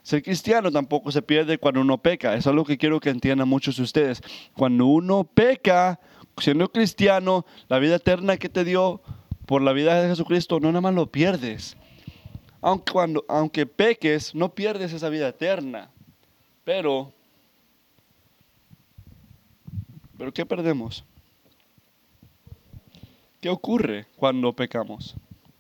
Ser 0.03 0.25
cristiano 0.25 0.73
tampoco 0.73 1.13
se 1.13 1.23
pierde 1.23 1.59
cuando 1.59 1.81
uno 1.81 1.97
peca. 1.99 2.35
Eso 2.35 2.51
es 2.51 2.57
lo 2.57 2.65
que 2.65 2.77
quiero 2.77 2.99
que 2.99 3.11
entiendan 3.11 3.49
muchos 3.49 3.77
de 3.77 3.85
ustedes. 3.85 4.21
Cuando 4.57 4.87
uno 4.87 5.23
peca, 5.23 6.01
siendo 6.39 6.73
cristiano, 6.73 7.47
la 7.69 7.79
vida 7.79 7.95
eterna 7.95 8.37
que 8.37 8.49
te 8.49 8.65
dio 8.65 9.03
por 9.47 9.63
la 9.63 9.73
vida 9.73 10.03
de 10.03 10.09
Jesucristo, 10.09 10.59
no 10.59 10.73
nada 10.73 10.81
más 10.81 10.95
lo 10.95 11.07
pierdes. 11.07 11.77
Aunque, 12.63 12.93
cuando, 12.93 13.25
aunque 13.29 13.65
peques, 13.65 14.35
no 14.35 14.57
pierdes 14.57 14.93
esa 14.93 15.09
vida 15.09 15.29
eterna. 15.29 15.93
Pero, 16.65 17.13
pero 20.21 20.35
¿qué 20.35 20.45
perdemos? 20.45 21.03
¿Qué 23.41 23.49
ocurre 23.49 24.07
cuando 24.17 24.53
pecamos 24.53 25.15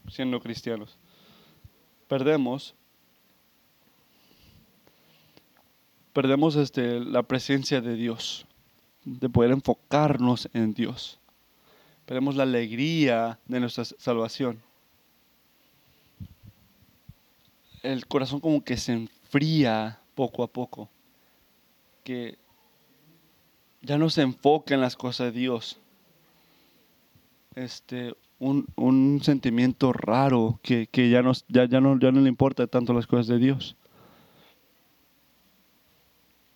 siendo 0.07 0.38
cristianos? 0.38 0.99
Perdemos 2.09 2.75
perdemos 6.12 6.57
este, 6.57 7.01
la 7.01 7.23
presencia 7.23 7.81
de 7.81 7.94
Dios, 7.94 8.44
de 9.07 9.31
poder 9.31 9.53
enfocarnos 9.53 10.51
en 10.53 10.75
Dios. 10.75 11.18
Perdemos 12.05 12.37
la 12.37 12.42
alegría 12.42 13.38
de 13.46 13.61
nuestra 13.61 13.87
salvación. 13.87 14.61
El 17.83 18.05
corazón 18.07 18.40
como 18.40 18.62
que 18.62 18.77
se 18.77 18.92
enfría 18.92 20.01
poco 20.14 20.42
a 20.42 20.49
poco, 20.49 20.90
que 22.05 22.37
ya 23.83 23.99
no 23.99 24.11
se 24.11 24.23
enfoca 24.23 24.75
en 24.75 24.81
las 24.81 24.97
cosas 24.97 25.33
de 25.33 25.40
Dios. 25.40 25.81
Este, 27.55 28.14
un, 28.38 28.66
un 28.77 29.21
sentimiento 29.23 29.93
raro 29.93 30.61
que, 30.62 30.87
que 30.87 31.11
ya, 31.11 31.23
nos, 31.23 31.45
ya, 31.49 31.66
ya, 31.66 31.81
no, 31.81 31.99
ya 31.99 32.12
no 32.12 32.21
le 32.21 32.29
importa 32.29 32.66
tanto 32.66 32.93
las 32.93 33.07
cosas 33.07 33.27
de 33.27 33.38
Dios. 33.38 33.77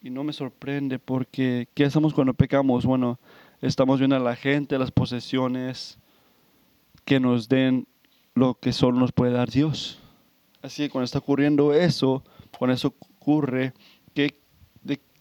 Y 0.03 0.11
no 0.11 0.23
me 0.23 0.35
sorprende 0.35 0.99
porque 0.99 1.67
¿qué 1.75 1.87
hacemos 1.87 2.13
cuando 2.13 2.35
pecamos? 2.35 2.85
Bueno, 2.85 3.19
estamos 3.63 3.99
viendo 3.99 4.17
a 4.17 4.21
la 4.21 4.37
gente, 4.37 4.79
las 4.79 4.91
posesiones 4.91 5.99
que 7.07 7.21
nos 7.21 7.49
den 7.49 7.87
lo 8.35 8.55
que 8.55 8.73
solo 8.73 8.99
nos 8.99 9.13
puede 9.13 9.33
dar 9.33 9.51
Dios. 9.51 10.01
Así 10.61 10.83
que 10.83 10.91
cuando 10.91 11.05
está 11.05 11.19
ocurriendo 11.19 11.73
eso, 11.73 12.23
cuando 12.59 12.75
eso 12.75 12.95
ocurre, 13.19 13.73
¿qué, 14.15 14.35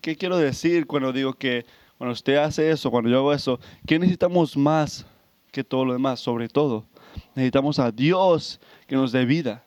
¿qué 0.02 0.16
quiero 0.18 0.38
decir 0.38 0.88
cuando 0.88 1.13
digo 1.13 1.34
que 1.34 1.66
cuando 2.04 2.16
usted 2.16 2.36
hace 2.36 2.70
eso, 2.70 2.92
cuando 2.92 3.10
yo 3.10 3.20
hago 3.20 3.32
eso, 3.32 3.62
¿qué 3.88 3.98
necesitamos 3.98 4.58
más 4.58 5.06
que 5.54 5.63
todo 5.63 5.86
lo 5.86 5.94
demás? 5.94 6.20
Sobre 6.20 6.50
todo, 6.50 6.84
necesitamos 7.34 7.80
a 7.80 7.94
Dios 7.94 8.60
que 8.88 8.98
nos 8.98 9.13
dé 9.13 9.24
vida. 9.24 9.63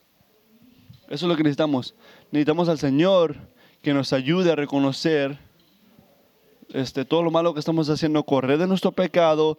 Eso 1.09 1.25
es 1.25 1.29
lo 1.29 1.35
que 1.35 1.41
necesitamos. 1.41 1.95
Necesitamos 2.29 2.69
al 2.69 2.77
Señor 2.77 3.37
que 3.81 3.91
nos 3.91 4.13
ayude 4.13 4.51
a 4.51 4.55
reconocer 4.55 5.39
este, 6.73 7.05
todo 7.05 7.23
lo 7.23 7.31
malo 7.31 7.55
que 7.55 7.59
estamos 7.59 7.89
haciendo, 7.89 8.21
correr 8.21 8.59
de 8.59 8.67
nuestro 8.67 8.91
pecado, 8.91 9.57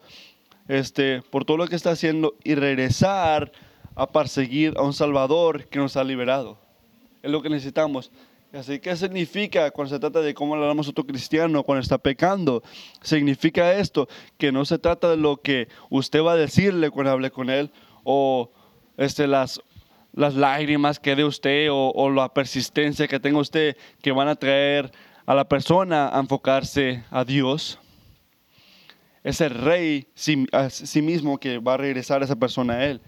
este, 0.69 1.21
por 1.23 1.45
todo 1.45 1.57
lo 1.57 1.67
que 1.67 1.75
está 1.75 1.91
haciendo 1.91 2.37
y 2.45 2.55
regresar 2.55 3.51
a 3.97 4.07
perseguir 4.07 4.75
a 4.77 4.83
un 4.83 4.93
Salvador 4.93 5.65
que 5.65 5.81
nos 5.81 5.97
ha 5.97 6.05
liberado. 6.05 6.57
Es 7.25 7.33
lo 7.33 7.43
que 7.43 7.51
necesitamos. 7.51 8.13
Así 8.53 8.79
que 8.79 8.97
significa 8.97 9.71
cuando 9.71 9.95
se 9.95 10.01
trata 10.01 10.21
de 10.21 10.33
cómo 10.33 10.55
hablamos 10.55 10.89
otro 10.89 11.05
cristiano 11.05 11.63
cuando 11.65 11.83
está 11.83 11.99
pecando? 11.99 12.63
Significa 13.03 13.75
esto, 13.75 14.09
que 14.39 14.53
no 14.53 14.65
se 14.65 14.79
trata 14.79 15.11
de 15.11 15.19
lo 15.19 15.37
que 15.37 15.69
usted 15.91 16.23
va 16.23 16.33
a 16.33 16.37
decirle 16.37 16.91
cuando 16.91 17.13
hable 17.13 17.31
con 17.31 17.51
él 17.51 17.71
o 18.05 18.51
este, 18.97 19.27
las 19.27 19.61
las 20.19 20.35
lágrimas 20.35 20.99
que 20.99 21.15
dé 21.15 21.25
usted 21.25 21.69
o, 21.71 22.11
la 22.11 22.35
persistencia 22.35 23.07
que 23.07 23.21
tenga 23.21 23.39
usted 23.39 23.77
que 24.03 24.11
van 24.11 24.27
a 24.27 24.35
traer 24.35 24.91
a 25.25 25.35
la 25.35 25.49
persona 25.49 26.09
a 26.09 26.19
enfocarse 26.19 27.05
a 27.11 27.25
Dios. 27.25 27.79
Es 29.23 29.41
el 29.41 29.51
rey 29.51 30.09
a 30.53 30.71
sí 30.71 31.03
mismo 31.03 31.39
que 31.39 31.59
va 31.59 31.75
a 31.75 31.77
regresar 31.77 32.23
a 32.23 32.25
esa 32.25 32.35
persona 32.35 32.75
a 32.75 32.87
él. 32.87 33.01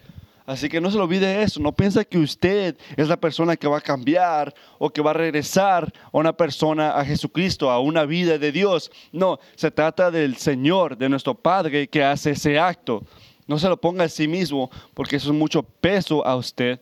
Así 0.50 0.68
que 0.68 0.80
no 0.80 0.90
se 0.90 0.98
lo 0.98 1.04
olvide 1.04 1.44
eso. 1.44 1.60
No 1.60 1.70
piensa 1.70 2.04
que 2.04 2.18
usted 2.18 2.76
es 2.96 3.06
la 3.06 3.20
persona 3.20 3.56
que 3.56 3.68
va 3.68 3.78
a 3.78 3.80
cambiar 3.80 4.52
o 4.80 4.90
que 4.90 5.00
va 5.00 5.10
a 5.10 5.14
regresar 5.14 5.92
a 6.06 6.18
una 6.18 6.32
persona 6.32 6.90
a 6.90 7.04
Jesucristo, 7.04 7.70
a 7.70 7.78
una 7.78 8.04
vida 8.04 8.36
de 8.36 8.50
Dios. 8.50 8.90
No, 9.12 9.38
se 9.54 9.70
trata 9.70 10.10
del 10.10 10.36
Señor, 10.38 10.98
de 10.98 11.08
nuestro 11.08 11.36
Padre 11.36 11.86
que 11.86 12.02
hace 12.02 12.32
ese 12.32 12.58
acto. 12.58 13.04
No 13.46 13.60
se 13.60 13.68
lo 13.68 13.80
ponga 13.80 14.02
a 14.02 14.08
sí 14.08 14.26
mismo 14.26 14.72
porque 14.92 15.14
eso 15.14 15.30
es 15.30 15.38
mucho 15.38 15.62
peso 15.62 16.26
a 16.26 16.34
usted. 16.34 16.80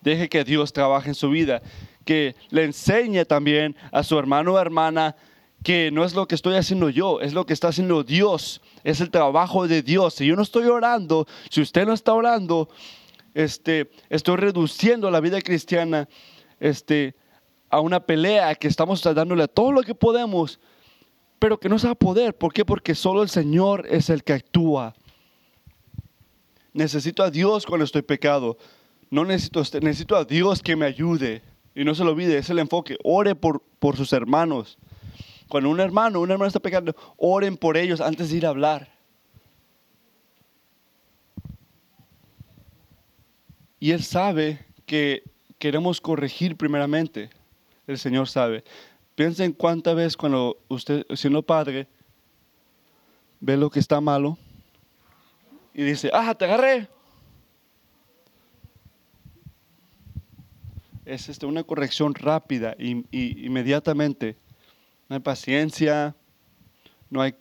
Deje 0.00 0.28
que 0.28 0.42
Dios 0.42 0.72
trabaje 0.72 1.10
en 1.10 1.14
su 1.14 1.30
vida. 1.30 1.62
Que 2.04 2.34
le 2.50 2.64
enseñe 2.64 3.24
también 3.24 3.76
a 3.92 4.02
su 4.02 4.18
hermano 4.18 4.54
o 4.54 4.58
hermana 4.58 5.14
que 5.62 5.90
no 5.90 6.04
es 6.04 6.14
lo 6.14 6.26
que 6.28 6.34
estoy 6.34 6.54
haciendo 6.54 6.88
yo, 6.88 7.20
es 7.20 7.34
lo 7.34 7.46
que 7.46 7.52
está 7.52 7.68
haciendo 7.68 8.04
Dios. 8.04 8.60
Es 8.84 9.00
el 9.00 9.10
trabajo 9.10 9.66
de 9.66 9.82
Dios. 9.82 10.14
Si 10.14 10.26
yo 10.26 10.36
no 10.36 10.42
estoy 10.42 10.66
orando, 10.66 11.26
si 11.50 11.60
usted 11.60 11.86
no 11.86 11.92
está 11.92 12.14
orando, 12.14 12.68
este, 13.34 13.90
estoy 14.08 14.36
reduciendo 14.36 15.10
la 15.10 15.20
vida 15.20 15.40
cristiana 15.40 16.08
este, 16.60 17.14
a 17.70 17.80
una 17.80 18.00
pelea 18.00 18.54
que 18.54 18.68
estamos 18.68 19.02
dándole 19.02 19.48
todo 19.48 19.72
lo 19.72 19.82
que 19.82 19.94
podemos, 19.94 20.60
pero 21.38 21.58
que 21.58 21.68
no 21.68 21.78
se 21.78 21.86
va 21.86 21.92
a 21.92 21.96
poder. 21.96 22.36
¿Por 22.36 22.52
qué? 22.52 22.64
Porque 22.64 22.94
solo 22.94 23.22
el 23.22 23.28
Señor 23.28 23.86
es 23.88 24.10
el 24.10 24.24
que 24.24 24.34
actúa. 24.34 24.94
Necesito 26.72 27.22
a 27.22 27.30
Dios 27.30 27.66
cuando 27.66 27.84
estoy 27.84 28.02
pecado. 28.02 28.58
No 29.10 29.24
necesito, 29.24 29.62
necesito 29.80 30.16
a 30.16 30.24
Dios 30.24 30.62
que 30.62 30.76
me 30.76 30.86
ayude. 30.86 31.42
Y 31.74 31.84
no 31.84 31.94
se 31.94 32.04
lo 32.04 32.10
olvide, 32.10 32.38
es 32.38 32.50
el 32.50 32.58
enfoque. 32.58 32.96
Ore 33.04 33.34
por, 33.34 33.62
por 33.78 33.96
sus 33.96 34.12
hermanos. 34.12 34.78
Cuando 35.48 35.70
un 35.70 35.80
hermano, 35.80 36.20
un 36.20 36.30
hermano 36.30 36.48
está 36.48 36.60
pecando, 36.60 36.94
oren 37.16 37.56
por 37.56 37.76
ellos 37.76 38.00
antes 38.00 38.30
de 38.30 38.36
ir 38.36 38.46
a 38.46 38.50
hablar. 38.50 38.88
Y 43.80 43.92
Él 43.92 44.02
sabe 44.02 44.64
que 44.86 45.22
queremos 45.58 46.00
corregir 46.00 46.56
primeramente. 46.56 47.30
El 47.86 47.98
Señor 47.98 48.28
sabe. 48.28 48.64
Piensen 49.14 49.52
cuántas 49.52 49.96
veces 49.96 50.16
cuando 50.16 50.58
usted, 50.68 51.06
siendo 51.14 51.42
padre, 51.42 51.86
ve 53.40 53.56
lo 53.56 53.70
que 53.70 53.80
está 53.80 54.00
malo 54.00 54.36
y 55.72 55.82
dice, 55.82 56.10
ah, 56.12 56.34
te 56.34 56.44
agarré. 56.44 56.88
es 61.08 61.28
este, 61.30 61.46
una 61.46 61.64
corrección 61.64 62.14
rápida 62.14 62.76
y, 62.78 63.04
inmediatamente. 63.46 64.36
No 65.08 65.16
hay 65.16 65.20
paciencia, 65.20 66.14
no 67.10 67.22
hay 67.22 67.34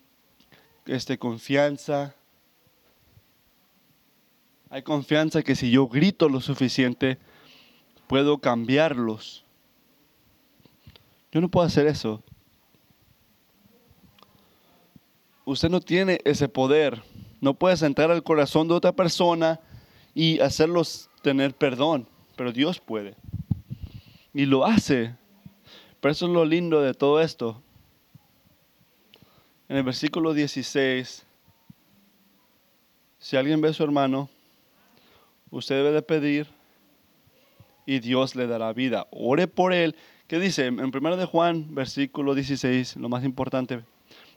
este, 0.85 1.17
confianza. 1.17 2.15
Hay 4.69 4.83
confianza 4.83 5.43
que 5.43 5.55
si 5.55 5.71
yo 5.71 5.87
grito 5.87 6.29
lo 6.29 6.41
suficiente, 6.41 7.17
puedo 8.07 8.37
cambiarlos. 8.37 9.43
Yo 11.31 11.41
no 11.41 11.49
puedo 11.49 11.67
hacer 11.67 11.87
eso. 11.87 12.23
Usted 15.45 15.69
no 15.69 15.79
tiene 15.79 16.19
ese 16.25 16.49
poder. 16.49 17.03
No 17.39 17.53
puedes 17.53 17.81
entrar 17.81 18.11
al 18.11 18.23
corazón 18.23 18.67
de 18.67 18.73
otra 18.73 18.93
persona 18.93 19.59
y 20.13 20.39
hacerlos 20.39 21.09
tener 21.21 21.53
perdón, 21.53 22.07
pero 22.35 22.51
Dios 22.51 22.79
puede. 22.79 23.15
Y 24.33 24.45
lo 24.45 24.65
hace. 24.65 25.15
Pero 25.99 26.11
eso 26.11 26.25
es 26.25 26.31
lo 26.31 26.45
lindo 26.45 26.81
de 26.81 26.93
todo 26.93 27.21
esto. 27.21 27.61
En 29.69 29.77
el 29.77 29.83
versículo 29.83 30.33
16, 30.33 31.25
si 33.19 33.35
alguien 33.35 33.59
ve 33.59 33.69
a 33.69 33.73
su 33.73 33.83
hermano, 33.83 34.29
usted 35.51 35.75
debe 35.75 35.91
de 35.91 36.01
pedir 36.01 36.47
y 37.85 37.99
Dios 37.99 38.35
le 38.35 38.47
dará 38.47 38.71
vida. 38.73 39.07
Ore 39.11 39.47
por 39.47 39.73
él. 39.73 39.95
¿Qué 40.27 40.39
dice? 40.39 40.67
En 40.67 40.79
1 40.79 41.17
de 41.17 41.25
Juan, 41.25 41.73
versículo 41.73 42.35
16, 42.35 42.97
lo 42.97 43.09
más 43.09 43.23
importante. 43.23 43.81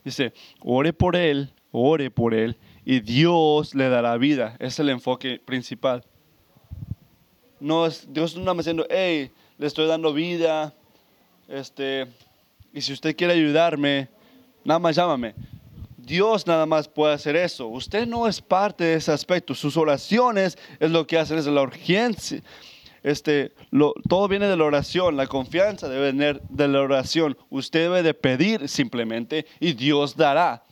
Dice, 0.03 0.33
ore 0.61 0.93
por 0.93 1.15
él, 1.15 1.53
ore 1.71 2.09
por 2.09 2.33
él 2.33 2.57
y 2.85 3.01
Dios 3.01 3.75
le 3.75 3.89
dará 3.89 4.17
vida. 4.17 4.55
Es 4.59 4.79
el 4.79 4.89
enfoque 4.89 5.39
principal. 5.39 6.03
No 7.59 7.87
Dios 7.87 8.35
no 8.35 8.41
está 8.41 8.53
diciendo, 8.55 8.87
hey, 8.89 9.31
le 9.57 9.67
estoy 9.67 9.87
dando 9.87 10.13
vida. 10.13 10.73
Este, 11.51 12.07
y 12.73 12.79
si 12.79 12.93
usted 12.93 13.15
quiere 13.15 13.33
ayudarme, 13.33 14.07
nada 14.63 14.79
más 14.79 14.95
llámame. 14.95 15.35
Dios 15.97 16.47
nada 16.47 16.65
más 16.65 16.87
puede 16.87 17.13
hacer 17.13 17.35
eso. 17.35 17.67
Usted 17.67 18.07
no 18.07 18.27
es 18.27 18.41
parte 18.41 18.85
de 18.85 18.93
ese 18.95 19.11
aspecto. 19.11 19.53
Sus 19.53 19.75
oraciones 19.75 20.57
es 20.79 20.89
lo 20.89 21.05
que 21.05 21.17
hacen, 21.17 21.37
es 21.37 21.45
la 21.45 21.61
urgencia. 21.61 22.41
Este, 23.03 23.53
todo 24.07 24.27
viene 24.27 24.47
de 24.47 24.55
la 24.55 24.63
oración. 24.63 25.17
La 25.17 25.27
confianza 25.27 25.89
debe 25.89 26.11
venir 26.13 26.41
de 26.49 26.67
la 26.69 26.79
oración. 26.81 27.37
Usted 27.49 27.81
debe 27.81 28.01
de 28.01 28.13
pedir 28.13 28.69
simplemente 28.69 29.45
y 29.59 29.73
Dios 29.73 30.15
dará. 30.15 30.63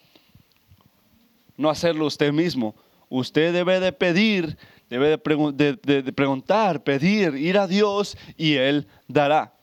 No 1.57 1.69
hacerlo 1.69 2.05
usted 2.05 2.31
mismo. 2.31 2.73
Usted 3.09 3.51
debe 3.53 3.79
de 3.79 3.91
pedir 3.91 4.57
Debe 4.89 5.09
de, 5.09 6.13
preguntar, 6.13 6.83
pedir, 6.83 7.35
ir 7.35 7.59
a 7.59 7.67
Dios 7.67 8.17
y 8.35 8.55
Él 8.55 8.87
dará. 9.07 9.53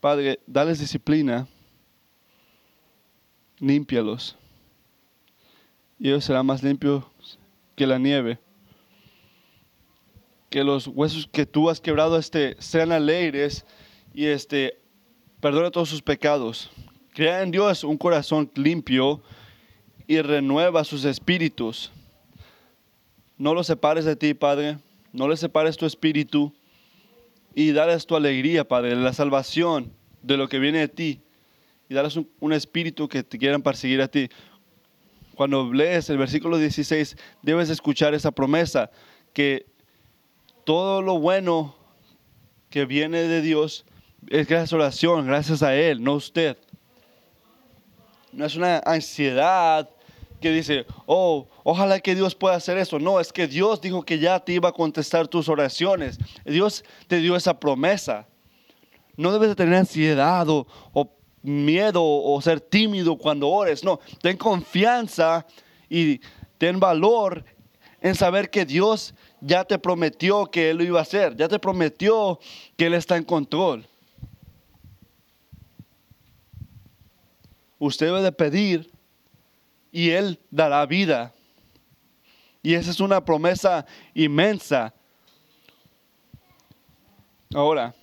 Padre, 0.00 0.38
dales 0.46 0.78
disciplina, 0.78 1.48
límpialos. 3.58 4.36
Y 5.98 6.08
ellos 6.08 6.24
serán 6.24 6.46
más 6.46 6.62
limpios 6.62 7.04
que 7.74 7.86
la 7.86 7.98
nieve. 7.98 8.38
Que 10.50 10.62
los 10.62 10.86
huesos 10.86 11.28
que 11.30 11.46
tú 11.46 11.68
has 11.68 11.80
quebrado 11.80 12.16
este, 12.16 12.56
sean 12.60 12.92
alegres 12.92 13.66
y 14.14 14.26
este, 14.26 14.78
perdona 15.40 15.70
todos 15.70 15.88
sus 15.88 16.00
pecados. 16.00 16.70
Crea 17.12 17.42
en 17.42 17.50
Dios 17.50 17.82
un 17.82 17.98
corazón 17.98 18.50
limpio 18.54 19.20
y 20.06 20.20
renueva 20.22 20.84
sus 20.84 21.04
espíritus. 21.04 21.90
No 23.36 23.52
los 23.52 23.66
separes 23.66 24.04
de 24.04 24.14
ti, 24.14 24.32
Padre. 24.32 24.78
No 25.12 25.26
les 25.28 25.40
separes 25.40 25.76
tu 25.76 25.86
espíritu 25.86 26.52
y 27.58 27.72
darles 27.72 28.06
tu 28.06 28.14
alegría, 28.14 28.68
Padre, 28.68 28.94
la 28.94 29.12
salvación 29.12 29.92
de 30.22 30.36
lo 30.36 30.48
que 30.48 30.60
viene 30.60 30.78
de 30.78 30.86
ti. 30.86 31.22
Y 31.88 31.94
darles 31.94 32.16
un, 32.16 32.52
espíritu 32.52 33.08
que 33.08 33.24
te 33.24 33.36
quieran 33.36 33.62
perseguir 33.62 34.00
a 34.00 34.06
ti. 34.06 34.28
Cuando 35.34 35.72
lees 35.72 36.08
el 36.08 36.18
versículo 36.18 36.56
16, 36.56 37.16
debes 37.42 37.68
escuchar 37.68 38.14
esa 38.14 38.30
promesa 38.30 38.92
que 39.32 39.66
todo 40.62 41.02
lo 41.02 41.18
bueno 41.18 41.74
que 42.70 42.84
viene 42.84 43.22
de 43.22 43.42
Dios 43.42 43.84
es 44.28 44.46
gracias 44.46 44.72
a 44.72 44.76
oración, 44.76 45.26
gracias 45.26 45.60
a 45.64 45.74
Él, 45.74 46.00
no 46.00 46.14
usted. 46.14 46.56
No 48.30 48.46
es 48.46 48.54
una 48.54 48.78
ansiedad 48.86 49.90
que 50.40 50.52
dice, 50.52 50.86
oh, 51.06 51.48
ojalá 51.70 52.00
que 52.00 52.14
Dios 52.14 52.34
pueda 52.34 52.56
hacer 52.56 52.78
eso. 52.78 52.98
No, 52.98 53.20
es 53.20 53.30
que 53.30 53.46
Dios 53.46 53.82
dijo 53.82 54.02
que 54.02 54.18
ya 54.18 54.40
te 54.40 54.54
iba 54.54 54.70
a 54.70 54.72
contestar 54.72 55.28
tus 55.28 55.50
oraciones. 55.50 56.18
Dios 56.46 56.82
te 57.08 57.18
dio 57.18 57.36
esa 57.36 57.60
promesa. 57.60 58.26
No 59.18 59.32
debes 59.32 59.50
de 59.50 59.54
tener 59.54 59.74
ansiedad 59.74 60.46
o, 60.48 60.66
miedo 61.42 62.02
o 62.02 62.40
ser 62.40 62.62
tímido 62.62 63.18
cuando 63.18 63.50
ores. 63.50 63.84
No, 63.84 64.00
ten 64.22 64.38
confianza 64.38 65.46
y 65.90 66.22
ten 66.56 66.80
valor 66.80 67.44
en 68.00 68.14
saber 68.14 68.48
que 68.48 68.64
Dios 68.64 69.14
ya 69.42 69.62
te 69.62 69.78
prometió 69.78 70.46
que 70.46 70.70
Él 70.70 70.78
lo 70.78 70.84
iba 70.84 71.00
a 71.00 71.02
hacer. 71.02 71.36
Ya 71.36 71.48
te 71.48 71.58
prometió 71.58 72.40
que 72.78 72.86
Él 72.86 72.94
está 72.94 73.18
en 73.18 73.24
control. 73.24 73.86
Usted 77.78 78.06
debe 78.06 78.22
de 78.22 78.32
pedir 78.32 78.90
y 79.92 80.10
Él 80.10 80.40
dará 80.50 80.86
vida. 80.86 81.34
Y 82.62 82.74
esa 82.74 82.90
es 82.90 83.00
una 83.00 83.24
promesa 83.24 83.86
inmensa. 84.14 84.92
Ahora, 87.54 87.94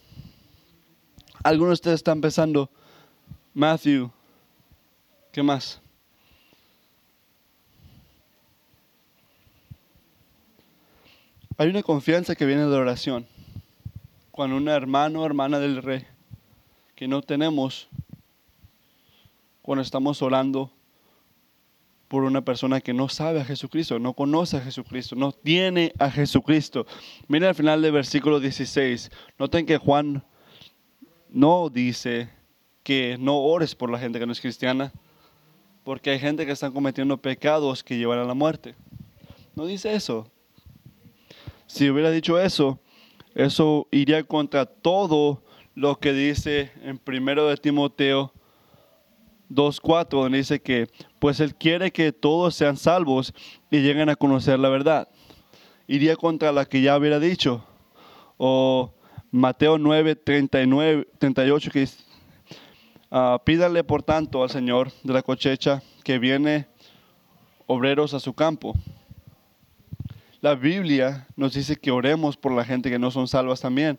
algunos 1.44 1.70
de 1.70 1.74
ustedes 1.74 1.96
están 1.96 2.22
pensando, 2.22 2.70
Matthew, 3.54 4.12
¿qué 5.32 5.44
más? 5.44 5.82
Hay 11.58 11.70
una 11.70 11.84
confianza 11.84 12.36
que 12.36 12.46
viene 12.46 12.64
de 12.64 12.70
la 12.70 12.80
oración. 12.80 13.28
Cuando 14.32 14.58
un 14.58 14.68
hermano 14.68 15.22
o 15.22 15.26
hermana 15.26 15.60
del 15.60 15.82
rey 15.82 16.06
que 16.96 17.08
no 17.08 17.22
tenemos 17.22 17.88
cuando 19.62 19.82
estamos 19.82 20.22
orando 20.22 20.72
por 22.08 22.24
una 22.24 22.42
persona 22.42 22.82
que 22.82 22.94
no 22.94 23.10
sabe 23.10 23.42
a 23.42 23.46
Jesucristo, 23.46 24.00
no 24.00 24.14
conoce 24.14 24.58
a 24.58 24.62
Jesucristo, 24.62 25.16
no 25.16 25.32
tiene 25.32 25.94
a 25.98 26.12
Jesucristo. 26.12 26.86
Miren 27.28 27.50
al 27.50 27.56
final 27.56 27.82
del 27.82 27.92
versículo 27.92 28.40
16. 28.40 29.12
Noten 29.40 29.66
que 29.66 29.78
Juan 29.78 30.24
no 31.30 31.70
dice 31.70 32.30
que 32.84 33.18
no 33.20 33.40
ores 33.40 33.76
por 33.76 33.90
la 33.90 33.98
gente 33.98 34.20
que 34.20 34.26
no 34.26 34.32
es 34.32 34.42
cristiana, 34.42 34.94
porque 35.84 36.12
hay 36.12 36.20
gente 36.20 36.46
que 36.46 36.52
está 36.52 36.70
cometiendo 36.70 37.18
pecados 37.18 37.84
que 37.84 37.98
llevan 37.98 38.20
a 38.20 38.24
la 38.24 38.34
muerte. 38.34 38.76
No 39.56 39.66
dice 39.66 39.94
eso. 39.94 40.30
Si 41.66 41.90
hubiera 41.90 42.12
dicho 42.12 42.40
eso, 42.40 42.80
eso 43.34 43.88
iría 43.92 44.24
contra 44.24 44.66
todo 44.66 45.42
lo 45.74 46.00
que 46.00 46.14
dice 46.14 46.72
en 46.84 46.98
primero 46.98 47.48
de 47.50 47.58
Timoteo 47.58 48.32
2.4, 49.50 50.10
donde 50.10 50.40
dice 50.40 50.62
que, 50.62 50.88
pues 51.20 51.40
Él 51.40 51.56
quiere 51.56 51.92
que 51.92 52.12
todos 52.12 52.56
sean 52.56 52.78
salvos 52.78 53.34
y 53.70 53.80
lleguen 53.80 54.10
a 54.10 54.16
conocer 54.16 54.60
la 54.60 54.70
verdad. 54.70 55.08
Iría 55.88 56.16
contra 56.16 56.52
la 56.52 56.66
que 56.66 56.82
ya 56.82 56.98
hubiera 56.98 57.20
dicho. 57.20 57.64
O 58.38 58.94
Mateo 59.32 59.78
9, 59.78 60.16
38, 60.16 61.72
que 61.72 61.80
dice, 61.80 62.04
ah, 63.12 63.42
pídale 63.44 63.84
por 63.84 64.04
tanto 64.04 64.44
al 64.44 64.50
Señor 64.50 64.92
de 65.04 65.14
la 65.14 65.22
cosecha 65.22 65.82
que 66.04 66.20
viene 66.20 66.68
obreros 67.68 68.14
a 68.14 68.20
su 68.20 68.34
campo. 68.34 68.76
La 70.42 70.56
Biblia 70.56 71.28
nos 71.36 71.54
dice 71.54 71.76
que 71.76 71.92
oremos 71.92 72.38
por 72.38 72.52
la 72.52 72.66
gente 72.66 72.90
que 72.90 73.00
no 73.00 73.10
son 73.10 73.28
salvas 73.28 73.62
también. 73.62 73.98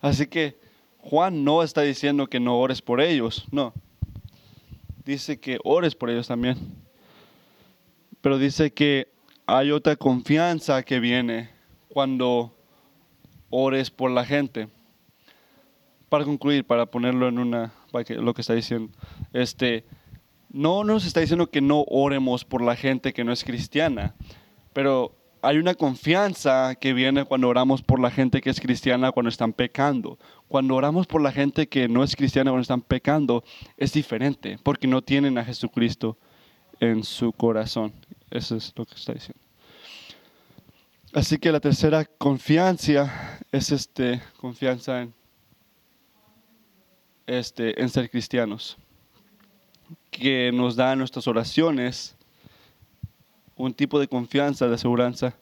Así 0.00 0.26
que 0.26 0.58
Juan 0.98 1.44
no 1.44 1.62
está 1.62 1.82
diciendo 1.82 2.26
que 2.26 2.40
no 2.40 2.58
ores 2.58 2.82
por 2.82 3.00
ellos, 3.00 3.46
no 3.50 3.72
dice 5.10 5.40
que 5.40 5.58
ores 5.64 5.94
por 5.94 6.08
ellos 6.08 6.28
también. 6.28 6.56
Pero 8.20 8.38
dice 8.38 8.72
que 8.72 9.08
hay 9.46 9.72
otra 9.72 9.96
confianza 9.96 10.82
que 10.82 11.00
viene 11.00 11.50
cuando 11.88 12.54
ores 13.50 13.90
por 13.90 14.10
la 14.10 14.24
gente. 14.24 14.68
Para 16.08 16.24
concluir, 16.24 16.64
para 16.64 16.86
ponerlo 16.86 17.28
en 17.28 17.38
una, 17.38 17.72
lo 17.92 18.34
que 18.34 18.40
está 18.40 18.54
diciendo, 18.54 18.92
este, 19.32 19.84
no 20.48 20.84
nos 20.84 21.04
está 21.04 21.20
diciendo 21.20 21.50
que 21.50 21.60
no 21.60 21.84
oremos 21.88 22.44
por 22.44 22.62
la 22.62 22.76
gente 22.76 23.12
que 23.12 23.24
no 23.24 23.32
es 23.32 23.44
cristiana, 23.44 24.14
pero 24.72 25.16
hay 25.42 25.58
una 25.58 25.74
confianza 25.74 26.74
que 26.74 26.92
viene 26.92 27.24
cuando 27.24 27.48
oramos 27.48 27.82
por 27.82 28.00
la 28.00 28.10
gente 28.10 28.40
que 28.40 28.50
es 28.50 28.60
cristiana 28.60 29.12
cuando 29.12 29.28
están 29.28 29.52
pecando. 29.52 30.18
Cuando 30.48 30.74
oramos 30.74 31.06
por 31.06 31.22
la 31.22 31.32
gente 31.32 31.68
que 31.68 31.88
no 31.88 32.04
es 32.04 32.16
cristiana 32.16 32.50
cuando 32.50 32.62
están 32.62 32.82
pecando, 32.82 33.44
es 33.76 33.92
diferente, 33.92 34.58
porque 34.62 34.86
no 34.86 35.02
tienen 35.02 35.38
a 35.38 35.44
Jesucristo 35.44 36.18
en 36.80 37.04
su 37.04 37.32
corazón. 37.32 37.92
Eso 38.30 38.56
es 38.56 38.72
lo 38.76 38.84
que 38.84 38.94
está 38.94 39.12
diciendo. 39.12 39.40
Así 41.12 41.38
que 41.38 41.50
la 41.50 41.60
tercera 41.60 42.04
confianza 42.04 43.40
es 43.50 43.72
este, 43.72 44.22
confianza 44.36 45.02
en, 45.02 45.14
este, 47.26 47.80
en 47.80 47.88
ser 47.88 48.10
cristianos, 48.10 48.76
que 50.10 50.52
nos 50.52 50.76
da 50.76 50.94
nuestras 50.94 51.26
oraciones 51.26 52.16
un 53.60 53.74
tipo 53.74 54.00
de 54.00 54.08
confianza, 54.08 54.68
de 54.68 54.74
aseguranza 54.74 55.34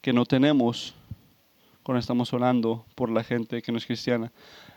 que 0.00 0.12
no 0.12 0.24
tenemos 0.24 0.94
cuando 1.82 2.00
estamos 2.00 2.32
orando 2.32 2.86
por 2.94 3.10
la 3.10 3.22
gente 3.22 3.60
que 3.62 3.72
no 3.72 3.78
es 3.78 3.86
cristiana. 3.86 4.32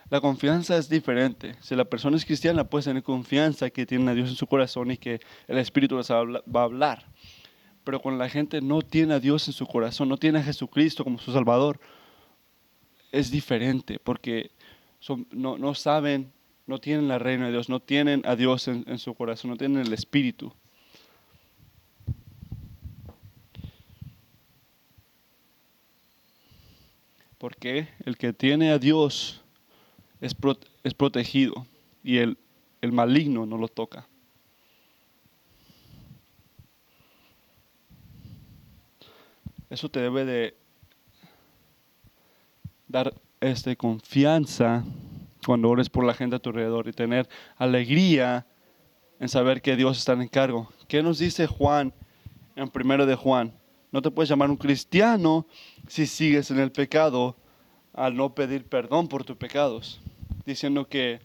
La 0.10 0.19
confianza 0.19 0.78
es 0.78 0.89
diferente. 0.89 1.56
Si 1.62 1.76
la 1.76 1.86
persona 1.86 2.17
es 2.17 2.26
cristiana, 2.26 2.65
puede 2.65 2.86
tener 2.86 3.04
confianza 3.04 3.69
que 3.69 3.86
tiene 3.86 4.12
a 4.12 4.13
Dios 4.13 4.30
en 4.30 4.36
su 4.36 4.48
corazón 4.48 4.91
y 4.91 4.98
que 4.98 5.22
el 5.48 5.58
Espíritu 5.58 5.96
va 5.96 6.62
a 6.62 6.63
hablar. 6.63 7.06
Pero 7.84 8.02
cuando 8.02 8.24
la 8.24 8.30
gente 8.30 8.62
no 8.62 8.82
tiene 8.82 9.13
a 9.13 9.19
Dios 9.19 9.48
en 9.48 9.54
su 9.54 9.65
corazón, 9.65 10.10
no 10.10 10.17
tiene 10.17 10.39
a 10.39 10.43
Jesucristo 10.43 11.04
como 11.04 11.19
su 11.19 11.32
Salvador, 11.32 11.80
es 13.12 13.32
diferente 13.32 14.00
porque 14.00 14.52
no, 15.32 15.58
no, 15.58 15.74
saben, 15.74 16.32
no 16.65 16.80
tienen 16.80 17.08
la 17.08 17.19
reina 17.19 17.46
de 17.46 17.52
Dios, 17.52 17.69
no 17.69 17.80
tienen 17.80 18.24
a 18.26 18.36
Dios 18.36 18.67
en 18.67 18.98
su 19.00 19.13
corazón, 19.13 19.52
no 19.52 19.58
tienen 19.58 19.86
el 19.86 19.93
Espíritu. 19.93 20.54
Porque 27.44 27.89
el 28.06 28.15
que 28.15 28.31
tiene 28.31 28.71
a 28.71 28.79
Dios 28.79 29.41
es, 30.21 30.33
es 30.81 30.94
protegido 30.94 31.67
y 32.02 32.19
el, 32.19 32.37
el 32.79 32.94
maligno 32.94 33.46
no 33.46 33.58
lo 33.58 33.67
toca. 33.67 34.08
Eso 39.69 39.89
te 39.89 40.00
debe 40.00 40.23
de 40.23 40.56
dar 42.87 43.13
este, 43.41 43.75
confianza 43.75 44.85
cuando 45.46 45.67
ores 45.67 45.89
por 45.89 46.06
la 46.06 46.13
gente 46.13 46.37
a 46.37 46.39
tu 46.39 46.52
alrededor 46.52 46.87
y 46.87 46.94
tener 46.94 47.27
alegría 47.58 48.48
en 49.19 49.27
saber 49.27 49.62
que 49.62 49.75
Dios 49.75 49.98
está 49.98 50.13
en 50.13 50.29
cargo. 50.29 50.71
¿Qué 50.87 51.04
nos 51.04 51.19
dice 51.19 51.48
Juan 51.48 51.94
en 52.56 52.69
primero 52.69 53.06
de 53.06 53.15
Juan? 53.15 53.54
No 53.94 54.02
te 54.02 54.10
puedes 54.10 54.27
llamar 54.27 54.50
un 54.50 54.58
cristiano 54.58 55.46
si 55.87 56.08
sigues 56.08 56.50
en 56.50 56.60
el 56.60 56.71
pecado 56.71 57.35
al 57.94 58.15
no 58.15 58.33
pedir 58.33 58.65
perdón 58.65 59.08
por 59.08 59.23
tus 59.23 59.37
pecados, 59.37 60.02
diciendo 60.48 60.87
que 60.87 61.21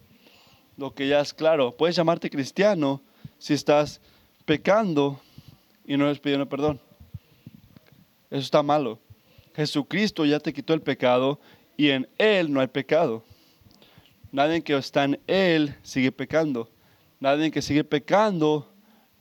lo 0.77 0.95
que 0.95 1.09
ya 1.09 1.21
es 1.21 1.33
claro, 1.33 1.75
puedes 1.75 1.97
llamarte 1.97 2.29
cristiano 2.29 3.01
si 3.39 3.55
estás 3.55 4.03
pecando 4.45 5.19
y 5.87 5.97
no 5.97 6.09
les 6.09 6.19
pidiendo 6.19 6.47
perdón. 6.47 6.79
Eso 8.31 8.41
está 8.41 8.63
malo. 8.63 8.99
Jesucristo 9.57 10.27
ya 10.27 10.39
te 10.39 10.53
quitó 10.53 10.75
el 10.75 10.83
pecado 10.83 11.41
y 11.75 11.89
en 11.89 12.07
Él 12.19 12.53
no 12.53 12.61
hay 12.61 12.67
pecado. 12.67 13.25
Nadie 14.31 14.63
que 14.63 14.77
está 14.77 15.05
en 15.05 15.19
Él 15.27 15.75
sigue 15.83 16.13
pecando. 16.13 16.69
Nadie 17.19 17.51
que 17.51 17.63
sigue 17.63 17.83
pecando 17.83 18.71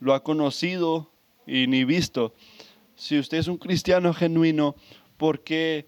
lo 0.02 0.14
ha 0.14 0.22
conocido 0.22 1.10
y 1.46 1.68
ni 1.68 1.86
visto. 1.86 2.34
Si 2.98 3.20
usted 3.20 3.38
es 3.38 3.48
un 3.48 3.58
cristiano 3.58 4.12
genuino, 4.12 4.76
¿por 5.18 5.44
qué 5.44 5.86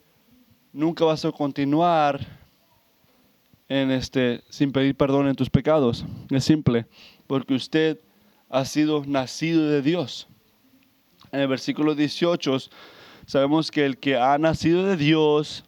nunca 0.72 1.06
vas 1.06 1.26
a 1.26 1.32
continuar 1.32 2.20
en 3.68 3.90
este, 3.90 4.44
sin 4.50 4.72
pedir 4.72 4.96
perdón 4.96 5.28
en 5.28 5.36
tus 5.36 5.50
pecados? 5.50 6.06
Es 6.30 6.46
simple, 6.46 6.86
porque 7.26 7.56
usted 7.56 8.00
ha 8.48 8.64
sido 8.64 9.04
nacido 9.08 9.68
de 9.68 9.82
Dios. 9.82 10.28
En 11.32 11.40
el 11.40 11.48
versículo 11.48 11.96
18 11.96 12.58
sabemos 13.26 13.72
que 13.72 13.86
el 13.86 13.98
que 13.98 14.16
ha 14.16 14.38
nacido 14.38 14.86
de 14.86 14.96
Dios 14.96 15.66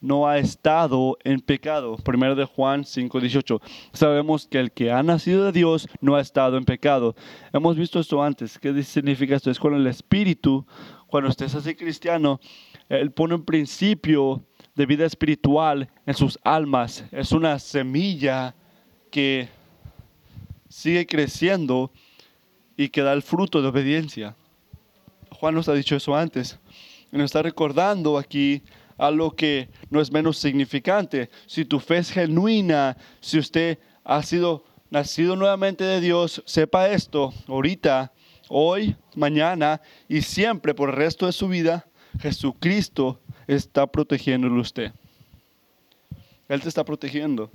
no 0.00 0.28
ha 0.28 0.38
estado 0.38 1.16
en 1.24 1.40
pecado. 1.40 1.96
Primero 1.96 2.34
de 2.34 2.44
Juan 2.44 2.84
5:18. 2.84 3.60
Sabemos 3.92 4.46
que 4.46 4.58
el 4.58 4.72
que 4.72 4.90
ha 4.92 5.02
nacido 5.02 5.44
de 5.44 5.52
Dios 5.52 5.88
no 6.00 6.16
ha 6.16 6.20
estado 6.20 6.56
en 6.56 6.64
pecado. 6.64 7.14
Hemos 7.52 7.76
visto 7.76 7.98
esto 7.98 8.22
antes. 8.22 8.58
¿Qué 8.58 8.82
significa 8.82 9.36
esto? 9.36 9.50
Es 9.50 9.58
con 9.58 9.74
el 9.74 9.86
Espíritu, 9.86 10.66
cuando 11.06 11.30
usted 11.30 11.46
es 11.46 11.54
así 11.54 11.74
cristiano, 11.74 12.40
Él 12.88 13.10
pone 13.12 13.34
un 13.34 13.44
principio 13.44 14.44
de 14.74 14.86
vida 14.86 15.06
espiritual 15.06 15.88
en 16.04 16.14
sus 16.14 16.38
almas. 16.44 17.04
Es 17.10 17.32
una 17.32 17.58
semilla 17.58 18.54
que 19.10 19.48
sigue 20.68 21.06
creciendo 21.06 21.90
y 22.76 22.90
que 22.90 23.02
da 23.02 23.12
el 23.12 23.22
fruto 23.22 23.62
de 23.62 23.68
obediencia. 23.68 24.36
Juan 25.30 25.54
nos 25.54 25.68
ha 25.68 25.74
dicho 25.74 25.96
eso 25.96 26.14
antes. 26.14 26.58
Y 27.12 27.16
nos 27.16 27.26
está 27.26 27.42
recordando 27.42 28.18
aquí 28.18 28.62
algo 28.98 29.34
que 29.34 29.68
no 29.90 30.00
es 30.00 30.10
menos 30.10 30.38
significante. 30.38 31.30
Si 31.46 31.64
tu 31.64 31.80
fe 31.80 31.98
es 31.98 32.10
genuina, 32.10 32.96
si 33.20 33.38
usted 33.38 33.78
ha 34.04 34.22
sido 34.22 34.64
nacido 34.90 35.36
nuevamente 35.36 35.84
de 35.84 36.00
Dios, 36.00 36.42
sepa 36.46 36.88
esto, 36.88 37.32
ahorita, 37.48 38.12
hoy, 38.48 38.96
mañana 39.14 39.80
y 40.08 40.22
siempre 40.22 40.74
por 40.74 40.90
el 40.90 40.96
resto 40.96 41.26
de 41.26 41.32
su 41.32 41.48
vida, 41.48 41.86
Jesucristo 42.20 43.20
está 43.46 43.86
protegiéndolo 43.86 44.60
usted. 44.60 44.92
Él 46.48 46.60
te 46.60 46.68
está 46.68 46.84
protegiendo. 46.84 47.50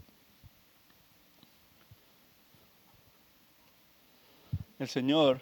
El 4.77 4.87
Señor 4.87 5.41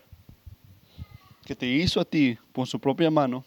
que 1.46 1.56
te 1.56 1.66
hizo 1.66 2.00
a 2.00 2.06
ti 2.06 2.38
con 2.54 2.68
su 2.68 2.80
propia 2.80 3.10
mano, 3.10 3.44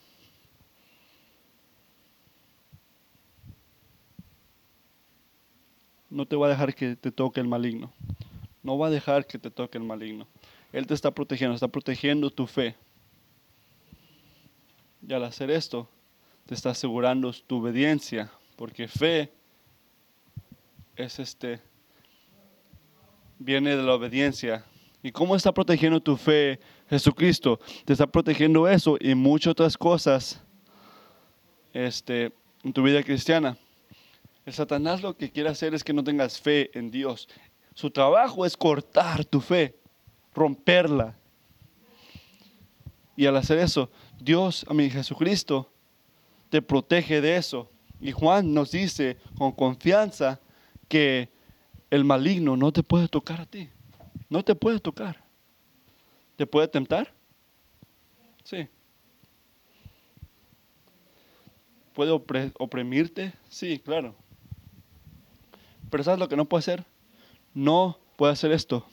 te 6.33 6.37
va 6.37 6.47
a 6.47 6.49
dejar 6.49 6.75
que 6.75 6.97
te 6.97 7.13
toque 7.13 7.41
el 7.41 7.47
maligno. 7.47 7.93
No 8.63 8.79
va 8.79 8.87
a 8.87 8.91
dejar 8.91 9.27
que 9.27 9.39
te 9.39 9.51
toque 9.51 9.77
el 9.77 9.85
maligno. 9.85 10.27
Él 10.73 10.87
te 10.87 10.95
está 10.95 11.11
protegiendo, 11.11 11.55
está 11.55 11.69
protegiendo 11.69 12.31
tu 12.31 12.47
fe. 12.47 12.75
Y 15.07 15.13
al 15.13 15.25
hacer 15.25 15.51
esto, 15.51 15.87
te 16.47 16.55
está 16.55 16.71
asegurando 16.71 17.31
tu 17.47 17.59
obediencia, 17.59 18.33
porque 18.57 18.89
fe 18.89 19.31
es 20.97 21.19
este 21.19 21.61
viene 23.39 23.77
de 23.77 23.83
la 23.83 23.95
obediencia. 23.95 24.65
¿Y 25.03 25.13
cómo 25.13 25.37
está 25.37 25.53
protegiendo 25.53 26.01
tu 26.01 26.17
fe 26.17 26.59
Jesucristo? 26.89 27.61
Te 27.85 27.93
está 27.93 28.07
protegiendo 28.07 28.67
eso 28.67 28.97
y 28.99 29.15
muchas 29.15 29.51
otras 29.51 29.77
cosas 29.77 30.43
este, 31.75 32.33
en 32.65 32.73
tu 32.73 32.83
vida 32.83 33.03
cristiana. 33.03 33.59
El 34.45 34.53
Satanás 34.53 35.03
lo 35.03 35.17
que 35.17 35.31
quiere 35.31 35.49
hacer 35.49 35.75
es 35.75 35.85
que 35.85 35.93
no 35.93 36.03
tengas 36.03 36.41
fe 36.41 36.77
en 36.77 36.91
Dios. 36.91 37.29
Su 37.75 37.91
trabajo 37.91 38.45
es 38.45 38.57
cortar 38.57 39.25
tu 39.25 39.41
fe, 39.41 39.77
romperla. 40.35 41.17
Y 43.17 43.27
al 43.27 43.37
hacer 43.37 43.59
eso, 43.59 43.91
Dios, 44.19 44.65
a 44.69 44.75
mi 44.75 44.91
Jesucristo, 44.91 45.71
te 46.51 46.61
protege 46.61 47.21
de 47.21 47.37
eso. 47.37 47.71
Y 48.01 48.11
Juan 48.11 48.53
nos 48.53 48.73
dice 48.73 49.17
con 49.39 49.53
confianza 49.53 50.41
que 50.89 51.31
el 51.91 52.05
maligno 52.05 52.57
no 52.57 52.73
te 52.73 52.83
puede 52.83 53.07
tocar 53.07 53.41
a 53.41 53.47
ti. 53.47 53.71
No 54.29 54.43
te 54.43 54.55
puede 54.55 54.81
tocar. 54.81 55.23
¿Te 56.37 56.47
puede 56.47 56.67
tentar? 56.67 57.15
Sí. 58.43 58.67
¿Puede 61.93 62.11
oprimirte? 62.11 63.35
Sí, 63.49 63.79
claro. 63.79 64.17
Pero 65.93 66.05
¿sabes 66.05 66.19
lo 66.19 66.27
que 66.27 66.37
no 66.37 66.47
puede 66.47 66.61
hacer? 66.61 66.87
No 67.53 67.99
puede 68.17 68.33
hacer 68.33 68.51
esto. 68.51 68.87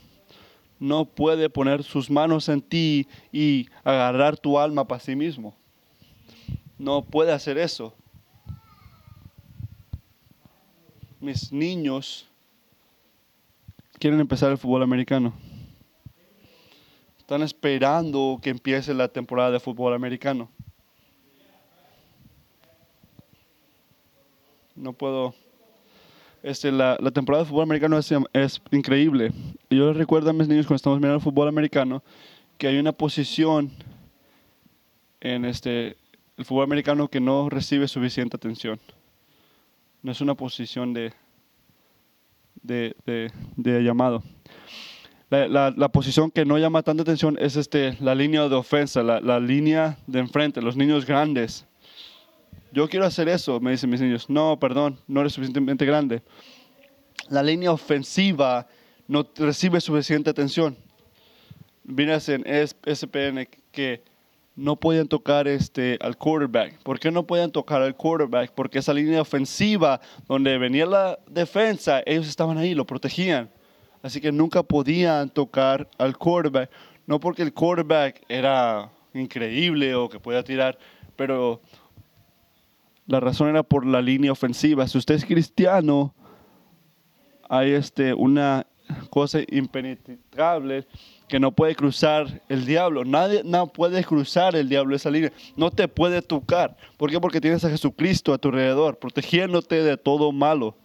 No 0.80 1.06
puede 1.06 1.50
poner 1.50 1.82
sus 1.84 2.10
manos 2.10 2.50
en 2.50 2.62
ti 2.62 3.08
y 3.32 3.70
agarrar 3.86 4.36
tu 4.36 4.60
alma 4.60 4.86
para 4.86 5.00
sí 5.00 5.16
mismo. 5.16 5.56
No 6.78 7.06
puede 7.06 7.32
hacer 7.32 7.58
eso. 7.58 7.95
Mis 11.22 11.54
niños 11.54 12.28
quieren 13.97 14.20
empezar 14.20 14.52
el 14.52 14.58
fútbol 14.58 14.84
americano. 14.84 15.32
Están 17.18 17.43
esperando 17.43 18.39
que 18.41 18.50
empiece 18.50 18.93
la 18.93 19.08
temporada 19.08 19.52
de 19.52 19.62
fútbol 19.62 19.93
americano. 19.93 20.50
No 24.76 24.91
puedo 24.91 25.34
este, 26.44 26.72
la, 26.72 26.98
temporada 27.14 27.44
de 27.44 27.50
fútbol 27.50 27.64
americano 27.64 27.98
es, 27.98 28.62
increíble. 28.72 29.32
Y 29.70 29.78
yo 29.78 29.94
recuerdo 29.94 30.30
a 30.30 30.34
mis 30.34 30.48
niños 30.48 30.66
cuando 30.66 30.78
estamos 30.78 31.00
mirando 31.00 31.18
el 31.18 31.22
fútbol 31.22 31.48
americano 31.48 32.04
que 32.58 32.68
hay 32.68 32.78
una 32.78 32.92
posición 32.92 33.72
en 35.22 35.46
este, 35.46 35.98
el 36.38 36.46
fútbol 36.46 36.64
americano 36.64 37.08
que 37.08 37.20
no 37.20 37.50
recibe 37.50 37.88
suficiente 37.88 38.36
atención. 38.36 38.80
No 40.02 40.12
es 40.12 40.22
una 40.22 40.36
posición 40.36 40.94
de, 40.94 41.14
de, 42.62 43.84
llamado. 43.84 44.24
La, 45.30 45.72
la, 45.76 45.90
posición 45.90 46.32
que 46.32 46.44
no 46.44 46.58
llama 46.58 46.82
tanta 46.82 47.04
atención 47.04 47.38
es 47.40 47.56
este, 47.56 47.96
la 48.00 48.16
línea 48.16 48.50
de 48.50 48.56
ofensa, 48.56 49.04
la, 49.04 49.22
la 49.22 49.40
línea 49.40 49.98
de 50.08 50.20
enfrente, 50.20 50.62
los 50.62 50.76
niños 50.76 51.06
grandes 51.06 51.68
yo 52.72 52.88
quiero 52.88 53.05
hacer 53.05 53.30
eso, 53.30 53.59
me 53.59 53.72
dicen 53.72 53.89
mis 53.89 54.01
niños. 54.01 54.30
No, 54.30 54.59
perdón, 54.59 54.99
no 55.07 55.22
eres 55.22 55.34
suficientemente 55.34 55.86
grande. 55.86 56.22
La 57.30 57.43
línea 57.43 57.72
ofensiva 57.72 58.67
no 59.07 59.28
recibe 59.36 59.82
suficiente 59.82 60.30
atención. 60.30 60.78
Vienes 61.84 62.30
en 62.30 62.43
SPN 62.45 63.47
que 63.72 64.03
no 64.55 64.76
podían 64.76 65.07
tocar 65.07 65.47
este, 65.47 65.97
al 66.01 66.17
quarterback. 66.17 66.78
¿Por 66.84 66.99
qué 66.99 67.11
no 67.11 67.26
podían 67.26 67.51
tocar 67.51 67.82
al 67.82 67.95
quarterback? 67.95 68.51
Porque 68.51 68.80
esa 68.80 68.93
línea 68.93 69.22
ofensiva 69.22 70.01
donde 70.28 70.57
venía 70.57 70.86
la 70.86 71.17
defensa, 71.28 72.03
ellos 72.05 72.28
estaban 72.28 72.57
ahí, 72.57 72.76
lo 72.76 72.86
protegían. 72.86 73.49
Así 74.01 74.22
que 74.22 74.32
nunca 74.32 74.63
podían 74.63 75.30
tocar 75.30 75.89
al 75.97 76.17
quarterback. 76.17 76.70
No 77.07 77.20
porque 77.20 77.41
el 77.41 77.53
quarterback 77.53 78.22
era 78.28 78.91
increíble 79.13 79.95
o 79.95 80.09
que 80.09 80.20
podía 80.20 80.43
tirar, 80.43 80.78
pero 81.15 81.61
la 83.10 83.20
razón 83.20 83.49
era 83.49 83.64
por 83.64 83.88
la 83.88 84.03
línea 84.03 84.32
ofensiva. 84.32 84.88
Si 84.88 84.95
usted 84.95 85.16
es 85.16 85.26
cristiano, 85.26 86.14
hay 87.49 87.72
este, 87.72 88.14
una 88.14 88.68
cosa 89.10 89.39
impenetrable 89.49 90.86
que 91.28 91.39
no 91.39 91.51
puede 91.51 91.74
cruzar 91.74 92.43
el 92.49 92.68
diablo. 92.68 93.03
Nadie 93.05 93.41
no 93.43 93.66
puede 93.66 94.03
cruzar 94.03 94.55
el 94.55 94.70
diablo 94.70 94.95
esa 94.95 95.10
línea. 95.10 95.34
No 95.55 95.72
te 95.72 95.88
puede 95.88 96.22
tocar. 96.22 96.78
¿Por 96.97 97.10
qué? 97.10 97.20
Porque 97.20 97.41
tienes 97.41 97.66
a 97.66 97.72
Jesucristo 97.72 98.32
a 98.32 98.38
tu 98.38 98.49
alrededor, 98.49 98.99
protegiéndote 98.99 99.82
de 99.82 99.97
todo 99.97 100.32
malo. 100.32 100.78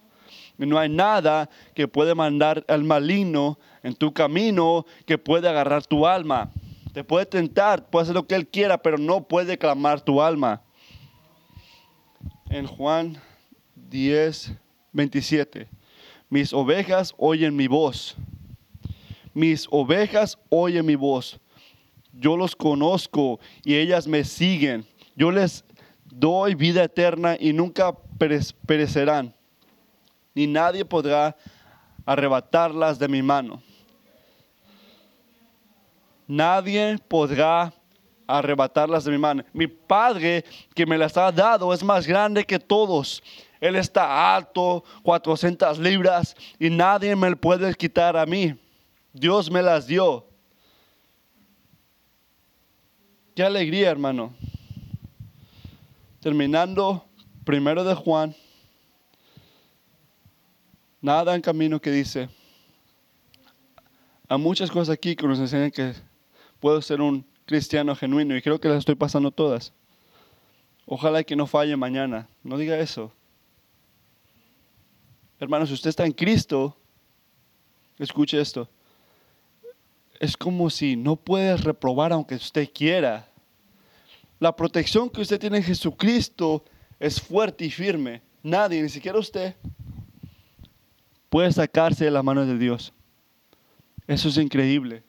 No 0.57 0.79
hay 0.79 0.89
nada 0.89 1.47
que 1.75 1.87
puede 1.87 2.15
mandar 2.15 2.65
al 2.67 2.83
maligno 2.83 3.59
en 3.83 3.93
tu 3.93 4.13
camino 4.13 4.87
que 5.05 5.19
puede 5.19 5.47
agarrar 5.47 5.85
tu 5.85 6.07
alma. 6.07 6.51
Te 6.91 7.03
puede 7.03 7.27
tentar, 7.27 7.87
puede 7.87 8.03
hacer 8.03 8.15
lo 8.15 8.25
que 8.25 8.33
él 8.33 8.47
quiera, 8.47 8.79
pero 8.79 8.97
no 8.97 9.27
puede 9.27 9.59
clamar 9.59 10.01
tu 10.01 10.23
alma 10.23 10.64
en 12.55 12.67
Juan 12.67 13.21
10, 13.75 14.53
27. 14.93 15.67
Mis 16.29 16.53
ovejas 16.53 17.13
oyen 17.17 17.53
mi 17.53 17.67
voz. 17.67 18.15
Mis 19.33 19.67
ovejas 19.69 20.37
oyen 20.49 20.85
mi 20.85 20.95
voz. 20.95 21.37
Yo 22.13 22.37
los 22.37 22.55
conozco 22.55 23.41
y 23.65 23.75
ellas 23.75 24.07
me 24.07 24.23
siguen. 24.23 24.85
Yo 25.17 25.31
les 25.31 25.65
doy 26.05 26.55
vida 26.55 26.85
eterna 26.85 27.35
y 27.37 27.51
nunca 27.51 27.93
perecerán. 28.65 29.35
Ni 30.33 30.47
nadie 30.47 30.85
podrá 30.85 31.35
arrebatarlas 32.05 32.97
de 32.97 33.09
mi 33.09 33.21
mano. 33.21 33.61
Nadie 36.25 36.97
podrá 37.09 37.73
arrebatarlas 38.27 39.03
de 39.03 39.11
mi 39.11 39.17
mano. 39.17 39.43
Mi 39.53 39.67
Padre 39.67 40.43
que 40.73 40.85
me 40.85 40.97
las 40.97 41.15
ha 41.17 41.31
dado 41.31 41.73
es 41.73 41.83
más 41.83 42.07
grande 42.07 42.43
que 42.43 42.59
todos. 42.59 43.21
Él 43.59 43.75
está 43.75 44.35
alto, 44.35 44.83
400 45.03 45.79
libras, 45.79 46.35
y 46.59 46.69
nadie 46.69 47.15
me 47.15 47.35
puede 47.35 47.73
quitar 47.73 48.17
a 48.17 48.25
mí. 48.25 48.55
Dios 49.13 49.49
me 49.49 49.61
las 49.61 49.87
dio. 49.87 50.25
Qué 53.35 53.43
alegría, 53.43 53.89
hermano. 53.89 54.33
Terminando 56.19 57.05
primero 57.43 57.83
de 57.83 57.93
Juan, 57.93 58.35
nada 61.01 61.35
en 61.35 61.41
camino 61.41 61.79
que 61.79 61.91
dice, 61.91 62.29
hay 64.27 64.37
muchas 64.39 64.71
cosas 64.71 64.93
aquí 64.93 65.15
que 65.15 65.27
nos 65.27 65.39
enseñan 65.39 65.69
que 65.69 65.93
puedo 66.59 66.81
ser 66.81 66.99
un 67.01 67.25
cristiano 67.45 67.95
genuino 67.95 68.35
y 68.35 68.41
creo 68.41 68.59
que 68.59 68.67
las 68.67 68.79
estoy 68.79 68.95
pasando 68.95 69.31
todas. 69.31 69.73
Ojalá 70.85 71.23
que 71.23 71.35
no 71.35 71.47
falle 71.47 71.75
mañana. 71.75 72.27
No 72.43 72.57
diga 72.57 72.77
eso. 72.77 73.11
Hermanos, 75.39 75.69
si 75.69 75.75
usted 75.75 75.89
está 75.89 76.05
en 76.05 76.11
Cristo, 76.11 76.77
escuche 77.97 78.39
esto. 78.39 78.69
Es 80.19 80.37
como 80.37 80.69
si 80.69 80.95
no 80.95 81.15
puede 81.15 81.57
reprobar 81.57 82.13
aunque 82.13 82.35
usted 82.35 82.69
quiera. 82.73 83.29
La 84.39 84.55
protección 84.55 85.09
que 85.09 85.21
usted 85.21 85.39
tiene 85.39 85.57
en 85.57 85.63
Jesucristo 85.63 86.63
es 86.99 87.21
fuerte 87.21 87.65
y 87.65 87.71
firme. 87.71 88.21
Nadie, 88.43 88.81
ni 88.81 88.89
siquiera 88.89 89.17
usted, 89.17 89.55
puede 91.29 91.51
sacarse 91.51 92.05
de 92.05 92.11
la 92.11 92.23
mano 92.23 92.45
de 92.45 92.57
Dios. 92.57 92.93
Eso 94.07 94.29
es 94.29 94.37
increíble. 94.37 95.03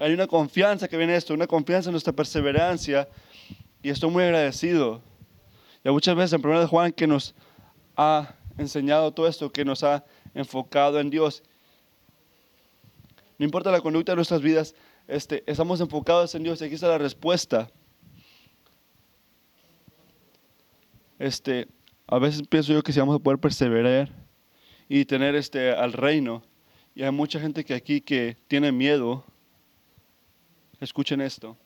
Hay 0.00 0.14
una 0.14 0.26
confianza 0.26 0.88
que 0.88 0.96
viene 0.96 1.14
esto, 1.14 1.34
una 1.34 1.46
confianza 1.46 1.90
en 1.90 1.92
nuestra 1.92 2.14
perseverancia 2.14 3.06
y 3.82 3.90
estoy 3.90 4.10
muy 4.10 4.24
agradecido. 4.24 5.02
Y 5.84 5.90
muchas 5.90 6.16
veces 6.16 6.32
en 6.32 6.44
1 6.44 6.60
de 6.60 6.66
Juan 6.66 6.90
que 6.90 7.06
nos 7.06 7.34
ha 7.96 8.34
enseñado 8.56 9.12
todo 9.12 9.28
esto, 9.28 9.52
que 9.52 9.62
nos 9.62 9.84
ha 9.84 10.02
enfocado 10.32 10.98
en 11.00 11.10
Dios. 11.10 11.42
No 13.38 13.44
importa 13.44 13.70
la 13.70 13.82
conducta 13.82 14.12
de 14.12 14.16
nuestras 14.16 14.40
vidas, 14.40 14.74
este, 15.06 15.44
estamos 15.46 15.82
enfocados 15.82 16.34
en 16.34 16.44
Dios 16.44 16.62
y 16.62 16.64
aquí 16.64 16.76
está 16.76 16.88
la 16.88 16.98
respuesta. 16.98 17.70
Este, 21.18 21.68
a 22.06 22.18
veces 22.18 22.42
pienso 22.48 22.72
yo 22.72 22.82
que 22.82 22.94
si 22.94 23.00
vamos 23.00 23.16
a 23.16 23.22
poder 23.22 23.38
perseverar 23.38 24.08
y 24.88 25.04
tener 25.04 25.34
este, 25.34 25.72
al 25.72 25.92
reino, 25.92 26.42
y 26.94 27.02
hay 27.02 27.10
mucha 27.10 27.38
gente 27.38 27.64
que 27.66 27.74
aquí 27.74 28.00
que 28.00 28.38
tiene 28.48 28.72
miedo, 28.72 29.24
escuchen 30.80 31.20
esto. 31.20 31.56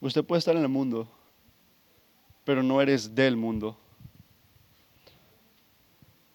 Usted 0.00 0.24
puede 0.24 0.38
estar 0.38 0.56
en 0.56 0.62
el 0.62 0.68
mundo, 0.68 1.08
pero 2.44 2.62
no 2.62 2.80
eres 2.80 3.14
del 3.14 3.36
mundo. 3.36 3.76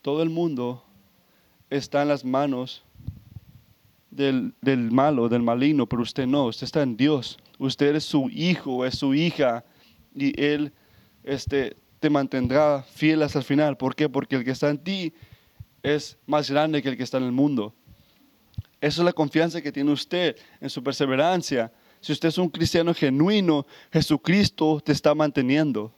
Todo 0.01 0.21
el 0.21 0.29
mundo 0.29 0.83
está 1.69 2.03
en 2.03 2.09
las 2.09 2.23
manos 2.23 2.83
del, 4.11 4.53
del, 4.61 4.91
malo, 4.91 5.29
del 5.29 5.41
maligno, 5.41 5.87
pero 5.87 6.03
usted 6.03 6.27
no, 6.27 6.45
usted 6.45 6.65
está 6.65 6.83
en 6.83 6.95
Dios. 6.95 7.39
Usted 7.57 7.95
es 7.95 8.03
su 8.03 8.29
hijo, 8.29 8.85
es 8.85 8.99
su 8.99 9.13
hija, 9.15 9.65
y 10.13 10.39
Él 10.39 10.71
este, 11.23 11.75
te 11.99 12.09
mantendrá 12.09 12.83
fiel 12.83 13.23
hasta 13.23 13.39
el 13.39 13.45
final. 13.45 13.77
¿Por 13.77 13.95
qué? 13.95 14.07
Porque 14.07 14.35
el 14.35 14.43
que 14.43 14.51
está 14.51 14.69
en 14.69 14.77
ti 14.77 15.13
es 15.81 16.17
más 16.27 16.49
grande 16.49 16.81
que 16.83 16.89
el 16.89 16.97
que 16.97 17.03
está 17.03 17.17
en 17.17 17.23
el 17.23 17.31
mundo. 17.31 17.73
Esa 18.85 19.01
es 19.01 19.05
la 19.05 19.13
confianza 19.13 19.63
que 19.63 19.71
tiene 19.71 19.91
usted 19.91 20.37
en 20.61 20.69
su 20.69 20.83
perseverancia. 20.83 21.73
Si 22.01 22.11
usted 22.11 22.29
es 22.29 22.37
un 22.37 22.49
cristiano 22.49 22.93
genuino, 22.93 23.65
Jesucristo 23.91 24.79
te 24.79 24.91
está 24.91 25.15
manteniendo. 25.15 25.91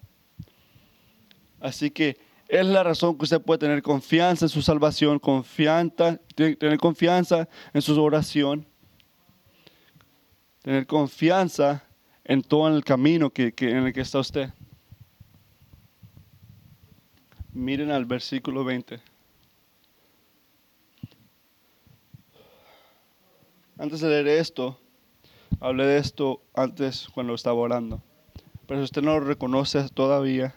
Así 1.60 1.92
que 1.92 2.18
es 2.48 2.66
la 2.66 2.84
razón 2.84 3.18
que 3.18 3.26
usted 3.26 3.42
puede 3.42 3.58
tener 3.58 3.82
confianza 3.82 4.46
en 4.46 4.50
su 4.50 4.62
salvación, 4.62 5.20
confianza, 5.20 6.18
tener 6.34 6.78
confianza 6.78 7.50
en 7.74 7.82
su 7.82 8.02
oración, 8.02 8.66
tener 10.62 10.88
confianza 10.88 11.84
en 12.24 12.42
todo 12.42 12.70
el 12.70 12.86
camino 12.86 13.30
que, 13.32 13.54
en 13.60 13.86
el 13.86 13.92
que 13.92 14.00
está 14.00 14.20
usted. 14.20 14.50
Miren 17.52 17.92
al 17.92 18.06
versículo 18.06 18.64
20. 18.64 19.17
Antes 23.80 24.00
de 24.00 24.10
leer 24.10 24.28
esto, 24.40 24.80
hablé 25.60 25.86
de 25.86 26.00
esto 26.00 26.42
antes 26.56 27.08
cuando 27.14 27.36
estaba 27.36 27.58
orando. 27.58 28.02
Pero 28.66 28.80
si 28.80 28.86
usted 28.86 29.04
no 29.04 29.20
lo 29.20 29.26
reconoce 29.26 29.88
todavía, 29.90 30.56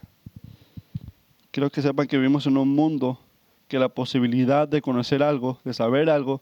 quiero 1.51 1.69
que 1.69 1.83
sepan 1.83 2.07
que 2.07 2.17
vivimos 2.17 2.47
en 2.47 2.57
un 2.57 2.71
mundo 2.75 3.21
que 3.69 3.79
la 3.79 3.91
posibilidad 3.91 4.67
de 4.67 4.81
conocer 4.81 5.23
algo, 5.23 5.61
de 5.65 5.75
saber 5.75 6.09
algo, 6.09 6.41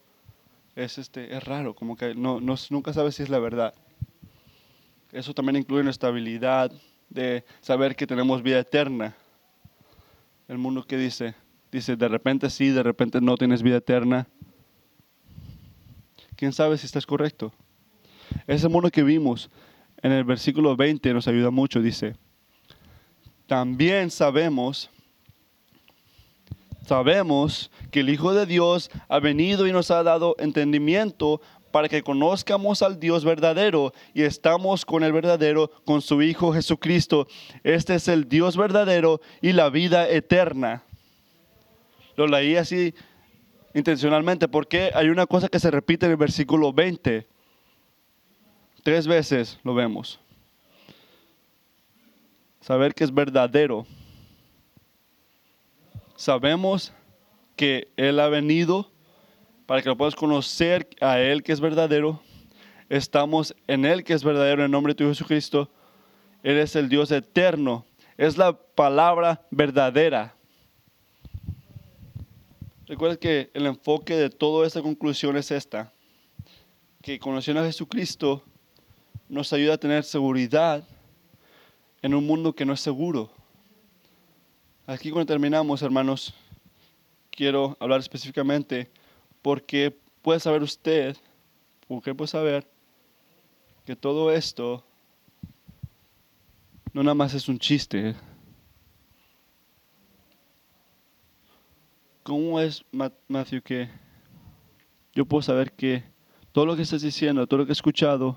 es, 0.77 0.99
este, 0.99 1.37
es 1.37 1.43
raro, 1.43 1.75
como 1.75 1.97
que 1.97 2.15
no, 2.15 2.39
nunca 2.39 2.93
sabe 2.93 3.11
si 3.11 3.25
es 3.25 3.29
la 3.29 3.41
verdad. 3.41 3.75
Eso 5.11 5.35
también 5.35 5.57
incluye 5.57 5.83
nuestra 5.83 6.11
habilidad 6.11 6.71
de 7.11 7.45
saber 7.61 7.97
que 7.97 8.07
tenemos 8.07 8.41
vida 8.41 8.61
eterna. 8.61 9.17
El 10.47 10.59
mundo 10.59 10.85
que 10.85 10.97
dice, 10.97 11.35
dice, 11.73 11.97
de 11.97 12.07
repente 12.07 12.49
sí, 12.51 12.69
de 12.69 12.85
repente 12.85 13.21
no 13.21 13.37
tienes 13.37 13.65
vida 13.65 13.79
eterna. 13.79 14.29
¿Quién 16.39 16.53
sabe 16.53 16.79
si 16.79 16.87
estás 16.87 17.05
correcto? 17.05 17.53
Ese 18.47 18.69
mundo 18.69 18.93
que 18.93 19.03
vimos 19.03 19.51
en 20.01 20.13
el 20.13 20.23
versículo 20.23 20.77
20 20.77 21.13
nos 21.13 21.27
ayuda 21.27 21.51
mucho, 21.51 21.83
dice, 21.83 22.15
también 23.49 24.09
sabemos 24.09 24.89
Sabemos 26.87 27.71
que 27.91 28.01
el 28.01 28.09
Hijo 28.09 28.33
de 28.33 28.47
Dios 28.47 28.91
ha 29.09 29.19
venido 29.19 29.67
y 29.67 29.73
nos 29.73 29.91
ha 29.91 30.03
dado 30.03 30.37
entendimiento 30.39 31.43
para 31.71 31.87
que 31.87 32.03
conozcamos 32.03 32.81
al 32.81 32.99
Dios 32.99 33.27
verdadero 33.27 33.93
y 34.15 34.23
estamos 34.23 34.87
con 34.87 35.03
el 35.03 35.13
verdadero, 35.13 35.71
con 35.85 36.01
su 36.01 36.23
Hijo 36.23 36.55
Jesucristo. 36.55 37.27
Este 37.63 37.97
es 37.97 38.09
el 38.09 38.27
Dios 38.27 38.57
verdadero 38.57 39.21
y 39.43 39.53
la 39.53 39.69
vida 39.69 40.09
eterna. 40.09 40.83
Lo 42.17 42.27
leí 42.27 42.57
así 42.57 42.95
intencionalmente 43.79 44.49
porque 44.49 44.91
hay 44.95 45.09
una 45.09 45.27
cosa 45.27 45.49
que 45.49 45.59
se 45.59 45.71
repite 45.71 46.07
en 46.07 46.13
el 46.13 46.19
versículo 46.19 46.73
20. 46.73 47.27
Tres 48.83 49.07
veces 49.07 49.59
lo 49.65 49.75
vemos. 49.75 50.21
Saber 52.61 52.95
que 52.95 53.05
es 53.05 53.15
verdadero 53.15 53.87
sabemos 56.19 56.93
que 57.55 57.93
Él 57.97 58.19
ha 58.19 58.29
venido 58.29 58.91
para 59.67 59.83
que 59.83 59.89
lo 59.89 59.97
puedas 59.97 60.17
conocer 60.17 60.89
a 61.01 61.21
Él 61.21 61.43
que 61.43 61.53
es 61.53 61.61
verdadero. 61.61 62.21
Estamos 62.89 63.55
en 63.69 63.85
Él 63.85 64.03
que 64.03 64.15
es 64.15 64.25
verdadero 64.25 64.63
en 64.63 64.67
el 64.67 64.71
nombre 64.71 64.93
de 64.93 64.97
tu 64.97 65.09
Jesucristo. 65.09 65.71
Él 66.43 66.59
es 66.59 66.75
el 66.75 66.89
Dios 66.89 67.13
eterno. 67.13 67.87
Es 68.17 68.37
la 68.37 68.53
palabra 68.53 69.47
verdadera. 69.51 70.35
Recuerda 72.89 73.19
que 73.19 73.51
el 73.53 73.67
enfoque 73.67 74.17
de 74.17 74.31
toda 74.31 74.67
esta 74.67 74.81
conclusión 74.81 75.37
es 75.37 75.51
esta. 75.51 75.93
Que 77.03 77.19
conociendo 77.19 77.63
a 77.63 77.67
Jesucristo 77.67 78.43
nos 79.29 79.53
ayuda 79.53 79.75
a 79.75 79.79
tener 79.79 80.05
seguridad 80.05 80.83
en 82.01 82.15
un 82.15 82.27
mundo 82.27 82.55
que 82.55 82.65
no 82.65 82.73
es 82.73 82.81
seguro. 82.81 83.31
Aquí 84.87 85.11
cuando 85.11 85.31
terminamos, 85.31 85.83
hermanos, 85.83 86.33
quiero 87.31 87.77
hablar 87.79 88.01
específicamente 88.01 88.91
porque 89.43 89.95
puede 90.23 90.41
saber 90.41 90.63
usted, 90.63 91.15
porque 91.89 92.15
puede 92.15 92.29
saber 92.29 92.67
que 93.85 93.97
todo 93.97 94.33
esto 94.33 94.83
no 96.95 97.03
nada 97.03 97.15
más 97.15 97.35
es 97.35 97.51
un 97.51 97.59
chiste. 97.59 98.15
¿Cómo 102.29 102.61
es, 102.61 102.85
Matthew, 102.93 103.63
que 103.63 103.89
yo 105.15 105.25
puedo 105.25 105.41
saber 105.41 105.73
que 105.73 106.05
todo 106.53 106.67
lo 106.67 106.77
que 106.77 106.83
estás 106.83 107.01
diciendo, 107.01 107.47
todo 107.47 107.61
lo 107.61 107.65
que 107.65 107.71
he 107.71 107.73
escuchado, 107.73 108.37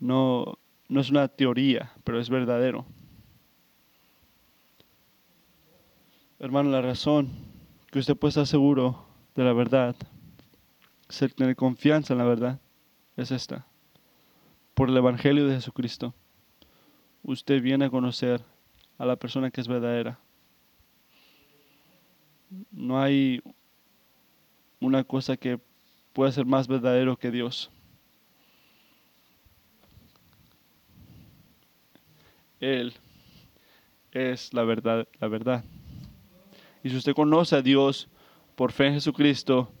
no, 0.00 0.58
no 0.88 1.00
es 1.02 1.10
una 1.10 1.28
teoría, 1.28 1.92
pero 2.02 2.18
es 2.18 2.30
verdadero? 2.30 2.86
Hermano, 6.38 6.70
la 6.70 6.80
razón 6.80 7.28
que 7.90 7.98
usted 7.98 8.16
puede 8.16 8.30
estar 8.30 8.46
seguro 8.46 9.04
de 9.34 9.44
la 9.44 9.52
verdad, 9.52 9.94
tener 11.36 11.54
confianza 11.54 12.14
en 12.14 12.20
la 12.20 12.24
verdad, 12.24 12.58
es 13.18 13.32
esta. 13.32 13.66
Por 14.72 14.88
el 14.88 14.96
Evangelio 14.96 15.46
de 15.46 15.56
Jesucristo, 15.56 16.14
usted 17.22 17.60
viene 17.60 17.84
a 17.84 17.90
conocer 17.90 18.42
a 18.96 19.04
la 19.04 19.16
persona 19.16 19.50
que 19.50 19.60
es 19.60 19.68
verdadera. 19.68 20.21
No 22.70 23.00
hay 23.00 23.42
una 24.80 25.04
cosa 25.04 25.36
que 25.36 25.58
pueda 26.12 26.32
ser 26.32 26.44
más 26.44 26.68
verdadero 26.68 27.16
que 27.16 27.30
Dios. 27.30 27.70
Él 32.60 32.94
es 34.12 34.52
la 34.52 34.62
verdad, 34.64 35.08
la 35.20 35.28
verdad. 35.28 35.64
Y 36.84 36.90
si 36.90 36.96
usted 36.96 37.14
conoce 37.14 37.56
a 37.56 37.62
Dios 37.62 38.08
por 38.54 38.72
fe 38.72 38.88
en 38.88 38.94
Jesucristo, 38.94 39.72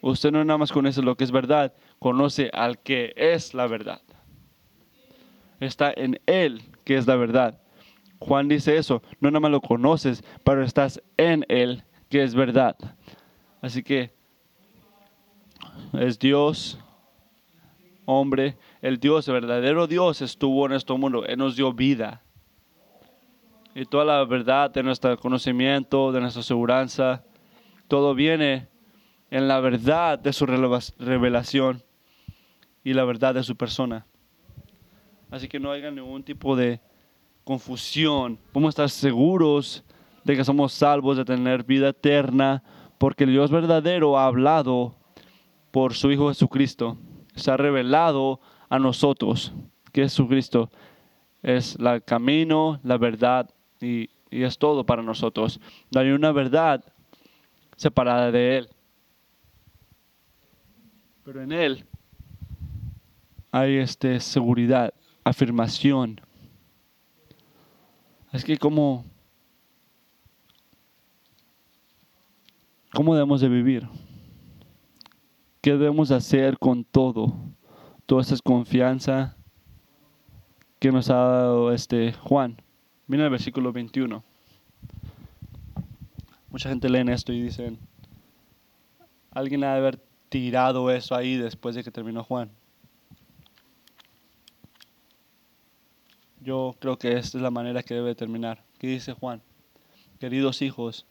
usted 0.00 0.32
no 0.32 0.44
nada 0.44 0.58
más 0.58 0.72
conoce 0.72 1.02
lo 1.02 1.16
que 1.16 1.24
es 1.24 1.30
verdad, 1.30 1.74
conoce 1.98 2.50
al 2.52 2.78
que 2.78 3.12
es 3.16 3.54
la 3.54 3.66
verdad. 3.66 4.02
Está 5.60 5.92
en 5.96 6.20
Él 6.26 6.62
que 6.84 6.96
es 6.96 7.06
la 7.06 7.16
verdad. 7.16 7.60
Juan 8.18 8.48
dice 8.48 8.76
eso, 8.76 9.02
no 9.20 9.30
nada 9.30 9.40
más 9.40 9.50
lo 9.50 9.60
conoces, 9.60 10.24
pero 10.44 10.64
estás 10.64 11.02
en 11.16 11.44
Él 11.48 11.84
que 12.08 12.22
es 12.22 12.34
verdad. 12.34 12.76
Así 13.60 13.82
que 13.82 14.12
es 15.92 16.18
Dios, 16.18 16.78
hombre, 18.04 18.56
el 18.82 18.98
Dios, 18.98 19.28
el 19.28 19.34
verdadero 19.34 19.86
Dios 19.86 20.22
estuvo 20.22 20.66
en 20.66 20.72
este 20.72 20.92
mundo, 20.94 21.24
Él 21.26 21.38
nos 21.38 21.56
dio 21.56 21.72
vida. 21.72 22.22
Y 23.74 23.84
toda 23.84 24.04
la 24.04 24.24
verdad 24.24 24.70
de 24.70 24.82
nuestro 24.82 25.16
conocimiento, 25.18 26.10
de 26.10 26.20
nuestra 26.20 26.42
seguridad, 26.42 27.24
todo 27.88 28.14
viene 28.14 28.68
en 29.30 29.48
la 29.48 29.60
verdad 29.60 30.18
de 30.18 30.32
su 30.32 30.46
revelación 30.46 31.82
y 32.82 32.94
la 32.94 33.04
verdad 33.04 33.34
de 33.34 33.42
su 33.42 33.56
persona. 33.56 34.06
Así 35.30 35.48
que 35.48 35.58
no 35.58 35.70
haya 35.70 35.90
ningún 35.90 36.22
tipo 36.22 36.56
de 36.56 36.80
confusión. 37.44 38.38
Podemos 38.52 38.70
estar 38.70 38.88
seguros 38.88 39.84
de 40.26 40.36
que 40.36 40.44
somos 40.44 40.72
salvos, 40.72 41.16
de 41.16 41.24
tener 41.24 41.62
vida 41.62 41.90
eterna, 41.90 42.64
porque 42.98 43.22
el 43.24 43.30
Dios 43.30 43.52
verdadero 43.52 44.18
ha 44.18 44.26
hablado 44.26 44.96
por 45.70 45.94
su 45.94 46.10
Hijo 46.10 46.28
Jesucristo. 46.28 46.98
Se 47.36 47.52
ha 47.52 47.56
revelado 47.56 48.40
a 48.68 48.80
nosotros 48.80 49.52
que 49.92 50.02
Jesucristo 50.02 50.68
es 51.44 51.76
el 51.76 52.02
camino, 52.02 52.80
la 52.82 52.98
verdad 52.98 53.48
y, 53.80 54.10
y 54.28 54.42
es 54.42 54.58
todo 54.58 54.84
para 54.84 55.00
nosotros. 55.00 55.60
No 55.94 56.00
hay 56.00 56.10
una 56.10 56.32
verdad 56.32 56.84
separada 57.76 58.32
de 58.32 58.58
Él. 58.58 58.68
Pero 61.24 61.40
en 61.40 61.52
Él 61.52 61.84
hay 63.52 63.76
este, 63.76 64.18
seguridad, 64.18 64.92
afirmación. 65.22 66.20
Es 68.32 68.44
que 68.44 68.58
como, 68.58 69.04
¿cómo 72.96 73.14
debemos 73.14 73.42
de 73.42 73.50
vivir? 73.50 73.86
¿Qué 75.60 75.72
debemos 75.72 76.10
hacer 76.10 76.58
con 76.58 76.82
todo? 76.82 77.36
Toda 78.06 78.22
esa 78.22 78.36
confianza 78.42 79.36
que 80.78 80.90
nos 80.90 81.10
ha 81.10 81.16
dado 81.16 81.72
este 81.74 82.14
Juan. 82.14 82.56
Mira 83.06 83.24
el 83.24 83.30
versículo 83.30 83.70
21. 83.70 84.24
Mucha 86.48 86.70
gente 86.70 86.88
lee 86.88 87.04
esto 87.12 87.34
y 87.34 87.42
dicen, 87.42 87.78
alguien 89.30 89.62
ha 89.64 89.72
de 89.72 89.78
haber 89.78 90.02
tirado 90.30 90.90
eso 90.90 91.14
ahí 91.14 91.36
después 91.36 91.74
de 91.74 91.84
que 91.84 91.90
terminó 91.90 92.24
Juan. 92.24 92.50
Yo 96.40 96.74
creo 96.78 96.96
que 96.96 97.12
esta 97.18 97.36
es 97.36 97.42
la 97.42 97.50
manera 97.50 97.82
que 97.82 97.92
debe 97.92 98.14
terminar. 98.14 98.64
¿Qué 98.78 98.86
dice 98.86 99.12
Juan? 99.12 99.42
Queridos 100.18 100.62
hijos, 100.62 101.06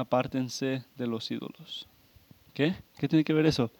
apártense 0.00 0.84
de 0.96 1.06
los 1.06 1.30
ídolos. 1.30 1.86
¿Qué? 2.54 2.74
¿Qué 2.98 3.08
tiene 3.08 3.24
que 3.24 3.32
ver 3.32 3.46
eso? 3.46 3.70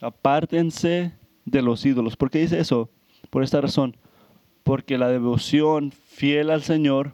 Apártense 0.00 1.12
de 1.44 1.62
los 1.62 1.84
ídolos. 1.84 2.16
¿Por 2.16 2.30
qué 2.30 2.38
dice 2.38 2.58
eso? 2.58 2.88
Por 3.30 3.42
esta 3.42 3.60
razón. 3.60 3.96
Porque 4.62 4.98
la 4.98 5.08
devoción 5.08 5.92
fiel 5.92 6.50
al 6.50 6.62
Señor 6.62 7.12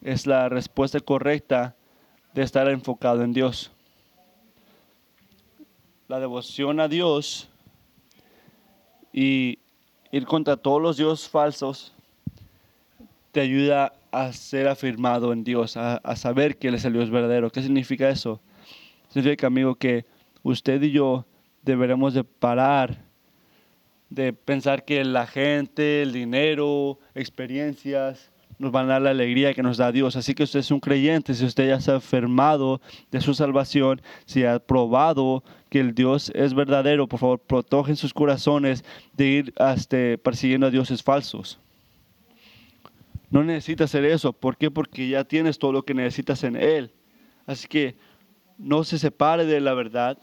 es 0.00 0.26
la 0.26 0.48
respuesta 0.48 1.00
correcta 1.00 1.76
de 2.34 2.42
estar 2.42 2.68
enfocado 2.68 3.22
en 3.22 3.32
Dios. 3.32 3.72
La 6.08 6.20
devoción 6.20 6.80
a 6.80 6.88
Dios 6.88 7.48
y 9.12 9.58
ir 10.10 10.24
contra 10.26 10.56
todos 10.56 10.80
los 10.80 10.96
dioses 10.96 11.28
falsos 11.28 11.92
te 13.38 13.42
ayuda 13.42 13.92
a 14.10 14.32
ser 14.32 14.66
afirmado 14.66 15.32
en 15.32 15.44
Dios, 15.44 15.76
a, 15.76 16.16
saber 16.16 16.58
que 16.58 16.66
Él 16.66 16.74
es 16.74 16.84
el 16.84 16.94
Dios 16.94 17.08
verdadero. 17.08 17.50
¿Qué 17.50 17.62
significa 17.62 18.08
eso? 18.08 18.40
Significa, 19.10 19.46
amigo, 19.46 19.76
que 19.76 20.06
usted 20.42 20.82
y 20.82 20.90
yo 20.90 21.24
deberemos 21.62 22.14
de 22.14 22.24
parar 22.24 23.04
de 24.10 24.32
pensar 24.32 24.84
que 24.84 25.04
la 25.04 25.28
gente, 25.28 26.02
el 26.02 26.12
dinero, 26.12 26.98
experiencias, 27.14 28.32
nos 28.58 28.72
van 28.72 28.86
a 28.86 28.94
dar 28.94 29.02
la 29.02 29.10
alegría 29.10 29.54
que 29.54 29.62
nos 29.62 29.76
da 29.76 29.92
Dios. 29.92 30.16
Así 30.16 30.34
que 30.34 30.42
usted 30.42 30.58
es 30.58 30.72
un 30.72 30.80
creyente, 30.80 31.32
si 31.32 31.44
usted 31.44 31.68
ya 31.68 31.80
se 31.80 31.92
ha 31.92 31.96
afirmado 31.98 32.80
de 33.12 33.20
su 33.20 33.34
salvación, 33.34 34.02
si 34.26 34.44
ha 34.44 34.58
probado 34.58 35.44
que 35.70 35.78
el 35.78 35.94
Dios 35.94 36.32
es 36.34 36.54
verdadero, 36.54 37.06
por 37.06 37.20
favor, 37.20 37.38
protejan 37.38 37.94
sus 37.94 38.12
corazones 38.12 38.84
de 39.16 39.26
ir 39.26 39.54
este, 39.60 40.18
persiguiendo 40.18 40.66
a 40.66 40.70
dioses 40.70 41.04
falsos. 41.04 41.60
No 43.30 43.44
necesitas 43.44 43.90
hacer 43.90 44.04
eso. 44.04 44.32
¿Por 44.32 44.56
qué? 44.56 44.70
Porque 44.70 45.08
ya 45.08 45.24
tienes 45.24 45.58
todo 45.58 45.72
lo 45.72 45.84
que 45.84 45.94
necesitas 45.94 46.44
en 46.44 46.56
Él. 46.56 46.92
Así 47.46 47.68
que 47.68 47.96
no 48.56 48.84
se 48.84 48.98
separe 48.98 49.44
de 49.44 49.60
la 49.60 49.74
verdad, 49.74 50.18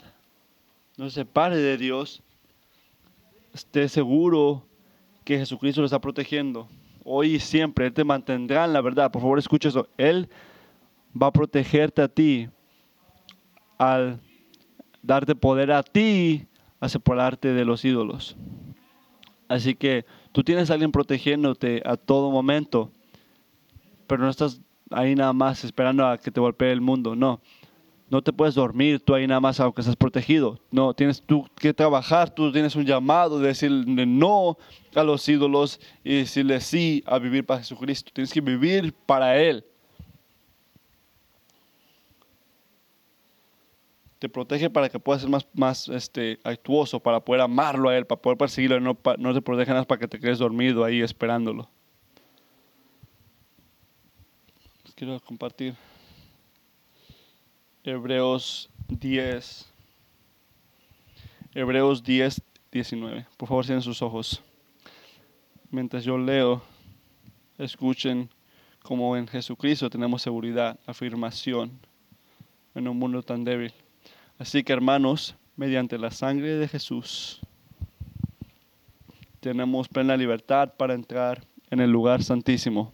no 0.98 1.10
se 1.10 1.22
separe 1.22 1.58
de 1.58 1.78
Dios. 1.78 2.22
Esté 3.54 3.88
seguro 3.90 4.66
que 5.24 5.38
Jesucristo 5.38 5.82
lo 5.82 5.86
está 5.86 6.00
protegiendo 6.00 6.68
hoy 7.04 7.36
y 7.36 7.40
siempre. 7.40 7.88
Él 7.88 7.94
te 7.94 8.04
mantendrá 8.04 8.66
en 8.66 8.74
la 8.74 8.82
verdad. 8.82 9.12
Por 9.12 9.22
favor, 9.22 9.40
escucha 9.40 9.70
eso. 9.70 9.88
Él 9.98 10.30
va 11.20 11.28
a 11.28 11.32
protegerte 11.32 12.02
a 12.02 12.08
ti 12.08 12.50
al 13.78 14.20
darte 15.02 15.36
poder 15.36 15.72
a 15.72 15.84
ti 15.84 16.48
a 16.80 16.90
separarte 16.90 17.54
de 17.54 17.66
los 17.66 17.86
ídolos. 17.86 18.36
Así 19.48 19.76
que 19.76 20.06
tú 20.36 20.44
tienes 20.44 20.70
a 20.70 20.74
alguien 20.74 20.92
protegiéndote 20.92 21.82
a 21.86 21.96
todo 21.96 22.30
momento, 22.30 22.92
pero 24.06 24.22
no 24.22 24.30
estás 24.30 24.60
ahí 24.92 25.16
nada 25.16 25.32
más 25.32 25.64
esperando 25.64 26.06
a 26.06 26.18
que 26.18 26.30
te 26.30 26.42
golpee 26.42 26.74
el 26.74 26.82
mundo. 26.82 27.16
No, 27.16 27.40
no 28.10 28.22
te 28.22 28.34
puedes 28.34 28.54
dormir 28.54 29.00
tú 29.00 29.16
ahí 29.16 29.28
nada 29.28 29.40
más 29.40 29.62
aunque 29.62 29.80
estás 29.80 29.96
protegido. 29.96 30.60
No, 30.72 30.94
tienes 30.94 31.22
tú 31.22 31.48
que 31.56 31.74
trabajar, 31.74 32.36
tú 32.36 32.52
tienes 32.52 32.76
un 32.76 32.84
llamado 32.84 33.40
de 33.40 33.48
decirle 33.48 34.06
no 34.06 34.58
a 34.94 35.04
los 35.04 35.28
ídolos 35.30 35.80
y 36.04 36.18
decirle 36.18 36.60
sí 36.60 37.02
a 37.08 37.18
vivir 37.18 37.46
para 37.46 37.62
Jesucristo. 37.62 38.12
Tienes 38.14 38.34
que 38.34 38.42
vivir 38.42 38.94
para 39.06 39.38
Él. 39.42 39.64
Te 44.20 44.30
protege 44.30 44.70
para 44.70 44.90
que 44.90 45.00
puedas 45.00 45.22
ser 45.22 45.30
más, 45.30 45.48
más 45.54 45.90
este, 45.90 46.40
actuoso, 46.44 47.00
para 47.00 47.20
poder 47.20 47.42
amarlo 47.42 47.90
a 47.90 47.98
Él, 47.98 48.06
para 48.06 48.22
poder 48.22 48.38
perseguirlo. 48.38 48.80
No, 48.80 48.98
no 49.18 49.34
te 49.34 49.42
protege 49.42 49.72
nada 49.72 49.84
para 49.84 50.00
que 50.00 50.08
te 50.08 50.20
quedes 50.20 50.40
dormido 50.40 50.84
ahí 50.84 51.02
esperándolo. 51.02 51.70
quiero 54.96 55.20
compartir. 55.20 55.76
Hebreos 57.84 58.70
10. 58.88 59.72
Hebreos 61.54 62.02
10, 62.02 62.42
19. 62.72 63.28
Por 63.38 63.50
favor, 63.50 63.66
cierren 63.66 63.82
sus 63.82 64.02
ojos. 64.02 64.42
Mientras 65.70 66.04
yo 66.06 66.18
leo, 66.18 66.64
escuchen 67.58 68.30
cómo 68.82 69.18
en 69.18 69.28
Jesucristo 69.28 69.90
tenemos 69.90 70.22
seguridad, 70.22 70.80
afirmación 70.86 71.78
en 72.74 72.88
un 72.88 72.98
mundo 72.98 73.22
tan 73.22 73.44
débil. 73.44 73.74
Así 74.38 74.64
que 74.64 74.74
hermanos, 74.74 75.36
mediante 75.56 75.98
la 75.98 76.12
sangre 76.12 76.56
de 76.58 76.68
Jesús, 76.68 77.40
tenemos 79.40 79.88
plena 79.88 80.18
libertad 80.18 80.74
para 80.76 80.94
entrar 80.94 81.46
en 81.70 81.80
el 81.80 81.90
lugar 81.90 82.22
santísimo 82.22 82.94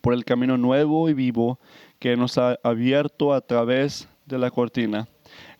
por 0.00 0.14
el 0.14 0.24
camino 0.24 0.56
nuevo 0.56 1.08
y 1.08 1.14
vivo 1.14 1.60
que 2.00 2.16
nos 2.16 2.38
ha 2.38 2.58
abierto 2.64 3.32
a 3.32 3.40
través 3.40 4.08
de 4.26 4.38
la 4.38 4.50
cortina, 4.50 5.08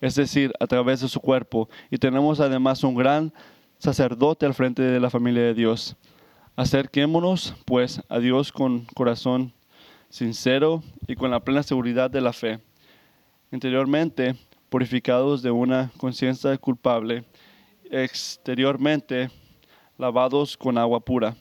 es 0.01 0.15
decir, 0.15 0.51
a 0.59 0.67
través 0.67 0.99
de 0.99 1.07
su 1.07 1.21
cuerpo. 1.21 1.69
Y 1.89 1.97
tenemos 1.97 2.41
además 2.41 2.83
un 2.83 2.95
gran 2.95 3.33
sacerdote 3.77 4.45
al 4.45 4.53
frente 4.53 4.81
de 4.81 4.99
la 4.99 5.09
familia 5.09 5.43
de 5.43 5.53
Dios. 5.53 5.95
Acerquémonos, 6.57 7.55
pues, 7.65 8.01
a 8.09 8.19
Dios 8.19 8.51
con 8.51 8.85
corazón 8.95 9.53
sincero 10.09 10.83
y 11.07 11.15
con 11.15 11.31
la 11.31 11.39
plena 11.39 11.63
seguridad 11.63 12.11
de 12.11 12.19
la 12.19 12.33
fe. 12.33 12.59
Interiormente, 13.51 14.35
purificados 14.69 15.41
de 15.41 15.51
una 15.51 15.91
conciencia 15.97 16.57
culpable, 16.57 17.25
exteriormente, 17.89 19.29
lavados 19.97 20.55
con 20.55 20.77
agua 20.77 20.99
pura. 20.99 21.35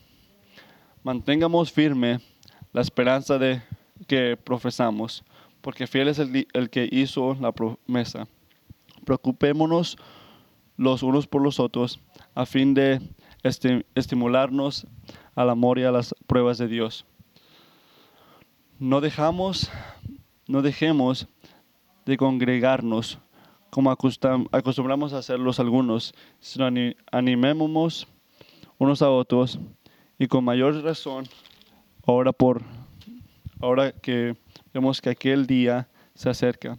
Mantengamos 1.02 1.70
firme 1.70 2.20
la 2.72 2.80
esperanza 2.80 3.38
de 3.38 3.62
que 4.06 4.36
profesamos, 4.36 5.24
porque 5.60 5.86
fiel 5.86 6.08
es 6.08 6.18
el, 6.18 6.46
el 6.52 6.70
que 6.70 6.88
hizo 6.90 7.36
la 7.40 7.52
promesa. 7.52 8.26
Preocupémonos 9.04 9.96
los 10.76 11.02
unos 11.02 11.26
por 11.26 11.42
los 11.42 11.60
otros 11.60 12.00
a 12.34 12.46
fin 12.46 12.72
de 12.72 13.00
estimularnos 13.94 14.86
al 15.34 15.50
amor 15.50 15.78
y 15.78 15.84
a 15.84 15.92
las 15.92 16.14
pruebas 16.26 16.58
de 16.58 16.68
Dios. 16.68 17.04
No 18.78 19.00
dejamos, 19.00 19.70
no 20.46 20.62
dejemos 20.62 21.28
de 22.08 22.16
congregarnos 22.16 23.18
como 23.70 23.90
acostum- 23.92 24.48
acostumbramos 24.50 25.12
a 25.12 25.18
hacerlos 25.18 25.60
algunos, 25.60 26.14
sino 26.40 26.64
ani- 26.64 26.96
animémonos 27.12 28.08
unos 28.78 29.02
a 29.02 29.10
otros 29.10 29.58
y 30.18 30.26
con 30.26 30.42
mayor 30.42 30.82
razón 30.82 31.26
ahora 32.06 32.32
por 32.32 32.62
ahora 33.60 33.92
que 33.92 34.36
vemos 34.72 35.00
que 35.02 35.10
aquel 35.10 35.46
día 35.46 35.86
se 36.14 36.30
acerca. 36.30 36.78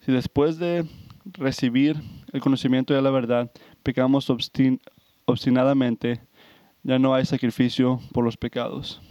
Si 0.00 0.10
después 0.10 0.58
de 0.58 0.86
recibir 1.24 1.96
el 2.32 2.40
conocimiento 2.40 2.94
de 2.94 3.02
la 3.02 3.10
verdad 3.10 3.50
pecamos 3.82 4.30
obstin- 4.30 4.80
obstinadamente, 5.26 6.22
ya 6.82 6.98
no 6.98 7.12
hay 7.12 7.26
sacrificio 7.26 8.00
por 8.12 8.24
los 8.24 8.38
pecados. 8.38 9.02